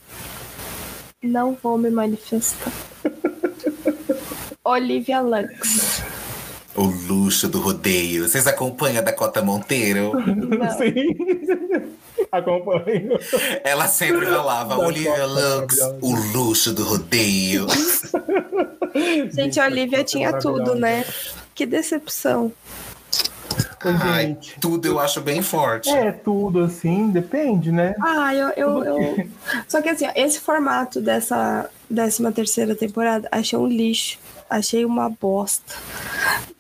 Não 1.22 1.58
vou 1.62 1.78
me 1.78 1.90
manifestar. 1.90 2.72
Olivia 4.70 5.20
Lux. 5.20 6.04
O 6.76 6.84
luxo 6.84 7.48
do 7.48 7.60
rodeio. 7.60 8.28
Vocês 8.28 8.46
acompanham 8.46 9.00
a 9.00 9.02
Dakota 9.02 9.42
Monteiro? 9.42 10.12
Sim. 10.78 11.96
Acompanho. 12.32 13.18
Ela 13.64 13.88
sempre 13.88 14.28
falava, 14.28 14.70
Dakota, 14.70 14.88
Olivia 14.88 15.26
Lux, 15.26 15.80
o 16.02 16.16
luxo 16.34 16.72
do 16.72 16.84
rodeio. 16.84 17.66
Gente, 19.34 19.60
a 19.60 19.66
Olivia 19.66 20.04
tinha 20.04 20.38
tudo, 20.38 20.76
né? 20.76 21.04
Que 21.56 21.66
decepção. 21.66 22.52
Ai, 23.82 24.38
tudo 24.60 24.88
eu 24.88 25.00
acho 25.00 25.22
bem 25.22 25.42
forte. 25.42 25.90
É, 25.90 26.12
tudo 26.12 26.66
assim, 26.66 27.10
depende, 27.10 27.72
né? 27.72 27.96
Ah, 28.02 28.36
eu, 28.36 28.50
eu, 28.50 28.84
eu... 28.84 29.28
Só 29.68 29.82
que 29.82 29.90
assim, 29.90 30.06
ó, 30.06 30.12
esse 30.16 30.40
formato 30.40 31.02
dessa 31.02 31.70
décima 31.90 32.32
terceira 32.32 32.76
temporada, 32.76 33.28
achei 33.32 33.58
um 33.58 33.68
lixo. 33.68 34.20
Achei 34.50 34.84
uma 34.84 35.10
bosta. 35.10 35.76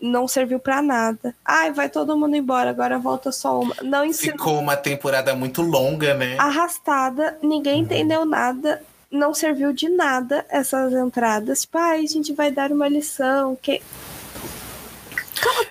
Não 0.02 0.28
serviu 0.28 0.60
pra 0.60 0.82
nada. 0.82 1.36
Ai, 1.44 1.72
vai 1.72 1.90
todo 1.90 2.18
mundo 2.18 2.36
embora, 2.36 2.70
agora 2.70 3.00
volta 3.00 3.32
só 3.32 3.60
uma. 3.60 3.76
Não 3.82 4.06
ensinou 4.06 4.38
Ficou 4.38 4.60
uma 4.60 4.78
temporada 4.78 5.36
muito 5.36 5.62
longa, 5.62 6.14
né? 6.14 6.38
arrastada, 6.38 7.38
ninguém 7.42 7.82
entendeu 7.82 8.26
nada. 8.26 8.82
Não 9.12 9.34
serviu 9.34 9.74
de 9.74 9.90
nada 9.90 10.46
essas 10.50 10.94
entradas. 10.94 11.62
Tipo, 11.62 11.80
ai, 11.80 12.04
a 12.04 12.08
gente 12.08 12.32
vai 12.34 12.52
dar 12.52 12.72
uma 12.72 12.88
lição. 12.88 13.58
Que... 13.60 13.82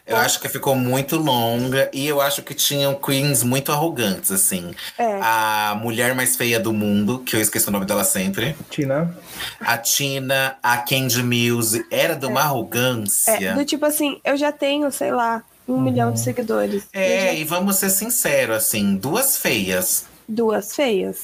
Eu 0.06 0.16
acho 0.16 0.40
que 0.40 0.48
ficou 0.48 0.74
muito 0.74 1.16
longa 1.16 1.90
e 1.92 2.06
eu 2.06 2.20
acho 2.20 2.42
que 2.42 2.54
tinham 2.54 2.94
queens 2.94 3.42
muito 3.42 3.70
arrogantes, 3.70 4.30
assim. 4.30 4.72
É. 4.96 5.18
A 5.20 5.78
mulher 5.80 6.14
mais 6.14 6.34
feia 6.36 6.58
do 6.58 6.72
mundo, 6.72 7.18
que 7.20 7.36
eu 7.36 7.40
esqueci 7.40 7.68
o 7.68 7.70
nome 7.70 7.84
dela 7.84 8.04
sempre. 8.04 8.56
Tina. 8.70 9.14
A 9.60 9.76
Tina, 9.76 10.56
a 10.62 10.78
Candy 10.78 11.22
Muse, 11.22 11.84
era 11.90 12.14
de 12.14 12.24
uma 12.26 12.40
arrogância. 12.40 13.50
É, 13.50 13.54
do 13.54 13.64
tipo 13.64 13.84
assim, 13.84 14.18
eu 14.24 14.36
já 14.36 14.50
tenho, 14.50 14.90
sei 14.90 15.12
lá, 15.12 15.42
um 15.68 15.78
milhão 15.78 16.10
de 16.10 16.20
seguidores. 16.20 16.84
Eu 16.94 17.00
É, 17.00 17.26
já- 17.26 17.32
e 17.34 17.44
vamos 17.44 17.76
ser 17.76 17.90
sinceros, 17.90 18.56
assim, 18.56 18.96
duas 18.96 19.36
feias. 19.36 20.04
Duas 20.28 20.74
feias. 20.76 21.22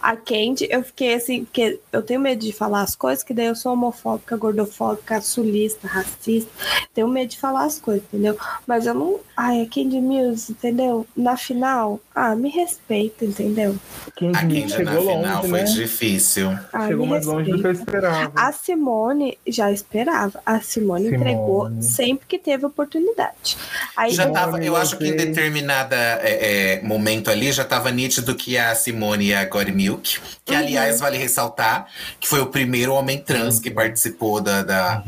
A 0.00 0.14
Candy, 0.16 0.68
eu 0.70 0.82
fiquei 0.84 1.14
assim, 1.14 1.44
porque 1.44 1.80
eu 1.92 2.02
tenho 2.02 2.20
medo 2.20 2.40
de 2.44 2.52
falar 2.52 2.82
as 2.82 2.94
coisas, 2.94 3.24
que 3.24 3.34
daí 3.34 3.46
eu 3.46 3.54
sou 3.56 3.72
homofóbica, 3.72 4.36
gordofóbica, 4.36 5.20
sulista, 5.20 5.88
racista. 5.88 6.50
Tenho 6.94 7.08
medo 7.08 7.30
de 7.30 7.38
falar 7.38 7.64
as 7.64 7.78
coisas, 7.80 8.04
entendeu? 8.12 8.36
Mas 8.66 8.86
eu 8.86 8.94
não. 8.94 9.18
Ai, 9.36 9.62
a 9.62 9.66
Candy 9.66 10.00
Mills, 10.00 10.52
entendeu? 10.52 11.06
Na 11.16 11.36
final, 11.36 11.98
ah, 12.14 12.36
me 12.36 12.48
respeita, 12.50 13.24
entendeu? 13.24 13.76
Quem 14.16 14.30
A 14.30 14.40
Candy 14.40 14.60
na 14.62 14.68
chegou 14.68 15.00
final 15.00 15.36
longe, 15.42 15.48
foi 15.48 15.58
né? 15.60 15.64
difícil. 15.64 16.58
Ah, 16.72 16.86
Chegou 16.86 17.06
mais 17.06 17.26
longe 17.26 17.50
do 17.50 17.58
que 17.60 17.66
eu 17.66 17.70
respeita. 17.70 17.98
esperava. 17.98 18.32
A 18.36 18.52
Simone 18.52 19.38
já 19.46 19.72
esperava. 19.72 20.40
A 20.46 20.60
Simone, 20.60 21.04
Simone. 21.08 21.16
entregou 21.16 21.70
sempre 21.82 22.26
que 22.28 22.38
teve 22.38 22.64
oportunidade. 22.66 23.56
Aí 23.96 24.12
Já 24.12 24.26
eu- 24.26 24.32
tava, 24.32 24.62
eu 24.62 24.76
acho 24.76 24.96
que 24.96 25.04
em 25.04 25.10
gostei. 25.12 25.26
determinada 25.26 25.96
é, 25.96 26.74
é, 26.78 26.82
momento 26.82 27.30
ali 27.30 27.50
já 27.50 27.64
tava 27.64 27.90
nítido 27.90 28.34
que 28.34 28.43
a 28.58 28.74
Simone 28.74 29.26
e 29.26 29.34
a 29.34 29.44
Gory 29.44 29.72
Milk, 29.72 30.20
que 30.44 30.52
Uhum. 30.52 30.58
aliás 30.58 31.00
vale 31.00 31.16
ressaltar 31.16 31.86
que 32.20 32.28
foi 32.28 32.40
o 32.40 32.46
primeiro 32.46 32.92
homem 32.94 33.18
trans 33.18 33.58
que 33.58 33.70
participou 33.70 34.40
da, 34.40 34.62
da 34.62 35.02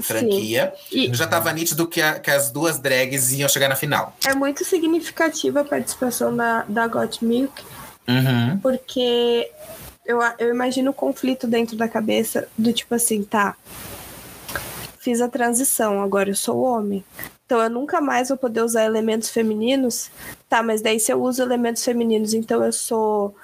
franquia. 0.00 0.72
E- 0.90 1.10
Já 1.14 1.26
tava 1.26 1.52
nítido 1.52 1.86
que, 1.86 2.00
a- 2.02 2.18
que 2.18 2.30
as 2.30 2.50
duas 2.50 2.78
drags 2.78 3.30
iam 3.32 3.48
chegar 3.48 3.68
na 3.68 3.76
final. 3.76 4.14
é 4.26 4.34
muito 4.34 4.64
significativa 4.64 5.60
a 5.60 5.64
participação 5.64 6.34
da, 6.36 6.64
da 6.68 6.86
Got 6.88 7.24
Milk, 7.24 7.62
Uhum. 8.08 8.58
porque 8.60 9.48
eu, 10.04 10.18
eu 10.38 10.50
imagino 10.50 10.90
o 10.90 10.94
conflito 10.94 11.46
dentro 11.46 11.76
da 11.76 11.86
cabeça 11.88 12.48
do 12.58 12.72
tipo 12.72 12.94
assim, 12.94 13.22
tá. 13.22 13.54
Fiz 15.00 15.20
a 15.22 15.28
transição, 15.28 16.02
agora 16.02 16.28
eu 16.28 16.34
sou 16.36 16.60
homem. 16.60 17.02
Então 17.46 17.58
eu 17.60 17.70
nunca 17.70 18.02
mais 18.02 18.28
vou 18.28 18.36
poder 18.36 18.62
usar 18.62 18.84
elementos 18.84 19.30
femininos. 19.30 20.10
Tá, 20.46 20.62
mas 20.62 20.82
daí 20.82 21.00
se 21.00 21.10
eu 21.10 21.20
uso 21.22 21.42
elementos 21.42 21.82
femininos, 21.82 22.34
então 22.34 22.62
eu 22.62 22.70
sou 22.72 23.34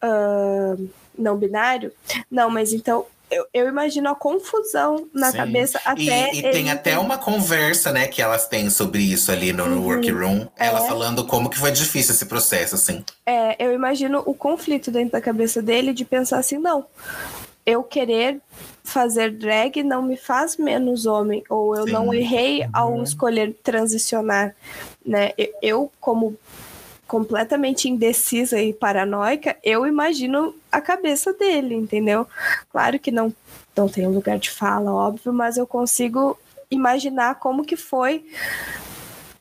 ah, 0.00 0.74
não 1.16 1.36
binário? 1.36 1.92
Não, 2.30 2.48
mas 2.48 2.72
então 2.72 3.04
eu, 3.30 3.46
eu 3.52 3.68
imagino 3.68 4.08
a 4.10 4.14
confusão 4.14 5.06
na 5.14 5.30
Sim. 5.30 5.36
cabeça 5.38 5.78
E, 5.78 5.88
até. 6.10 6.34
e 6.34 6.38
ele 6.38 6.50
tem 6.50 6.70
até 6.70 6.98
uma 6.98 7.16
conversa, 7.16 7.90
né, 7.92 8.06
que 8.06 8.20
elas 8.20 8.46
têm 8.46 8.68
sobre 8.68 9.02
isso 9.02 9.30
ali 9.32 9.52
no, 9.52 9.66
no 9.66 9.82
workroom. 9.84 10.46
Ela 10.56 10.82
É. 10.84 10.86
falando 10.86 11.26
como 11.26 11.48
que 11.48 11.58
foi 11.58 11.70
difícil 11.72 12.14
esse 12.14 12.26
processo, 12.26 12.74
assim. 12.74 13.04
É, 13.24 13.56
eu 13.64 13.72
imagino 13.72 14.22
o 14.26 14.34
conflito 14.34 14.90
dentro 14.90 15.12
da 15.12 15.20
cabeça 15.20 15.62
dele 15.62 15.92
de 15.94 16.04
pensar 16.04 16.38
assim, 16.38 16.58
não, 16.58 16.84
eu 17.64 17.82
querer 17.82 18.40
fazer 18.82 19.30
drag 19.32 19.82
não 19.82 20.02
me 20.02 20.16
faz 20.16 20.56
menos 20.56 21.06
homem, 21.06 21.44
ou 21.48 21.76
eu 21.76 21.84
Sim. 21.86 21.92
não 21.92 22.12
errei 22.12 22.66
ao 22.72 23.02
escolher 23.02 23.54
transicionar, 23.62 24.54
né? 25.04 25.32
Eu- 25.38 25.52
Eu, 25.62 25.92
como 26.00 26.36
completamente 27.06 27.88
indecisa 27.88 28.60
e 28.60 28.72
paranoica, 28.72 29.56
eu 29.62 29.86
imagino 29.86 30.54
a 30.70 30.80
cabeça 30.80 31.32
dele, 31.34 31.74
entendeu? 31.74 32.26
Claro 32.70 32.98
que 32.98 33.10
não, 33.10 33.32
não 33.76 33.88
tem 33.88 34.06
lugar 34.08 34.38
de 34.38 34.50
fala, 34.50 34.92
óbvio, 34.92 35.32
mas 35.32 35.56
eu 35.56 35.66
consigo 35.66 36.38
imaginar 36.70 37.34
como 37.36 37.64
que 37.64 37.76
foi 37.76 38.24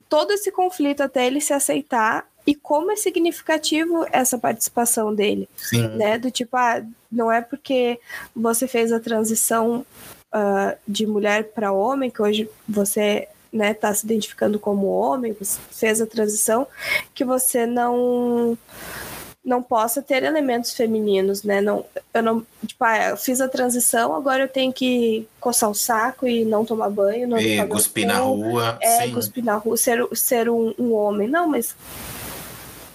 todo 0.10 0.32
esse 0.32 0.52
conflito 0.52 1.02
até 1.02 1.26
ele 1.26 1.40
se 1.40 1.54
aceitar 1.54 2.28
e 2.46 2.56
como 2.56 2.92
é 2.92 2.96
significativo 2.96 4.06
essa 4.12 4.38
participação 4.38 5.14
dele, 5.14 5.48
Sim. 5.56 5.88
né? 5.90 6.18
Do 6.18 6.32
tipo, 6.32 6.56
ah, 6.58 6.84
não 7.12 7.32
é 7.32 7.42
porque 7.42 8.00
você 8.36 8.68
fez 8.68 8.92
a 8.92 9.00
transição 9.00 9.86
ah, 10.32 10.76
de 10.88 11.06
mulher 11.06 11.52
para 11.54 11.72
homem, 11.72 12.10
que 12.10 12.22
hoje 12.22 12.50
você 12.68 13.28
né, 13.52 13.74
tá 13.74 13.94
se 13.94 14.06
identificando 14.06 14.58
como 14.58 14.88
homem, 14.88 15.36
você 15.38 15.60
fez 15.72 16.02
a 16.02 16.08
transição, 16.08 16.66
que 17.14 17.26
você 17.26 17.66
não 17.66 18.58
não 19.44 19.62
possa 19.62 20.04
ter 20.04 20.22
elementos 20.22 20.72
femininos, 20.72 21.42
né? 21.42 21.62
Não, 21.62 21.84
eu 22.14 22.22
não, 22.22 22.46
tipo, 22.66 22.84
ah, 22.84 23.10
eu 23.10 23.18
fiz 23.18 23.42
a 23.42 23.48
transição, 23.48 24.16
agora 24.16 24.44
eu 24.44 24.48
tenho 24.48 24.72
que 24.72 25.28
coçar 25.40 25.70
o 25.70 25.74
saco 25.74 26.28
e 26.28 26.46
não 26.46 26.64
tomar 26.64 26.90
banho, 26.92 27.28
não 27.28 27.40
E 27.40 27.66
cuspir 27.66 28.06
na 28.06 28.20
rua. 28.20 28.78
é, 28.80 29.02
sim. 29.08 29.14
cuspir 29.14 29.44
na 29.44 29.56
rua, 29.56 29.76
ser, 29.78 30.08
ser 30.14 30.48
um, 30.48 30.76
um 30.78 30.94
homem. 30.94 31.28
Não, 31.28 31.48
mas 31.48 31.76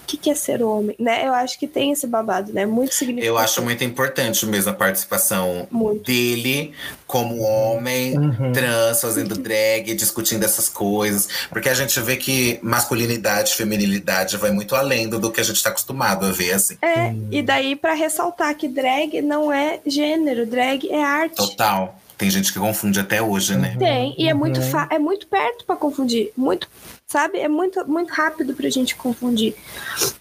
que, 0.07 0.17
que 0.17 0.31
é 0.31 0.35
ser 0.35 0.63
homem? 0.63 0.95
Né? 0.99 1.27
Eu 1.27 1.35
acho 1.35 1.59
que 1.59 1.67
tem 1.67 1.93
esse 1.93 2.07
babado, 2.07 2.53
né? 2.53 2.65
Muito 2.65 2.95
significativo. 2.95 3.35
Eu 3.35 3.39
acho 3.39 3.61
muito 3.63 3.83
importante 3.85 4.47
mesmo 4.47 4.71
a 4.71 4.75
participação 4.75 5.67
Muito. 5.71 6.05
dele 6.05 6.73
como 7.07 7.41
homem 7.43 8.17
Uhum. 8.19 8.53
trans, 8.53 9.01
fazendo 9.01 9.37
drag, 9.37 9.95
discutindo 9.95 10.45
essas 10.45 10.69
coisas. 10.69 11.29
Porque 11.51 11.69
a 11.69 11.75
gente 11.75 11.99
vê 12.01 12.17
que 12.17 12.59
masculinidade, 12.63 13.55
feminilidade 13.55 14.37
vai 14.37 14.51
muito 14.51 14.75
além 14.75 15.09
do, 15.09 15.31
que 15.31 15.41
a 15.41 15.45
gente 15.45 15.57
está 15.57 15.71
acostumado 15.71 16.27
a 16.27 16.31
ver, 16.33 16.53
assim. 16.53 16.77
É, 16.83 17.13
e 17.31 17.43
daí 17.43 17.75
pra 17.77 17.95
ressaltar 17.95 18.55
que 18.57 18.69
drag 18.69 19.21
não 19.23 19.53
é 19.53 19.81
gênero, 19.87 20.47
drag 20.47 20.89
é 20.91 21.03
arte. 21.03 21.37
Total. 21.37 21.99
Tem 22.19 22.31
gente 22.31 22.51
que 22.51 22.59
confunde 22.59 22.99
até 22.99 23.21
hoje, 23.21 23.57
né? 23.57 23.77
Tem, 23.79 24.15
e 24.17 24.27
é 24.27 24.33
muito, 24.33 24.59
Uhum. 24.59 24.87
é 24.91 24.99
muito 24.99 25.27
perto 25.27 25.67
pra 25.67 25.77
confundir. 25.77 26.33
Muito, 26.35 26.67
sabe? 27.07 27.39
É 27.39 27.49
muito, 27.49 27.87
muito 27.89 28.13
rápido 28.13 28.55
pra 28.55 28.69
gente 28.69 28.97
confundir, 28.97 29.55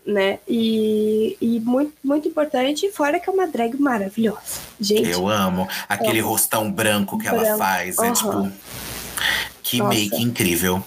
né? 0.06 0.40
E, 0.48 1.36
e 1.42 1.60
muito, 1.60 1.94
muito 2.04 2.28
importante, 2.28 2.90
fora 2.92 3.20
que 3.20 3.30
é 3.30 3.34
uma 3.34 3.48
drag 3.48 3.76
maravilhosa. 3.80 4.60
Gente, 4.80 5.10
Eu 5.10 5.28
amo. 5.28 5.68
Aquele 5.90 6.20
Amo. 6.20 6.30
rostão 6.30 6.72
branco 6.72 7.18
que 7.18 7.28
ela 7.28 7.40
Branco. 7.42 7.58
faz. 7.58 7.98
É 7.98 8.08
Aham. 8.08 8.14
tipo. 8.14 8.52
Que 9.64 9.78
Nossa. 9.80 9.90
make 9.98 10.22
incrível. 10.22 10.84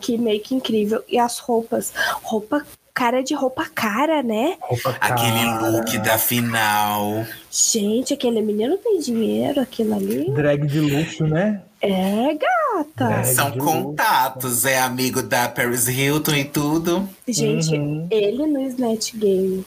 que 0.00 0.16
make 0.18 0.54
incrível. 0.54 1.02
E 1.08 1.18
as 1.18 1.38
roupas, 1.38 1.92
roupa, 2.22 2.64
cara 2.94 3.22
de 3.22 3.32
roupa 3.34 3.64
cara, 3.72 4.22
né? 4.24 4.56
Roupa 4.60 4.96
Aquele 5.00 5.44
cara. 5.44 5.68
look 5.70 5.98
da 5.98 6.18
final. 6.18 7.24
Gente, 7.50 8.12
aquele 8.14 8.40
menino 8.42 8.76
tem 8.78 8.98
dinheiro, 9.00 9.60
aquilo 9.60 9.94
ali. 9.94 10.30
Drag 10.32 10.66
de 10.66 10.80
luxo, 10.80 11.24
né? 11.26 11.62
É, 11.80 12.34
gata. 12.34 13.12
É, 13.20 13.22
São 13.24 13.50
de 13.52 13.58
contatos. 13.58 14.64
É 14.64 14.80
amigo 14.80 15.22
da 15.22 15.48
Paris 15.48 15.86
Hilton 15.88 16.34
e 16.34 16.44
tudo. 16.44 17.08
Gente, 17.26 17.74
Uhum. 17.76 18.06
ele 18.10 18.46
no 18.46 18.60
Snatch 18.62 19.14
Game. 19.14 19.64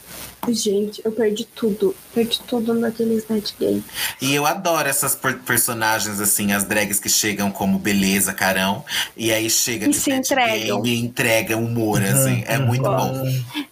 Gente, 0.50 1.02
eu 1.06 1.12
perdi 1.12 1.46
tudo. 1.46 1.96
Perdi 2.14 2.40
tudo 2.48 2.74
naquele 2.74 3.16
Snatch 3.16 3.54
Game. 3.60 3.84
E 4.20 4.34
eu 4.34 4.46
adoro 4.46 4.90
essas 4.90 5.16
per- 5.16 5.40
personagens, 5.40 6.20
assim, 6.20 6.52
as 6.52 6.64
drags 6.64 7.00
que 7.00 7.10
chegam 7.10 7.52
como 7.52 7.78
beleza, 7.78 8.34
carão. 8.34 8.84
E 9.16 9.32
aí 9.32 9.50
chega 9.50 9.86
E 9.86 9.90
de 9.90 9.96
se 9.96 10.10
Snatch 10.10 10.32
entregam. 10.32 10.82
Game 10.82 10.98
e 10.98 11.06
entrega 11.06 11.58
humor, 11.58 12.02
assim. 12.02 12.44
É 12.48 12.58
muito 12.58 12.82
bom. 12.84 13.24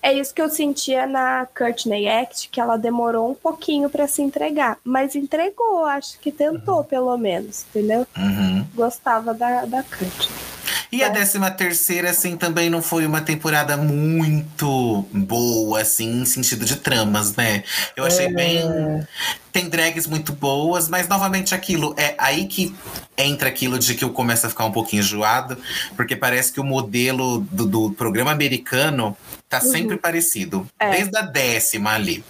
É 0.01 0.13
isso 0.13 0.34
que 0.34 0.41
eu 0.41 0.49
sentia 0.49 1.07
na 1.07 1.47
Courtney 1.57 2.07
Act, 2.07 2.49
que 2.49 2.61
ela 2.61 2.78
demorou 2.78 3.30
um 3.32 3.36
pouquinho 3.36 3.89
pra 3.89 4.07
se 4.07 4.22
entregar. 4.22 4.78
Mas 4.84 5.15
entregou, 5.15 5.86
acho 5.86 6.20
que 6.20 6.32
tentou, 6.32 6.84
pelo 6.84 7.17
menos, 7.17 7.65
entendeu? 7.70 8.05
Uhum. 8.17 8.65
Gostava 8.76 9.34
da, 9.34 9.65
da 9.65 9.84
Courtney. 9.84 10.49
E 10.92 11.04
a 11.04 11.10
décima 11.10 11.52
terceira, 11.52 12.10
assim, 12.10 12.36
também 12.36 12.68
não 12.70 12.82
foi 12.82 13.06
uma 13.06 13.22
temporada 13.22 13.78
muito 13.78 15.06
boa, 15.14 15.82
assim, 15.82 16.22
em 16.22 16.26
sentido 16.26 16.66
de 16.66 16.78
tramas, 16.78 17.36
né? 17.36 17.64
Eu 17.96 18.06
achei 18.06 18.26
É. 18.26 18.34
bem. 18.34 19.08
Tem 19.52 19.70
drags 19.70 20.08
muito 20.08 20.34
boas, 20.34 20.88
mas 20.90 21.08
novamente 21.08 21.54
aquilo, 21.54 21.94
é 21.98 22.16
aí 22.18 22.48
que 22.48 22.74
entra 23.18 23.50
aquilo 23.50 23.78
de 23.78 23.94
que 23.96 24.04
eu 24.04 24.12
começo 24.12 24.46
a 24.46 24.50
ficar 24.50 24.66
um 24.66 24.72
pouquinho 24.72 25.02
enjoado, 25.02 25.58
porque 25.96 26.16
parece 26.16 26.52
que 26.54 26.60
o 26.60 26.64
modelo 26.64 27.42
do, 27.52 27.66
do 27.66 27.92
programa 27.92 28.32
americano 28.32 29.16
tá 29.48 29.60
sempre 29.60 29.98
parecido. 29.98 30.68
É. 30.80 30.92
Desde 30.92 31.18
a 31.18 31.22
décima 31.22 31.94
ali. 31.94 32.24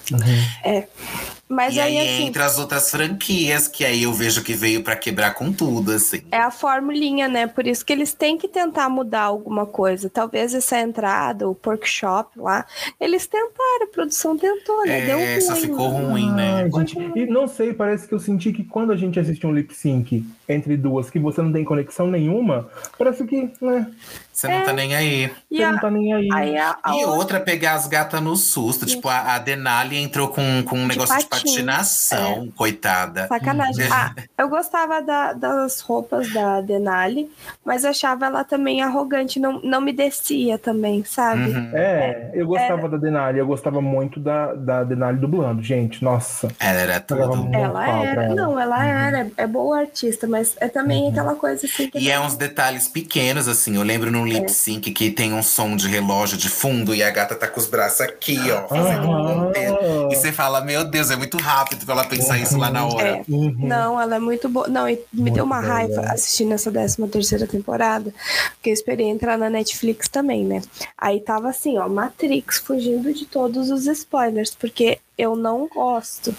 Mas 1.49 1.75
e 1.75 1.79
aí, 1.79 1.97
aí, 1.97 2.07
assim, 2.07 2.27
entra 2.27 2.45
as 2.45 2.59
outras 2.59 2.91
franquias, 2.91 3.67
que 3.67 3.83
aí 3.83 4.03
eu 4.03 4.13
vejo 4.13 4.43
que 4.43 4.53
veio 4.53 4.83
pra 4.83 4.95
quebrar 4.95 5.33
com 5.33 5.51
tudo, 5.51 5.91
assim. 5.91 6.21
é 6.31 6.37
a 6.37 6.51
formulinha, 6.51 7.27
né? 7.27 7.47
Por 7.47 7.65
isso 7.65 7.83
que 7.83 7.91
eles 7.91 8.13
têm 8.13 8.37
que 8.37 8.47
tentar 8.47 8.87
mudar 8.87 9.23
alguma 9.23 9.65
coisa. 9.65 10.09
Talvez 10.09 10.53
essa 10.53 10.79
entrada, 10.79 11.49
o 11.49 11.57
workshop 11.65 12.39
lá, 12.39 12.65
eles 12.99 13.25
tentaram, 13.25 13.83
a 13.83 13.87
produção 13.87 14.37
tentou, 14.37 14.85
né? 14.85 15.01
Deu 15.07 15.17
É, 15.19 15.41
só 15.41 15.53
ruim. 15.53 15.61
ficou 15.61 15.87
ruim, 15.89 16.31
né? 16.33 16.63
Ai, 16.63 16.85
gente, 16.85 16.99
e 17.15 17.25
não 17.25 17.47
sei, 17.47 17.73
parece 17.73 18.07
que 18.07 18.13
eu 18.13 18.19
senti 18.19 18.53
que 18.53 18.63
quando 18.63 18.91
a 18.93 18.95
gente 18.95 19.19
assiste 19.19 19.45
um 19.47 19.51
lip 19.53 19.73
sync 19.75 20.23
entre 20.47 20.77
duas 20.77 21.09
que 21.09 21.17
você 21.19 21.41
não 21.41 21.51
tem 21.51 21.63
conexão 21.65 22.07
nenhuma, 22.07 22.69
parece 22.97 23.25
que 23.25 23.49
né, 23.61 23.87
Você 24.31 24.47
não 24.47 24.63
tá 24.63 24.73
nem 24.73 24.95
aí. 24.95 25.31
E 25.51 25.57
você 25.57 25.63
a, 25.63 25.71
não 25.71 25.79
tá 25.79 25.91
nem 25.91 26.13
aí. 26.13 26.29
aí 26.31 26.57
a, 26.57 26.77
a 26.83 26.91
E 26.91 26.93
outra- 27.05 27.11
outra, 27.11 27.39
pegar 27.39 27.73
as 27.73 27.87
gatas 27.87 28.21
no 28.21 28.35
susto. 28.35 28.85
Tipo, 28.85 29.09
a, 29.09 29.35
a 29.35 29.39
Denali 29.39 29.97
entrou 29.97 30.27
com, 30.29 30.63
com 30.63 30.77
um 30.77 30.87
negócio 30.87 31.17
de 31.17 31.25
patinho, 31.25 31.38
patinação, 31.43 32.49
coitada. 32.55 33.27
Sacanagem. 33.27 33.85
Uhum. 33.85 33.93
Ah, 33.93 34.13
eu 34.37 34.49
gostava 34.49 35.01
da- 35.01 35.33
das 35.33 35.79
roupas 35.81 36.31
da 36.33 36.61
Denali, 36.61 37.29
mas 37.65 37.85
achava 37.85 38.25
ela 38.25 38.43
também 38.43 38.81
arrogante, 38.81 39.39
não, 39.39 39.59
não 39.61 39.81
me 39.81 39.93
descia 39.93 40.57
também, 40.57 41.03
sabe? 41.03 41.49
Uhum. 41.51 41.71
É, 41.73 42.31
eu 42.33 42.47
gostava 42.47 42.87
da 42.89 42.97
Denali, 42.97 43.39
eu 43.39 43.47
gostava 43.47 43.81
muito 43.81 44.19
da, 44.19 44.53
da 44.53 44.83
Denali 44.83 45.17
dublando, 45.17 45.61
gente. 45.61 46.03
Nossa. 46.03 46.49
Ela 46.59 46.79
era 46.79 46.99
tudo. 46.99 47.49
Ela 47.53 47.87
era, 48.03 48.23
ela. 48.25 48.35
não, 48.35 48.59
ela 48.59 48.85
era, 48.85 49.31
é 49.37 49.47
boa 49.47 49.79
artista, 49.79 50.27
mas 50.27 50.55
é 50.59 50.67
também 50.67 51.09
aquela 51.09 51.35
coisa 51.35 51.65
assim 51.65 51.89
que. 51.89 51.99
E 51.99 52.09
é 52.09 52.19
uns 52.19 52.35
detalhes 52.35 52.87
pequenos, 52.87 53.47
assim. 53.47 53.75
Eu 53.75 53.83
lembro 53.83 54.11
num 54.11 54.25
É. 54.27 54.29
lip 54.31 54.49
sync 54.51 54.91
que 54.91 55.09
tem 55.11 55.33
um 55.33 55.43
som 55.43 55.75
de 55.75 55.87
relógio 55.87 56.37
de 56.37 56.49
fundo 56.49 56.93
e 56.93 57.03
a 57.03 57.09
gata 57.09 57.35
tá 57.35 57.47
com 57.47 57.59
os 57.59 57.67
braços 57.67 58.01
aqui, 58.01 58.39
ó, 58.51 58.67
fazendo 58.67 59.09
um 59.09 59.45
ponteiro. 59.45 59.77
E 60.11 60.15
você 60.15 60.31
fala, 60.31 60.61
meu 60.61 60.83
Deus, 60.83 61.11
é 61.11 61.15
muito 61.15 61.28
rápido 61.37 61.85
pra 61.85 61.95
ela 61.95 62.05
pensar 62.05 62.37
isso 62.39 62.57
lá 62.57 62.69
na 62.69 62.85
hora. 62.85 63.07
É. 63.07 63.23
Uhum. 63.27 63.55
Não, 63.59 63.99
ela 63.99 64.15
é 64.15 64.19
muito 64.19 64.47
boa. 64.49 64.67
Não, 64.67 64.87
e 64.87 64.95
me 65.13 65.21
Muito 65.21 65.33
deu 65.35 65.43
uma 65.43 65.59
raiva 65.59 66.01
né? 66.01 66.11
assistindo 66.11 66.53
essa 66.53 66.71
13 66.71 67.07
terceira 67.07 67.47
temporada, 67.47 68.13
porque 68.55 68.69
eu 68.69 68.73
esperei 68.73 69.07
entrar 69.07 69.37
na 69.37 69.49
Netflix 69.49 70.07
também, 70.07 70.45
né? 70.45 70.61
Aí 70.97 71.19
tava 71.19 71.49
assim, 71.49 71.77
ó, 71.77 71.87
Matrix 71.87 72.59
fugindo 72.59 73.13
de 73.13 73.25
todos 73.25 73.69
os 73.69 73.87
spoilers, 73.87 74.55
porque 74.55 74.99
eu 75.19 75.35
não 75.35 75.67
gosto. 75.67 76.33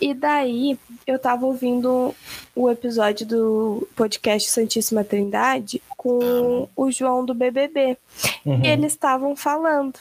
E 0.00 0.14
daí 0.14 0.78
eu 1.06 1.18
tava 1.18 1.44
ouvindo 1.44 2.14
o 2.56 2.70
episódio 2.70 3.26
do 3.26 3.88
podcast 3.94 4.50
Santíssima 4.50 5.04
Trindade 5.04 5.82
com 5.94 6.68
o 6.74 6.90
João 6.90 7.24
do 7.24 7.34
BBB. 7.34 7.98
Uhum. 8.46 8.64
E 8.64 8.66
eles 8.66 8.92
estavam 8.92 9.36
falando. 9.36 9.98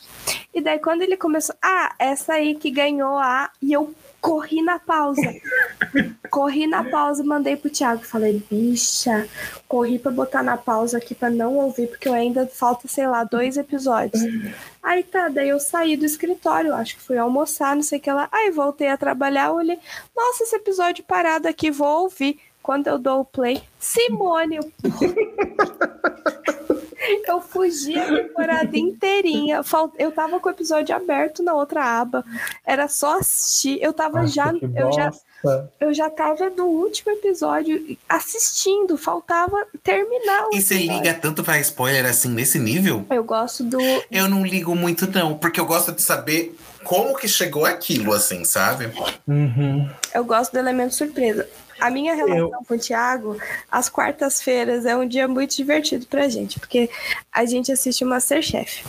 E 0.54 0.62
daí, 0.62 0.80
quando 0.80 1.02
ele 1.02 1.18
começou, 1.18 1.56
ah, 1.62 1.94
essa 2.00 2.34
aí 2.34 2.56
que 2.56 2.72
ganhou 2.72 3.18
a. 3.18 3.52
E 3.62 3.74
eu 3.74 3.94
corri 4.22 4.62
na 4.62 4.80
pausa. 4.80 5.36
corri 6.30 6.68
na 6.68 6.84
pausa, 6.84 7.24
mandei 7.24 7.58
pro 7.58 7.70
Thiago. 7.70 8.06
Falei, 8.06 8.42
bicha, 8.50 9.28
corri 9.68 9.98
pra 9.98 10.12
botar 10.12 10.44
na 10.44 10.56
pausa 10.56 11.00
aqui 11.00 11.16
pra 11.16 11.30
não 11.30 11.56
ouvir, 11.58 11.88
porque 11.88 12.08
eu 12.08 12.14
ainda 12.14 12.48
falta, 12.48 12.88
sei 12.88 13.08
lá, 13.08 13.24
dois 13.24 13.58
episódios. 13.58 14.22
Aí 14.82 15.04
tá, 15.04 15.28
daí 15.28 15.50
eu 15.50 15.60
saí 15.60 15.98
do 15.98 16.06
escritório, 16.06 16.74
acho 16.74 16.96
que 16.96 17.02
fui 17.02 17.18
almoçar, 17.18 17.76
não 17.76 17.84
sei 17.84 17.98
o 18.00 18.02
que 18.02 18.12
lá. 18.12 18.30
Aí 18.32 18.52
voltei 18.52 18.88
a 18.88 18.98
trabalhar, 18.98 19.52
olhei, 19.52 19.80
nossa, 20.16 20.44
esse 20.44 20.56
episódio 20.56 21.04
parado 21.04 21.48
aqui, 21.48 21.72
vou 21.72 22.04
ouvir. 22.04 22.40
Quando 22.64 22.86
eu 22.88 23.00
dou 23.00 23.22
o 23.22 23.26
play, 23.26 23.64
Simone, 23.80 24.58
eu 24.58 24.72
eu 27.26 27.42
fugi 27.42 27.98
a 27.98 28.06
temporada 28.06 28.78
inteirinha. 28.78 29.62
Eu 29.98 30.12
tava 30.12 30.40
com 30.40 30.50
o 30.50 30.52
episódio 30.52 30.96
aberto 30.96 31.44
na 31.44 31.54
outra 31.54 32.02
aba. 32.02 32.24
Era 32.66 32.88
só 32.88 33.20
assistir. 33.20 33.80
Eu 33.82 33.94
tava 33.94 34.22
Nossa, 34.22 34.34
já. 34.34 34.54
Eu 34.76 34.92
já, 34.92 35.12
eu 35.80 35.94
já 35.94 36.10
tava 36.10 36.50
no 36.50 36.66
último 36.66 37.12
episódio 37.12 37.98
assistindo. 38.08 38.98
Faltava 38.98 39.66
terminar 39.84 40.48
o 40.48 40.56
E 40.56 40.62
você 40.62 40.76
liga 40.76 41.14
tanto 41.14 41.44
pra 41.44 41.60
spoiler 41.60 42.06
assim, 42.06 42.30
nesse 42.30 42.60
nível? 42.60 43.06
Eu 43.10 43.24
gosto 43.24 43.64
do. 43.64 43.80
Eu 44.12 44.30
não 44.30 44.46
ligo 44.46 44.76
muito, 44.76 45.10
não. 45.12 45.38
Porque 45.38 45.60
eu 45.60 45.66
gosto 45.66 45.92
de 45.92 46.02
saber 46.02 46.56
como 46.84 47.16
que 47.16 47.28
chegou 47.28 47.66
aquilo, 47.66 48.14
assim, 48.14 48.44
sabe? 48.44 48.92
Uhum. 49.28 49.90
Eu 50.14 50.24
gosto 50.24 50.52
do 50.52 50.60
elemento 50.60 50.96
surpresa. 50.96 51.48
A 51.82 51.90
minha 51.90 52.14
relação 52.14 52.64
com 52.68 52.76
o 52.76 52.80
Thiago, 52.80 53.38
às 53.72 53.90
quartas-feiras, 53.90 54.86
é 54.86 54.96
um 54.96 55.08
dia 55.08 55.28
muito 55.28 55.56
divertido 55.56 56.06
pra 56.06 56.30
gente, 56.30 56.60
porque 56.60 56.90
a 57.32 57.44
gente 57.46 57.72
assiste 57.72 58.04
o 58.04 58.08
Masterchef. 58.08 58.86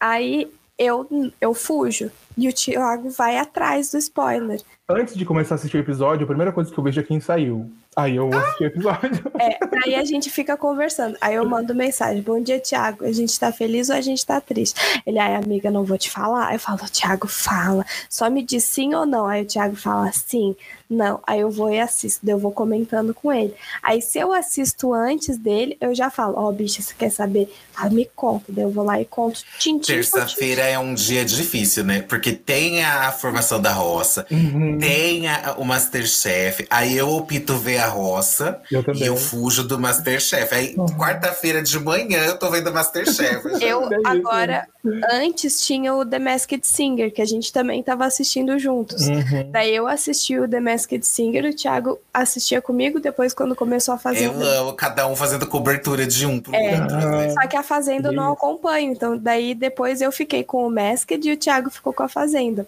Aí 0.00 0.48
eu, 0.78 1.08
eu 1.40 1.54
fujo 1.54 2.10
e 2.36 2.48
o 2.48 2.52
Thiago 2.52 3.10
vai 3.10 3.38
atrás 3.38 3.90
do 3.90 3.98
spoiler. 3.98 4.60
Antes 4.88 5.16
de 5.16 5.24
começar 5.24 5.54
a 5.54 5.56
assistir 5.56 5.78
o 5.78 5.80
episódio, 5.80 6.24
a 6.24 6.26
primeira 6.28 6.52
coisa 6.52 6.70
que 6.70 6.78
eu 6.78 6.84
vejo 6.84 7.00
é 7.00 7.02
quem 7.02 7.18
saiu. 7.18 7.68
Aí 7.96 8.14
eu 8.14 8.28
assisti 8.32 8.62
o 8.62 8.66
episódio. 8.66 9.32
É, 9.40 9.58
aí 9.84 9.94
a 9.94 10.04
gente 10.04 10.30
fica 10.30 10.56
conversando. 10.56 11.16
Aí 11.20 11.34
eu 11.34 11.48
mando 11.48 11.74
mensagem: 11.74 12.22
Bom 12.22 12.40
dia, 12.40 12.60
Thiago. 12.60 13.04
A 13.04 13.12
gente 13.12 13.38
tá 13.40 13.50
feliz 13.50 13.88
ou 13.88 13.96
a 13.96 14.00
gente 14.00 14.24
tá 14.24 14.40
triste? 14.40 15.00
Ele, 15.06 15.18
ai, 15.18 15.34
amiga, 15.34 15.70
não 15.70 15.82
vou 15.82 15.96
te 15.96 16.10
falar. 16.10 16.52
Eu 16.52 16.58
falo: 16.58 16.78
Thiago, 16.90 17.26
fala. 17.26 17.84
Só 18.08 18.28
me 18.28 18.42
diz 18.42 18.64
sim 18.64 18.94
ou 18.94 19.06
não. 19.06 19.26
Aí 19.26 19.42
o 19.42 19.46
Thiago 19.46 19.76
fala 19.76 20.12
sim, 20.12 20.54
não. 20.88 21.20
Aí 21.26 21.40
eu 21.40 21.50
vou 21.50 21.70
e 21.72 21.80
assisto. 21.80 22.20
Eu 22.28 22.38
vou 22.38 22.52
comentando 22.52 23.12
com 23.14 23.32
ele. 23.32 23.54
Aí 23.82 24.00
se 24.02 24.18
eu 24.18 24.32
assisto 24.32 24.92
antes 24.92 25.36
dele, 25.38 25.76
eu 25.80 25.94
já 25.94 26.10
falo: 26.10 26.34
Ó, 26.36 26.50
bicha, 26.52 26.82
você 26.82 26.94
quer 26.96 27.10
saber? 27.10 27.52
Fala, 27.72 27.90
me 27.90 28.08
conta. 28.16 28.44
Daí 28.48 28.64
eu 28.64 28.70
vou 28.70 28.84
lá 28.84 29.00
e 29.00 29.04
conto. 29.04 29.40
Terça-feira 29.86 30.62
é 30.62 30.78
um 30.78 30.94
dia 30.94 31.24
difícil, 31.24 31.84
né? 31.84 32.02
Porque 32.02 32.32
tem 32.32 32.82
a 32.84 33.10
formação 33.12 33.60
da 33.60 33.72
roça, 33.72 34.26
Uhum. 34.30 34.78
tem 34.78 35.28
a- 35.28 35.54
o 35.58 35.64
Masterchef. 35.64 36.66
Aí 36.70 36.96
eu 36.96 37.08
opto 37.10 37.56
ver 37.58 37.78
a 37.78 37.88
roça 37.88 38.60
Eu 38.70 38.84
e 38.94 39.02
eu 39.04 39.16
fujo 39.16 39.62
do 39.66 39.78
Masterchef. 39.78 40.54
Aí, 40.54 40.74
quarta-feira 40.98 41.62
de 41.62 41.78
manhã, 41.78 42.24
eu 42.24 42.38
tô 42.38 42.50
vendo 42.50 42.72
Masterchef. 42.72 43.42
Eu 43.60 43.88
agora, 44.04 44.66
antes 45.10 45.64
tinha 45.64 45.94
o 45.94 46.04
The 46.04 46.18
Masked 46.18 46.66
Singer, 46.66 47.12
que 47.12 47.20
a 47.20 47.24
gente 47.24 47.52
também 47.52 47.82
tava 47.82 48.04
assistindo 48.04 48.58
juntos. 48.58 49.06
Uhum. 49.08 49.50
Daí 49.50 49.74
eu 49.74 49.86
assisti 49.86 50.38
o 50.38 50.48
The 50.48 50.60
Masked 50.60 50.75
Singer, 51.06 51.44
o 51.44 51.54
Thiago 51.54 51.98
assistia 52.12 52.60
comigo, 52.60 53.00
depois 53.00 53.32
quando 53.34 53.54
começou 53.54 53.94
a 53.94 53.98
fazer. 53.98 54.26
Eu 54.26 54.40
amo 54.42 54.72
cada 54.74 55.06
um 55.06 55.16
fazendo 55.16 55.46
cobertura 55.46 56.06
de 56.06 56.26
um 56.26 56.40
pro 56.40 56.54
É. 56.54 56.80
outro. 56.80 56.96
né? 56.96 57.30
Só 57.30 57.46
que 57.46 57.56
a 57.56 57.62
Fazenda 57.62 58.08
eu 58.08 58.12
não 58.12 58.32
acompanho, 58.32 58.92
então 58.92 59.16
daí 59.16 59.54
depois 59.54 60.00
eu 60.00 60.12
fiquei 60.12 60.42
com 60.44 60.66
o 60.66 60.70
Masked 60.70 61.26
e 61.28 61.32
o 61.32 61.36
Thiago 61.36 61.70
ficou 61.70 61.92
com 61.92 62.02
a 62.02 62.08
Fazenda. 62.08 62.66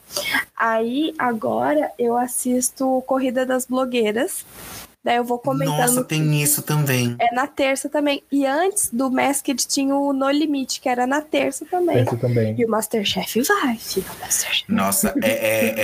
Aí 0.56 1.14
agora 1.18 1.90
eu 1.98 2.16
assisto 2.16 3.02
Corrida 3.06 3.44
das 3.46 3.64
Blogueiras, 3.66 4.44
daí 5.08 5.16
eu 5.16 5.24
vou 5.24 5.38
comentando. 5.38 5.78
Nossa, 5.78 6.04
tem 6.04 6.42
isso 6.42 6.60
também. 6.60 7.16
É 7.18 7.34
na 7.34 7.46
terça 7.46 7.88
também. 7.88 8.22
E 8.30 8.44
antes 8.44 8.90
do 8.92 9.10
Masked 9.10 9.66
tinha 9.66 9.94
o 9.96 10.12
No 10.12 10.30
Limite, 10.30 10.80
que 10.82 10.88
era 10.88 11.06
na 11.06 11.22
terça 11.22 11.64
também. 11.70 12.02
Esse 12.02 12.14
também. 12.18 12.54
E 12.58 12.64
o 12.66 12.68
Masterchef 12.68 13.40
vai, 13.42 13.76
filho, 13.76 14.06
o 14.14 14.20
Masterchef. 14.20 14.64
Nossa, 14.70 15.14
é, 15.22 15.30
é, 15.30 15.74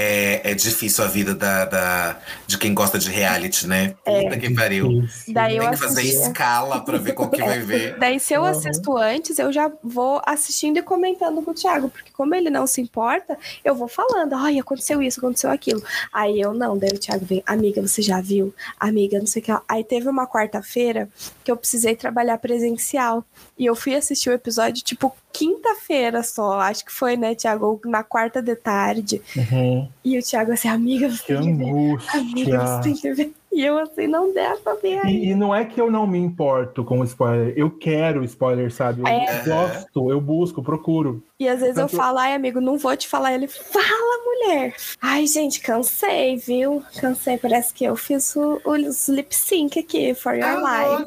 é, 0.45 0.51
é 0.51 0.55
difícil 0.55 1.03
a 1.03 1.07
vida 1.07 1.35
da, 1.35 1.64
da- 1.64 2.18
de 2.47 2.59
quem 2.59 2.75
gosta 2.75 2.99
de 2.99 3.09
reality, 3.11 3.66
né? 3.66 3.95
Puta 4.05 4.37
que 4.39 4.53
pariu. 4.55 5.05
Daí 5.29 5.57
eu 5.57 5.62
Tem 5.62 5.70
que 5.70 5.77
fazer 5.79 6.01
assistia. 6.03 6.27
escala 6.27 6.81
pra 6.85 6.99
ver 6.99 7.14
qual 7.14 7.31
que 7.31 7.41
vai 7.43 7.61
ver. 7.61 7.99
Daí, 7.99 8.20
se 8.20 8.35
eu 8.35 8.43
Uhum. 8.43 8.49
assisto 8.49 8.97
antes, 8.99 9.39
eu 9.39 9.51
já 9.51 9.72
vou 9.83 10.20
assistindo 10.27 10.77
e 10.77 10.83
comentando 10.83 11.41
com 11.41 11.51
o 11.53 11.55
Thiago, 11.55 11.89
porque 11.89 12.11
como 12.12 12.35
ele 12.35 12.51
não 12.51 12.66
se 12.66 12.81
importa, 12.83 13.39
eu 13.64 13.75
vou 13.75 13.89
falando, 13.89 14.35
ai, 14.35 14.59
aconteceu 14.59 15.01
isso, 15.01 15.18
aconteceu 15.20 15.51
aquilo. 15.51 15.83
Aí 16.12 16.39
eu 16.41 16.53
não, 16.53 16.77
daí 16.77 16.91
o 16.91 16.99
Thiago 16.99 17.25
vem, 17.25 17.43
amiga, 17.47 17.81
você 17.81 18.03
já 18.03 18.20
viu? 18.20 18.55
Amiga, 18.79 19.14
não 19.21 19.27
sei 19.27 19.43
o 19.43 19.45
que. 19.45 19.53
Aí 19.69 19.85
teve 19.85 20.09
uma 20.09 20.27
quarta-feira 20.27 21.09
que 21.43 21.51
eu 21.51 21.57
precisei 21.57 21.95
trabalhar 21.97 22.39
presencial. 22.39 23.25
E 23.59 23.67
eu 23.67 23.75
fui 23.75 23.95
assistir 23.95 24.31
o 24.31 24.33
episódio, 24.33 24.83
tipo, 24.83 25.15
quinta-feira 25.33 26.23
só. 26.23 26.61
Acho 26.61 26.85
que 26.85 26.93
foi, 26.93 27.17
né, 27.17 27.35
Thiago? 27.35 27.67
Ou 27.67 27.81
Na 27.85 28.03
quarta 28.03 28.43
de 28.43 28.55
tarde. 28.57 29.21
Uhum. 29.37 29.89
E 30.05 30.19
o 30.19 30.23
Thiago 30.23 30.53
assim, 30.53 30.69
amiga, 30.69 31.09
você 31.09 31.23
Que 31.25 31.35
tem 31.35 31.57
que 31.57 31.65
ver. 31.65 32.19
Amiga, 32.19 32.67
você 32.67 32.83
tem 32.83 32.95
que 32.95 33.12
ver. 33.12 33.35
E 33.55 33.65
eu 33.65 33.79
assim, 33.79 34.09
não 34.09 34.33
pra 34.33 34.75
ver 34.75 34.99
aí. 35.05 35.15
E, 35.15 35.31
e 35.31 35.35
não 35.35 35.55
é 35.55 35.65
que 35.65 35.81
eu 35.81 35.89
não 35.91 36.07
me 36.09 36.19
importo 36.19 36.83
com 36.85 36.99
o 37.01 37.05
spoiler, 37.05 37.55
eu 37.57 37.71
quero 37.71 38.25
spoiler, 38.25 38.73
sabe? 38.73 39.03
Eu 39.03 39.07
É. 39.07 39.43
gosto, 39.47 40.11
eu 40.11 40.21
busco, 40.21 40.61
procuro. 40.63 41.23
E 41.39 41.49
às 41.49 41.61
vezes 41.61 41.77
eu 41.77 41.87
Tanto- 41.87 41.97
falo, 41.97 42.19
ai, 42.19 42.35
amigo, 42.35 42.61
não 42.61 42.77
vou 42.79 42.97
te 42.97 43.07
falar. 43.07 43.33
Ele 43.33 43.47
fala, 43.47 44.25
mulher. 44.25 44.75
Ai, 45.01 45.27
gente, 45.27 45.61
cansei, 45.61 46.37
viu? 46.37 46.83
Cansei. 47.01 47.39
Parece 47.39 47.73
que 47.73 47.85
eu 47.85 47.95
fiz 47.97 48.35
o, 48.35 48.61
os 48.65 49.09
lip 49.09 49.35
sync 49.35 49.79
aqui, 49.79 50.15
for 50.15 50.35
your 50.35 50.59
life. 50.61 51.07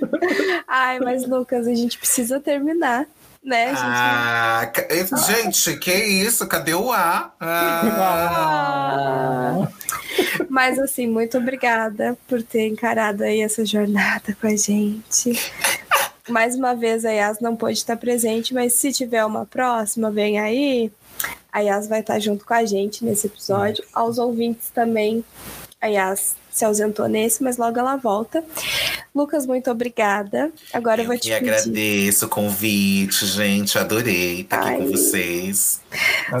Ai, 0.68 1.00
mas 1.00 1.26
Lucas, 1.26 1.66
a 1.66 1.74
gente 1.74 1.98
precisa 1.98 2.38
terminar, 2.40 3.06
né? 3.42 3.68
Gente... 3.68 3.78
Ah, 3.82 4.72
eh, 4.76 5.06
gente, 5.26 5.76
que 5.78 5.92
isso? 5.92 6.46
Cadê 6.46 6.74
o 6.74 6.92
A? 6.92 7.32
Ah, 7.40 7.82
Ah. 9.64 9.68
Mas 10.48 10.78
assim, 10.78 11.06
muito 11.06 11.38
obrigada 11.38 12.16
por 12.28 12.42
ter 12.42 12.66
encarado 12.66 13.22
aí 13.22 13.40
essa 13.40 13.64
jornada 13.64 14.36
com 14.40 14.46
a 14.46 14.56
gente. 14.56 15.32
Mais 16.28 16.54
uma 16.54 16.74
vez 16.74 17.04
a 17.04 17.10
Yas 17.10 17.40
não 17.40 17.56
pôde 17.56 17.78
estar 17.78 17.96
presente, 17.96 18.54
mas 18.54 18.74
se 18.74 18.92
tiver 18.92 19.24
uma 19.24 19.44
próxima, 19.46 20.10
vem 20.10 20.38
aí. 20.38 20.90
A 21.52 21.60
Yas 21.60 21.88
vai 21.88 22.00
estar 22.00 22.18
junto 22.18 22.44
com 22.44 22.54
a 22.54 22.64
gente 22.64 23.04
nesse 23.04 23.26
episódio. 23.26 23.82
Aos 23.92 24.18
ouvintes 24.18 24.70
também, 24.70 25.24
a 25.80 25.86
Yas 25.86 26.36
se 26.50 26.64
ausentou 26.64 27.06
nesse, 27.08 27.42
mas 27.44 27.56
logo 27.56 27.78
ela 27.78 27.96
volta. 27.96 28.42
Lucas, 29.14 29.46
muito 29.46 29.70
obrigada. 29.70 30.52
Agora 30.72 31.00
eu, 31.02 31.06
vou 31.06 31.16
te 31.18 31.30
E 31.30 31.34
pedir. 31.38 31.50
agradeço 31.50 32.26
o 32.26 32.28
convite, 32.28 33.24
gente. 33.26 33.78
Adorei 33.78 34.40
estar 34.42 34.58
aqui 34.60 34.68
Ai. 34.70 34.76
com 34.78 34.90
vocês. 34.90 35.80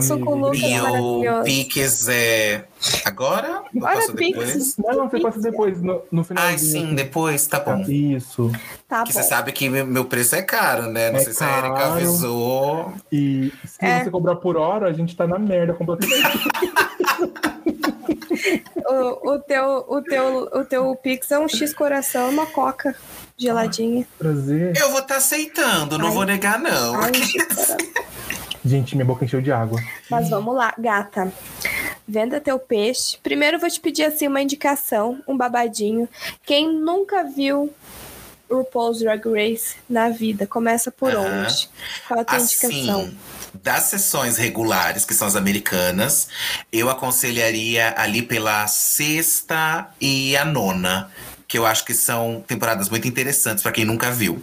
Suco 0.02 0.34
Lucas 0.34 0.60
E 0.60 0.80
o. 0.80 1.42
Pix 1.44 2.08
é 2.08 2.64
agora? 3.04 3.62
Posso 3.78 4.14
Pix. 4.14 4.30
depois? 4.38 4.76
Não, 4.78 4.96
não, 4.96 5.10
você 5.10 5.20
passa 5.20 5.40
depois, 5.40 5.82
no, 5.82 6.02
no 6.10 6.24
final. 6.24 6.44
Ai, 6.44 6.58
sim, 6.58 6.94
depois, 6.94 7.46
tá 7.46 7.58
bom. 7.60 7.80
Isso. 7.82 8.50
Tá 8.88 8.98
Porque 9.02 9.12
bom. 9.12 9.20
você 9.22 9.28
sabe 9.28 9.52
que 9.52 9.68
meu- 9.68 10.04
preço 10.04 10.34
é 10.36 10.42
caro, 10.42 10.90
né? 10.90 11.10
Não 11.10 11.18
É 11.20 11.24
sei 11.24 11.32
se 11.32 11.42
a 11.44 11.58
Erika 11.58 11.74
caro. 11.74 11.92
avisou. 11.92 12.92
E 13.12 13.52
se 13.66 13.84
É. 13.84 14.04
você 14.04 14.10
cobrar 14.10 14.36
por 14.36 14.56
hora, 14.56 14.88
a 14.88 14.92
gente 15.00 15.16
tá 15.16 15.26
na 15.26 15.38
merda 15.38 15.74
completamente. 15.74 16.20
O, 18.86 19.34
o, 19.34 19.38
teu, 19.38 19.84
o, 19.88 20.02
teu, 20.02 20.48
o 20.52 20.64
teu 20.64 20.96
Pix 20.96 21.30
é 21.30 21.38
um 21.38 21.48
X 21.48 21.72
coração 21.72 22.30
uma 22.30 22.46
coca 22.46 22.96
geladinha. 23.36 24.06
Prazer. 24.18 24.76
Eu 24.76 24.90
vou 24.90 25.00
estar 25.00 25.16
aceitando, 25.16 25.96
não 25.98 26.08
Ai. 26.08 26.12
vou 26.12 26.24
negar, 26.24 26.58
não. 26.58 26.94
Ai. 26.96 27.12
Gente, 28.64 28.94
minha 28.94 29.06
boca 29.06 29.24
encheu 29.24 29.40
de 29.40 29.50
água. 29.50 29.80
Mas 30.10 30.28
vamos 30.28 30.54
lá, 30.54 30.74
gata. 30.76 31.32
Venda 32.06 32.40
teu 32.40 32.58
peixe. 32.58 33.16
Primeiro 33.22 33.56
eu 33.56 33.60
vou 33.60 33.70
te 33.70 33.80
pedir 33.80 34.04
assim 34.04 34.26
uma 34.26 34.42
indicação, 34.42 35.22
um 35.26 35.36
babadinho. 35.36 36.08
Quem 36.44 36.70
nunca 36.70 37.24
viu 37.24 37.72
RuPaul's 38.50 38.98
Drag 38.98 39.22
Race 39.26 39.76
na 39.88 40.10
vida, 40.10 40.46
começa 40.46 40.90
por 40.90 41.14
onde? 41.14 41.70
Qual 42.06 42.20
a 42.20 42.24
tua 42.24 42.38
indicação? 42.38 43.10
Das 43.54 43.84
sessões 43.84 44.36
regulares, 44.36 45.04
que 45.04 45.14
são 45.14 45.26
as 45.26 45.36
americanas, 45.36 46.28
eu 46.72 46.88
aconselharia 46.88 47.94
ali 47.96 48.22
pela 48.22 48.66
sexta 48.66 49.88
e 50.00 50.36
a 50.36 50.44
nona. 50.44 51.10
Que 51.50 51.58
eu 51.58 51.66
acho 51.66 51.84
que 51.84 51.92
são 51.92 52.44
temporadas 52.46 52.88
muito 52.88 53.08
interessantes 53.08 53.60
para 53.60 53.72
quem 53.72 53.84
nunca 53.84 54.08
viu. 54.12 54.40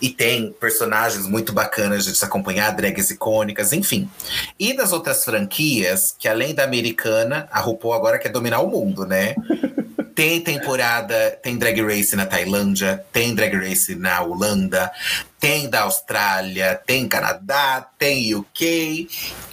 E 0.00 0.10
tem 0.10 0.50
personagens 0.58 1.28
muito 1.28 1.52
bacanas 1.52 2.04
de 2.04 2.16
se 2.16 2.24
acompanhar, 2.24 2.72
drags 2.72 3.08
icônicas, 3.10 3.72
enfim. 3.72 4.10
E 4.58 4.76
das 4.76 4.92
outras 4.92 5.24
franquias, 5.24 6.12
que 6.18 6.26
além 6.26 6.52
da 6.52 6.64
americana, 6.64 7.48
a 7.52 7.60
RuPaul 7.60 7.94
agora 7.94 8.18
quer 8.18 8.30
dominar 8.30 8.60
o 8.62 8.68
mundo, 8.68 9.06
né? 9.06 9.36
Tem 10.14 10.40
temporada, 10.40 11.36
tem 11.42 11.58
Drag 11.58 11.80
Race 11.82 12.14
na 12.14 12.24
Tailândia, 12.24 13.04
tem 13.12 13.34
Drag 13.34 13.52
Race 13.52 13.96
na 13.96 14.22
Holanda, 14.22 14.92
tem 15.40 15.68
da 15.68 15.82
Austrália, 15.82 16.80
tem 16.86 17.08
Canadá, 17.08 17.84
tem 17.98 18.32
UK. 18.32 19.08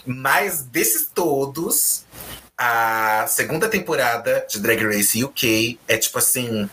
Mas 0.06 0.62
desses 0.62 1.10
todos, 1.12 2.04
a 2.58 3.26
segunda 3.28 3.68
temporada 3.68 4.46
de 4.48 4.60
Drag 4.60 4.82
Race 4.84 5.22
UK 5.24 5.78
é 5.88 5.96
tipo 5.96 6.18
assim, 6.18 6.68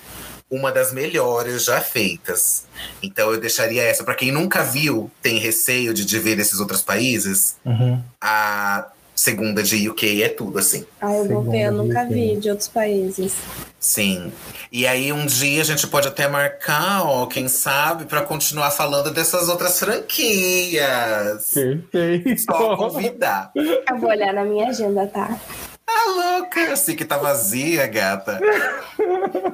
uma 0.50 0.72
das 0.72 0.92
melhores 0.92 1.64
já 1.66 1.80
feitas. 1.82 2.66
Então 3.02 3.32
eu 3.32 3.40
deixaria 3.40 3.84
essa. 3.84 4.04
Pra 4.04 4.16
quem 4.16 4.32
nunca 4.32 4.64
viu, 4.64 5.10
tem 5.22 5.38
receio 5.38 5.94
de, 5.94 6.04
de 6.06 6.20
ver 6.20 6.36
desses 6.36 6.60
outros 6.60 6.82
países, 6.82 7.56
Uhum. 7.66 8.02
a 8.22 8.88
segunda 9.20 9.62
de 9.62 9.90
UK 9.90 10.24
é 10.24 10.30
tudo, 10.30 10.60
assim. 10.60 10.86
Ah, 11.02 11.14
eu 11.14 11.28
vou 11.28 11.42
ver, 11.44 11.64
eu 11.64 11.74
nunca 11.74 12.06
vi 12.06 12.38
de 12.38 12.50
outros 12.50 12.70
países. 12.70 13.34
Sim. 13.78 14.32
E 14.72 14.88
aí 14.88 15.12
um 15.12 15.26
dia 15.26 15.62
a 15.62 15.66
gente 15.66 15.86
pode 15.88 16.08
até 16.08 16.26
marcar, 16.30 17.04
ó, 17.06 17.26
quem 17.26 17.50
sabe, 17.50 18.06
pra 18.06 18.22
continuar 18.22 18.72
falando 18.72 19.12
dessas 19.12 19.50
outras 19.50 19.78
franquias. 19.78 21.52
Perfeito. 21.54 22.42
Só 22.44 22.78
convidar. 22.78 23.52
Eu 23.56 23.98
vou 24.00 24.10
olhar 24.10 24.34
na 24.34 24.46
minha 24.46 24.70
agenda, 24.70 25.06
tá? 25.06 25.38
Tá 25.86 26.06
louca? 26.08 26.62
Eu 26.62 26.78
sei 26.78 26.96
que 26.96 27.04
tá 27.04 27.18
vazia, 27.18 27.86
gata. 27.88 28.40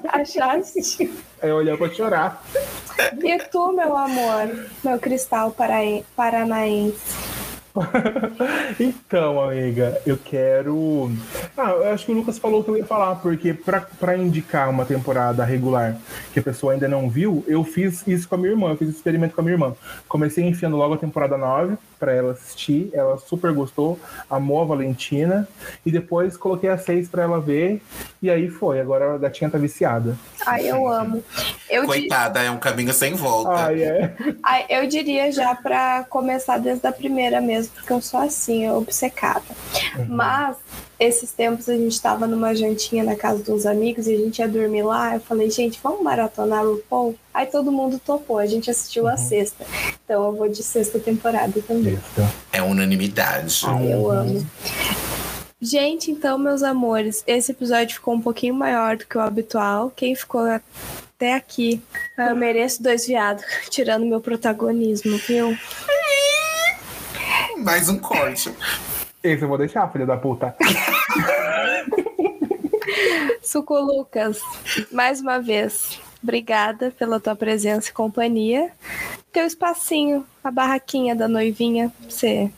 Achaste? 0.09 1.11
É 1.41 1.51
olhar 1.51 1.75
pra 1.75 1.89
chorar. 1.89 2.45
E 3.23 3.37
tu, 3.45 3.71
meu 3.71 3.97
amor, 3.97 4.67
meu 4.83 4.99
cristal 4.99 5.55
paranaense? 6.15 7.35
então, 8.79 9.41
amiga, 9.43 9.99
eu 10.05 10.17
quero. 10.17 11.11
Ah, 11.57 11.71
eu 11.71 11.89
acho 11.91 12.05
que 12.05 12.11
o 12.11 12.15
Lucas 12.15 12.37
falou 12.37 12.61
o 12.61 12.63
que 12.63 12.69
eu 12.69 12.77
ia 12.77 12.85
falar, 12.85 13.15
porque 13.15 13.53
pra, 13.53 13.81
pra 13.81 14.17
indicar 14.17 14.69
uma 14.69 14.85
temporada 14.85 15.43
regular 15.43 15.97
que 16.33 16.39
a 16.39 16.43
pessoa 16.43 16.73
ainda 16.73 16.87
não 16.87 17.09
viu, 17.09 17.43
eu 17.47 17.63
fiz 17.63 18.05
isso 18.07 18.27
com 18.27 18.35
a 18.35 18.37
minha 18.37 18.51
irmã, 18.51 18.69
eu 18.69 18.77
fiz 18.77 18.89
esse 18.89 18.97
experimento 18.97 19.35
com 19.35 19.41
a 19.41 19.43
minha 19.43 19.53
irmã. 19.55 19.73
Comecei 20.07 20.43
enfiando 20.45 20.77
logo 20.77 20.93
a 20.93 20.97
temporada 20.97 21.37
9 21.37 21.77
pra 21.99 22.13
ela 22.13 22.33
assistir, 22.33 22.89
ela 22.93 23.17
super 23.17 23.53
gostou, 23.53 23.99
amou 24.29 24.61
a 24.61 24.65
Valentina, 24.65 25.47
e 25.85 25.91
depois 25.91 26.35
coloquei 26.37 26.69
a 26.69 26.77
6 26.77 27.07
pra 27.09 27.23
ela 27.23 27.39
ver, 27.39 27.81
e 28.21 28.29
aí 28.29 28.49
foi. 28.49 28.79
Agora 28.79 29.15
a 29.15 29.17
gatinha 29.17 29.49
tá 29.49 29.57
viciada. 29.57 30.15
Ai, 30.45 30.69
eu 30.69 30.87
amo. 30.87 31.23
Eu, 31.69 31.81
di- 31.81 31.87
Coitada, 31.87 32.41
é 32.41 32.51
um 32.51 32.57
caminho 32.57 32.93
sem 32.93 33.13
volta. 33.13 33.51
Ai, 33.51 33.81
é. 33.83 34.13
ai, 34.43 34.65
eu 34.69 34.87
diria 34.87 35.31
já 35.31 35.55
pra 35.55 36.05
começar 36.09 36.57
desde 36.57 36.85
a 36.85 36.91
primeira 36.91 37.39
mesmo, 37.41 37.64
porque 37.69 37.91
eu 37.91 38.01
sou 38.01 38.19
assim, 38.19 38.65
eu 38.65 38.77
obcecada. 38.77 39.43
Mas 40.07 40.57
esses 40.99 41.31
tempos 41.31 41.67
a 41.67 41.75
gente 41.75 41.99
tava 42.01 42.25
numa 42.25 42.55
jantinha 42.55 43.03
na 43.03 43.15
casa 43.15 43.43
de 43.43 43.51
uns 43.51 43.65
amigos 43.65 44.07
e 44.07 44.13
a 44.13 44.17
gente 44.17 44.39
ia 44.39 44.47
dormir 44.47 44.83
lá. 44.83 45.15
Eu 45.15 45.19
falei, 45.19 45.49
gente, 45.49 45.79
vamos 45.83 46.01
maratonar 46.01 46.63
o 46.63 46.75
RuPaul? 46.75 47.15
Aí 47.33 47.45
todo 47.45 47.71
mundo 47.71 47.99
topou, 47.99 48.37
a 48.37 48.45
gente 48.45 48.71
assistiu 48.71 49.07
a 49.07 49.17
sexta. 49.17 49.65
Então 50.03 50.25
eu 50.25 50.33
vou 50.33 50.47
de 50.47 50.63
sexta 50.63 50.99
temporada 50.99 51.61
também. 51.61 51.99
É 52.51 52.61
unanimidade. 52.61 53.61
Ai, 53.67 53.93
eu 53.93 54.09
amo. 54.09 54.45
Gente, 55.61 56.11
então, 56.11 56.37
meus 56.37 56.61
amores, 56.63 57.23
esse 57.25 57.51
episódio 57.51 57.95
ficou 57.95 58.13
um 58.13 58.21
pouquinho 58.21 58.53
maior 58.53 58.97
do 58.97 59.05
que 59.05 59.17
o 59.17 59.21
habitual. 59.21 59.91
Quem 59.95 60.13
ficou 60.13 60.41
até 60.41 61.33
aqui, 61.33 61.81
eu 62.17 62.35
mereço 62.35 62.83
dois 62.83 63.07
viados, 63.07 63.43
tirando 63.71 64.05
meu 64.05 64.21
protagonismo, 64.21 65.17
viu? 65.17 65.57
Mais 67.57 67.89
um 67.89 67.97
corte. 67.97 68.53
Esse 69.23 69.43
eu 69.43 69.47
vou 69.47 69.57
deixar, 69.57 69.91
filha 69.91 70.05
da 70.05 70.17
puta. 70.17 70.55
Suco 73.41 73.79
Lucas, 73.79 74.39
mais 74.91 75.21
uma 75.21 75.39
vez, 75.39 75.99
obrigada 76.21 76.91
pela 76.91 77.19
tua 77.19 77.35
presença 77.35 77.89
e 77.89 77.93
companhia. 77.93 78.71
Teu 79.31 79.45
espacinho, 79.45 80.25
a 80.43 80.51
barraquinha 80.51 81.15
da 81.15 81.27
noivinha, 81.27 81.91
pra 81.99 82.09
você. 82.09 82.51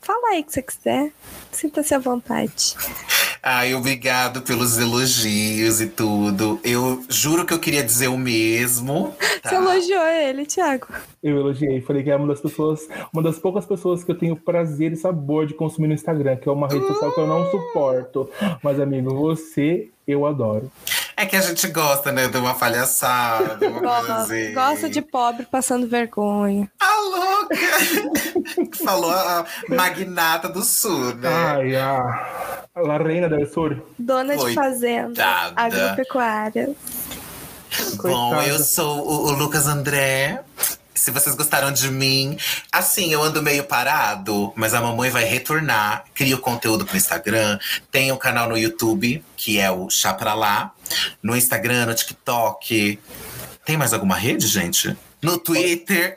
Fala 0.00 0.30
aí 0.30 0.40
o 0.40 0.44
que 0.44 0.52
você 0.52 0.62
quiser. 0.62 1.12
Sinta-se 1.50 1.94
à 1.94 1.98
vontade. 1.98 2.76
Ai, 3.42 3.74
obrigado 3.74 4.42
pelos 4.42 4.78
elogios 4.78 5.80
e 5.80 5.86
tudo. 5.86 6.60
Eu 6.64 7.02
juro 7.08 7.44
que 7.46 7.54
eu 7.54 7.58
queria 7.58 7.82
dizer 7.82 8.08
o 8.08 8.18
mesmo. 8.18 9.14
tá? 9.42 9.50
Você 9.50 9.54
elogiou 9.54 10.06
ele, 10.06 10.46
Thiago. 10.46 10.88
Eu 11.22 11.38
elogiei, 11.38 11.80
falei 11.80 12.02
que 12.02 12.10
é 12.10 12.16
uma 12.16 12.26
das 12.28 12.40
pessoas, 12.40 12.88
uma 13.12 13.22
das 13.22 13.38
poucas 13.38 13.64
pessoas 13.66 14.02
que 14.02 14.10
eu 14.10 14.18
tenho 14.18 14.36
prazer 14.36 14.92
e 14.92 14.96
sabor 14.96 15.46
de 15.46 15.54
consumir 15.54 15.88
no 15.88 15.94
Instagram, 15.94 16.36
que 16.36 16.48
é 16.48 16.52
uma 16.52 16.68
rede 16.68 16.86
social 16.86 17.12
que 17.12 17.20
eu 17.20 17.26
não 17.26 17.50
suporto. 17.50 18.28
Mas, 18.62 18.80
amigo, 18.80 19.14
você 19.14 19.88
eu 20.06 20.24
adoro. 20.24 20.70
É 21.18 21.26
que 21.26 21.34
a 21.34 21.40
gente 21.40 21.66
gosta, 21.66 22.12
né? 22.12 22.28
De 22.28 22.36
uma 22.38 22.54
palhaçada, 22.54 23.68
uma 23.68 23.80
coisa 23.80 24.14
assim. 24.18 24.54
Gosta 24.54 24.88
de 24.88 25.02
pobre 25.02 25.44
passando 25.50 25.88
vergonha. 25.88 26.70
A 26.78 27.00
louca! 27.00 27.56
Falou 28.84 29.10
a 29.10 29.44
magnata 29.68 30.48
do 30.48 30.62
sul, 30.62 31.16
né? 31.16 31.28
Ai, 31.28 31.74
a, 31.74 32.62
a 32.72 32.98
Reina 32.98 33.28
del 33.28 33.52
Sur. 33.52 33.82
Dona 33.98 34.36
de 34.36 34.54
fazenda, 34.54 35.24
Coitada. 35.24 35.60
agropecuária. 35.60 36.70
Bom, 37.96 38.34
Coitada. 38.34 38.46
eu 38.46 38.58
sou 38.60 39.00
o, 39.04 39.26
o 39.26 39.32
Lucas 39.32 39.66
André. 39.66 40.40
Se 40.94 41.10
vocês 41.10 41.34
gostaram 41.34 41.72
de 41.72 41.90
mim, 41.90 42.36
assim, 42.72 43.12
eu 43.12 43.22
ando 43.22 43.42
meio 43.42 43.64
parado, 43.64 44.52
mas 44.54 44.72
a 44.72 44.80
mamãe 44.80 45.10
vai 45.10 45.24
retornar. 45.24 46.04
Crio 46.14 46.38
conteúdo 46.38 46.86
pro 46.86 46.96
Instagram. 46.96 47.58
Tem 47.90 48.12
um 48.12 48.16
canal 48.16 48.48
no 48.48 48.56
YouTube, 48.56 49.24
que 49.36 49.58
é 49.58 49.68
o 49.68 49.90
Chá 49.90 50.14
Pra 50.14 50.34
Lá. 50.34 50.72
No 51.22 51.36
Instagram, 51.36 51.86
no 51.86 51.94
TikTok. 51.94 52.98
Tem 53.64 53.76
mais 53.76 53.92
alguma 53.92 54.16
rede, 54.16 54.46
gente? 54.46 54.96
No 55.20 55.38
Twitter. 55.38 56.14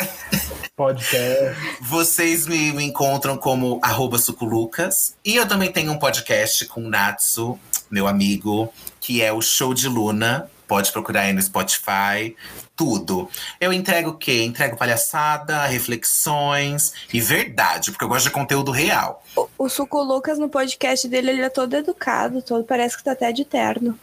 Podcast. 0.76 1.60
Vocês 1.82 2.48
me, 2.48 2.72
me 2.72 2.84
encontram 2.84 3.36
como 3.38 3.80
arroba 3.84 4.18
suculucas. 4.18 5.16
E 5.26 5.36
eu 5.36 5.48
também 5.48 5.72
tenho 5.72 5.92
um 5.92 5.98
podcast 5.98 6.66
com 6.66 6.86
o 6.86 6.90
Natsu, 6.90 7.60
meu 7.90 8.08
amigo, 8.08 8.72
que 9.00 9.22
é 9.22 9.34
o 9.34 9.42
Show 9.42 9.74
de 9.74 9.88
Luna. 9.88 10.50
Pode 10.68 10.92
procurar 10.92 11.22
aí 11.22 11.34
no 11.34 11.42
Spotify 11.42 12.36
tudo. 12.82 13.30
Eu 13.60 13.72
entrego 13.72 14.10
o 14.10 14.18
quê? 14.18 14.44
Entrego 14.44 14.76
palhaçada, 14.76 15.66
reflexões 15.68 16.94
e 17.14 17.22
verdade, 17.22 17.92
porque 17.92 18.04
eu 18.04 18.08
gosto 18.08 18.26
de 18.26 18.32
conteúdo 18.32 18.72
real. 18.72 19.21
O, 19.36 19.48
o 19.58 19.70
Suco 19.70 20.02
Lucas 20.02 20.38
no 20.38 20.50
podcast 20.50 21.08
dele, 21.08 21.32
ele 21.32 21.42
é 21.42 21.50
todo 21.50 21.74
educado, 21.74 22.42
todo 22.42 22.64
parece 22.64 22.98
que 22.98 23.04
tá 23.04 23.14
até 23.14 23.32
de 23.32 23.46
terno. 23.46 23.98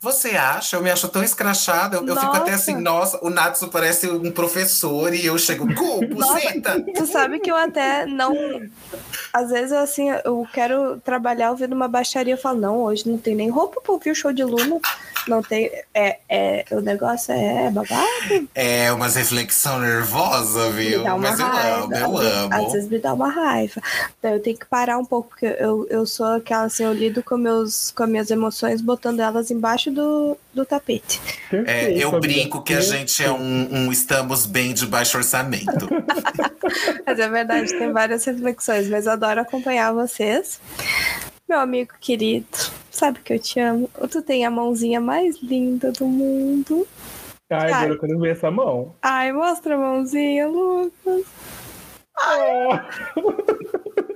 Você 0.00 0.30
acha? 0.30 0.76
Eu 0.76 0.82
me 0.82 0.90
acho 0.90 1.08
tão 1.08 1.22
escrachada. 1.22 1.96
Eu, 1.96 2.06
eu 2.06 2.16
fico 2.16 2.36
até 2.36 2.52
assim, 2.52 2.74
nossa, 2.74 3.18
o 3.24 3.30
Natsu 3.30 3.68
parece 3.68 4.08
um 4.08 4.32
professor 4.32 5.14
e 5.14 5.24
eu 5.24 5.38
chego, 5.38 5.66
cu, 5.74 6.00
senta. 6.40 6.80
Tu 6.94 7.06
sabe 7.06 7.38
que 7.38 7.50
eu 7.50 7.56
até 7.56 8.06
não. 8.06 8.34
Às 9.32 9.50
vezes, 9.50 9.72
assim, 9.72 10.08
eu 10.24 10.46
quero 10.52 11.00
trabalhar 11.00 11.50
ouvindo 11.50 11.74
uma 11.74 11.88
baixaria. 11.88 12.34
Eu 12.34 12.38
falo, 12.38 12.60
não, 12.60 12.78
hoje 12.82 13.08
não 13.08 13.18
tem 13.18 13.34
nem 13.34 13.50
roupa 13.50 13.80
pra 13.80 13.92
ouvir 13.92 14.10
o 14.10 14.14
show 14.14 14.32
de 14.32 14.42
Luna. 14.42 14.80
Não 15.28 15.42
tem. 15.42 15.70
É, 15.94 16.18
é, 16.28 16.64
o 16.72 16.80
negócio 16.80 17.32
é 17.32 17.70
babado. 17.70 18.48
É 18.54 18.92
umas 18.92 19.14
reflexão 19.14 19.78
nervosa, 19.78 20.70
viu? 20.70 21.04
Mas 21.18 21.38
eu 21.38 21.46
raiva. 21.46 21.84
amo, 21.84 21.94
eu 21.94 22.18
amo. 22.18 22.54
Às 22.54 22.72
vezes 22.72 22.88
me 22.88 22.98
dá 22.98 23.14
uma 23.14 23.30
raiva. 23.30 23.80
Daí 24.20 24.32
eu 24.32 24.42
tenho 24.42 24.58
que 24.58 24.66
parar 24.72 24.96
um 24.96 25.04
pouco, 25.04 25.28
porque 25.28 25.44
eu, 25.44 25.86
eu 25.90 26.06
sou 26.06 26.24
aquela 26.24 26.62
assim, 26.62 26.82
eu 26.82 26.94
lido 26.94 27.22
com, 27.22 27.36
meus, 27.36 27.90
com 27.90 28.04
as 28.04 28.08
minhas 28.08 28.30
emoções, 28.30 28.80
botando 28.80 29.20
elas 29.20 29.50
embaixo 29.50 29.90
do, 29.90 30.34
do 30.54 30.64
tapete. 30.64 31.20
É, 31.66 31.92
eu 31.92 32.18
brinco 32.18 32.62
que 32.62 32.72
a 32.72 32.80
gente 32.80 33.22
é 33.22 33.30
um, 33.30 33.68
um 33.70 33.92
estamos 33.92 34.46
bem 34.46 34.72
de 34.72 34.86
baixo 34.86 35.18
orçamento. 35.18 35.90
mas 37.06 37.18
é 37.18 37.28
verdade, 37.28 37.78
tem 37.78 37.92
várias 37.92 38.24
reflexões, 38.24 38.88
mas 38.88 39.04
eu 39.04 39.12
adoro 39.12 39.42
acompanhar 39.42 39.92
vocês. 39.92 40.58
Meu 41.46 41.60
amigo 41.60 41.92
querido, 42.00 42.46
sabe 42.90 43.20
que 43.20 43.34
eu 43.34 43.38
te 43.38 43.60
amo. 43.60 43.90
Tu 44.10 44.22
tem 44.22 44.46
a 44.46 44.50
mãozinha 44.50 45.02
mais 45.02 45.36
linda 45.42 45.92
do 45.92 46.06
mundo. 46.06 46.88
Ai, 47.50 47.70
agora 47.70 47.92
eu 47.92 47.98
quero 47.98 48.18
ver 48.18 48.30
essa 48.30 48.50
mão. 48.50 48.94
Ai, 49.02 49.32
mostra 49.32 49.74
a 49.74 49.78
mãozinha, 49.78 50.48
Lucas. 50.48 51.26
Ai, 52.24 52.80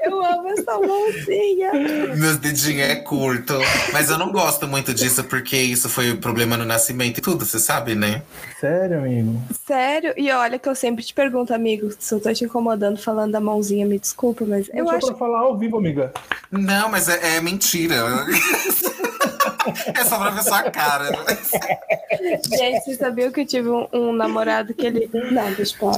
eu 0.05 0.25
amo 0.25 0.49
essa 0.49 0.79
mãozinha. 0.79 1.73
Meus 2.17 2.37
dedinhos 2.37 2.89
é 2.89 2.97
curto. 2.97 3.55
Mas 3.93 4.09
eu 4.11 4.19
não 4.19 4.31
gosto 4.31 4.67
muito 4.69 4.95
disso, 4.95 5.25
porque 5.25 5.57
isso 5.57 5.89
foi 5.89 6.13
o 6.13 6.19
problema 6.19 6.57
no 6.57 6.65
nascimento 6.65 7.19
e 7.19 7.21
tudo, 7.21 7.45
você 7.45 7.59
sabe, 7.59 7.95
né? 7.95 8.23
Sério, 8.61 8.99
amigo? 8.99 9.41
Sério? 9.67 10.15
E 10.17 10.31
olha 10.31 10.59
que 10.59 10.69
eu 10.69 10.75
sempre 10.75 11.05
te 11.05 11.13
pergunto, 11.13 11.53
amigo, 11.53 11.91
se 11.99 12.15
eu 12.15 12.21
tô 12.21 12.33
te 12.33 12.45
incomodando 12.45 12.99
falando 12.99 13.33
da 13.33 13.41
mãozinha, 13.41 13.85
me 13.85 13.99
desculpa, 13.99 14.45
mas 14.47 14.69
eu 14.69 14.85
Deixa 14.85 14.97
acho. 14.99 15.07
pra 15.09 15.17
falar 15.17 15.41
ao 15.41 15.59
vivo, 15.59 15.79
amiga. 15.79 16.13
Não, 16.51 16.89
mas 16.89 17.09
é, 17.09 17.37
é 17.37 17.41
mentira. 17.41 17.97
É 19.95 20.05
só 20.05 20.19
pra 20.19 20.31
ver 20.31 20.43
sua 20.43 20.63
cara. 20.71 21.11
né? 21.11 21.39
Gente, 22.57 22.85
vocês 22.85 22.99
sabiam 22.99 23.31
que 23.31 23.41
eu 23.41 23.47
tive 23.47 23.69
um, 23.69 23.87
um 23.93 24.13
namorado 24.13 24.75
que 24.75 24.87
ele. 24.87 25.11
Não, 25.31 25.53
deixa 25.53 25.77
pra 25.79 25.89
lá. 25.89 25.97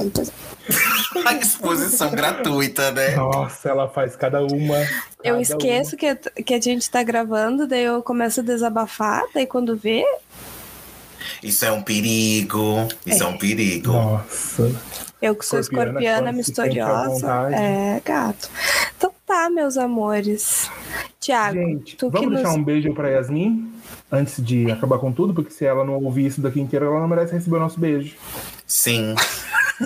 A 1.25 1.33
exposição 1.33 2.11
gratuita, 2.11 2.91
né? 2.91 3.15
Nossa, 3.15 3.69
ela 3.69 3.87
faz 3.89 4.15
cada 4.15 4.41
uma. 4.41 4.77
Eu 5.23 5.35
cada 5.35 5.41
esqueço 5.41 5.97
que, 5.97 6.15
que 6.15 6.53
a 6.53 6.61
gente 6.61 6.89
tá 6.89 7.01
gravando, 7.03 7.67
daí 7.67 7.83
eu 7.83 8.01
começo 8.03 8.39
a 8.41 8.43
desabafar, 8.43 9.23
daí 9.33 9.45
quando 9.45 9.75
vê, 9.75 10.05
Isso 11.43 11.65
é 11.65 11.71
um 11.71 11.81
perigo. 11.81 12.87
Isso 13.05 13.23
é, 13.23 13.27
um 13.27 13.37
perigo. 13.37 13.91
uma. 13.91 13.93
Nossa. 13.93 15.08
Eu 15.21 15.35
que 15.35 15.45
sou 15.45 15.59
Escorpiana, 15.59 16.31
misteriosa. 16.31 17.49
É, 17.51 18.01
gato. 18.03 18.49
Então 18.97 19.11
tá, 19.25 19.49
meus 19.49 19.77
amores. 19.77 20.69
Tiago, 21.19 21.55
Gente, 21.55 21.97
vamos 22.01 22.21
nos. 22.31 22.33
deixar 22.35 22.53
um 22.53 22.63
beijo 22.63 22.93
pra 22.93 23.09
Yasmin 23.09 23.73
antes 24.11 24.43
de 24.43 24.71
acabar 24.71 24.97
com 24.97 25.11
tudo, 25.11 25.33
porque 25.33 25.51
se 25.51 25.65
ela 25.65 25.83
não 25.83 26.03
ouvir 26.03 26.25
isso 26.25 26.41
daqui 26.41 26.59
inteiro, 26.59 26.85
ela 26.85 26.99
não 26.99 27.07
merece 27.07 27.33
receber 27.33 27.57
o 27.57 27.59
nosso 27.59 27.79
beijo. 27.79 28.15
Sim. 28.65 29.15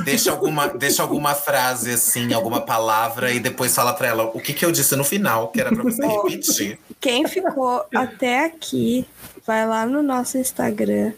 Deixa 0.04 0.32
alguma, 0.32 0.68
deixa 0.70 1.04
alguma 1.04 1.36
frase 1.36 1.92
assim, 1.92 2.34
alguma 2.34 2.62
palavra 2.62 3.32
e 3.32 3.40
depois 3.40 3.76
fala 3.76 3.94
pra 3.94 4.08
ela 4.08 4.24
o 4.34 4.40
que, 4.40 4.52
que 4.52 4.66
eu 4.66 4.72
disse 4.72 4.96
no 4.96 5.04
final, 5.04 5.50
que 5.50 5.62
era 5.62 5.70
pra 5.70 5.84
você 5.84 6.06
repetir. 6.06 6.80
Quem 7.00 7.28
ficou 7.28 7.86
até 7.94 8.46
aqui, 8.46 9.06
vai 9.46 9.68
lá 9.68 9.86
no 9.86 10.02
nosso 10.02 10.38
Instagram 10.40 11.14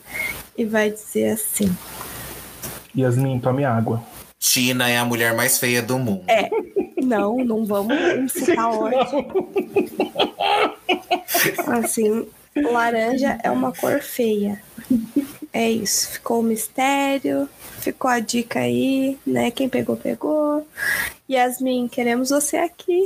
e 0.58 0.66
vai 0.66 0.90
dizer 0.90 1.30
assim. 1.32 1.74
Yasmin, 2.98 3.40
tome 3.40 3.66
água. 3.66 4.02
Tina 4.40 4.90
é 4.90 4.98
a 4.98 5.06
mulher 5.06 5.36
mais 5.36 5.58
feia 5.58 5.82
do 5.82 5.98
mundo. 5.98 6.24
É, 6.28 6.50
não, 7.02 7.38
não 7.38 7.66
vamos 7.66 7.96
incitar 8.18 8.70
ódio. 8.70 9.26
Assim, 11.68 12.28
laranja 12.56 13.38
é 13.44 13.52
uma 13.52 13.74
cor 13.74 14.00
feia. 14.02 14.62
É 15.52 15.70
isso, 15.70 16.12
ficou 16.12 16.42
o 16.42 16.44
mistério, 16.44 17.50
ficou 17.80 18.10
a 18.10 18.20
dica 18.20 18.60
aí, 18.60 19.18
né? 19.26 19.52
Quem 19.52 19.70
pegou, 19.70 19.96
pegou. 19.96 20.68
Yasmin, 21.30 21.88
queremos 21.88 22.30
você 22.30 22.58
aqui. 22.58 23.06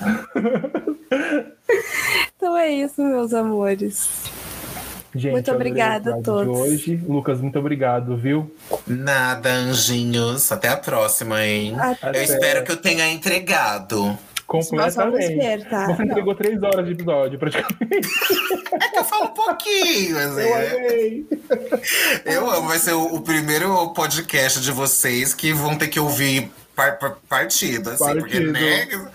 então 2.36 2.56
é 2.56 2.72
isso, 2.72 3.02
meus 3.02 3.34
amores. 3.34 4.08
Gente, 5.14 5.32
Muito 5.32 5.52
obrigada 5.52 6.16
a 6.16 6.20
todos. 6.20 6.58
Hoje. 6.58 6.96
Lucas, 7.06 7.40
muito 7.40 7.56
obrigado, 7.58 8.16
viu? 8.16 8.52
Nada, 8.86 9.48
anjinhos. 9.50 10.50
Até 10.50 10.68
a 10.68 10.76
próxima, 10.76 11.44
hein? 11.44 11.76
Até. 11.78 12.18
Eu 12.18 12.22
espero 12.24 12.64
que 12.64 12.72
eu 12.72 12.76
tenha 12.76 13.08
entregado. 13.08 14.18
Completamente. 14.46 15.64
tá? 15.64 15.86
Você 15.86 16.02
entregou 16.02 16.34
três 16.34 16.62
horas 16.62 16.84
de 16.84 16.92
episódio, 16.92 17.38
praticamente. 17.38 18.08
É 18.72 18.88
que 18.88 18.98
eu 18.98 19.04
falo 19.04 19.24
um 19.26 19.28
pouquinho, 19.28 20.18
assim, 20.18 20.40
Eu 20.40 20.54
amei. 20.54 21.26
Eu 22.24 22.50
amo, 22.50 22.68
vai 22.68 22.78
ser 22.78 22.92
o, 22.92 23.14
o 23.14 23.20
primeiro 23.22 23.88
podcast 23.94 24.60
de 24.60 24.70
vocês 24.70 25.32
que 25.32 25.52
vão 25.52 25.76
ter 25.76 25.88
que 25.88 25.98
ouvir 25.98 26.50
par, 26.74 26.98
par- 26.98 27.16
partido, 27.28 27.90
assim, 27.90 28.04
porque, 28.18 28.40
Partido. 28.40 28.52
né? 28.52 29.08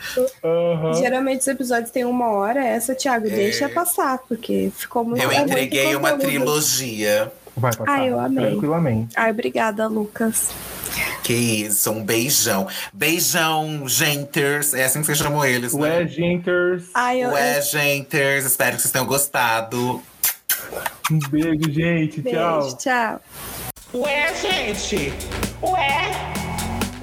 Aham. 0.44 0.94
Geralmente 0.94 1.42
os 1.42 1.48
episódios 1.48 1.92
têm 1.92 2.06
uma 2.06 2.30
hora, 2.30 2.64
essa, 2.66 2.96
Thiago, 2.96 3.30
deixa 3.30 3.68
passar, 3.70 4.18
porque 4.28 4.72
ficou 4.76 5.04
muito 5.04 5.22
Eu 5.22 5.32
é 5.32 5.38
muito 5.40 5.50
entreguei 5.52 5.96
uma 5.96 6.14
trilogia. 6.18 7.32
Vai 7.56 7.72
passar. 7.76 7.92
Ai, 7.92 8.10
eu 8.10 8.20
amei. 8.20 8.46
Tranquilamente. 8.52 9.14
Ai, 9.18 9.32
obrigada, 9.32 9.88
Lucas. 9.88 10.50
Que 11.24 11.34
isso, 11.34 11.92
um 11.92 12.04
beijão. 12.04 12.68
Beijão, 12.94 13.88
genters. 13.88 14.74
É 14.74 14.86
assim 14.86 15.02
que 15.02 15.08
você 15.08 15.16
chamou 15.16 15.46
eles, 15.46 15.74
né? 15.74 16.00
Ué, 16.00 16.08
Genters. 16.08 16.86
Ai, 16.94 17.24
eu, 17.24 17.30
Ué, 17.32 17.62
genters. 17.62 18.46
Espero 18.46 18.76
que 18.78 18.82
vocês 18.82 18.92
tenham 18.92 19.06
gostado. 19.06 20.02
Um 21.12 21.20
beijo, 21.30 21.72
gente. 21.72 22.22
beijo, 22.22 22.38
Tchau. 22.40 22.78
tchau. 22.78 23.22
Ué, 23.94 24.34
gente? 24.36 25.14
Ué? 25.62 26.39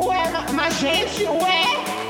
Ué, 0.06 0.28
ma- 0.30 0.46
mas 0.52 0.78
gente, 0.78 1.24
ué? 1.24 2.05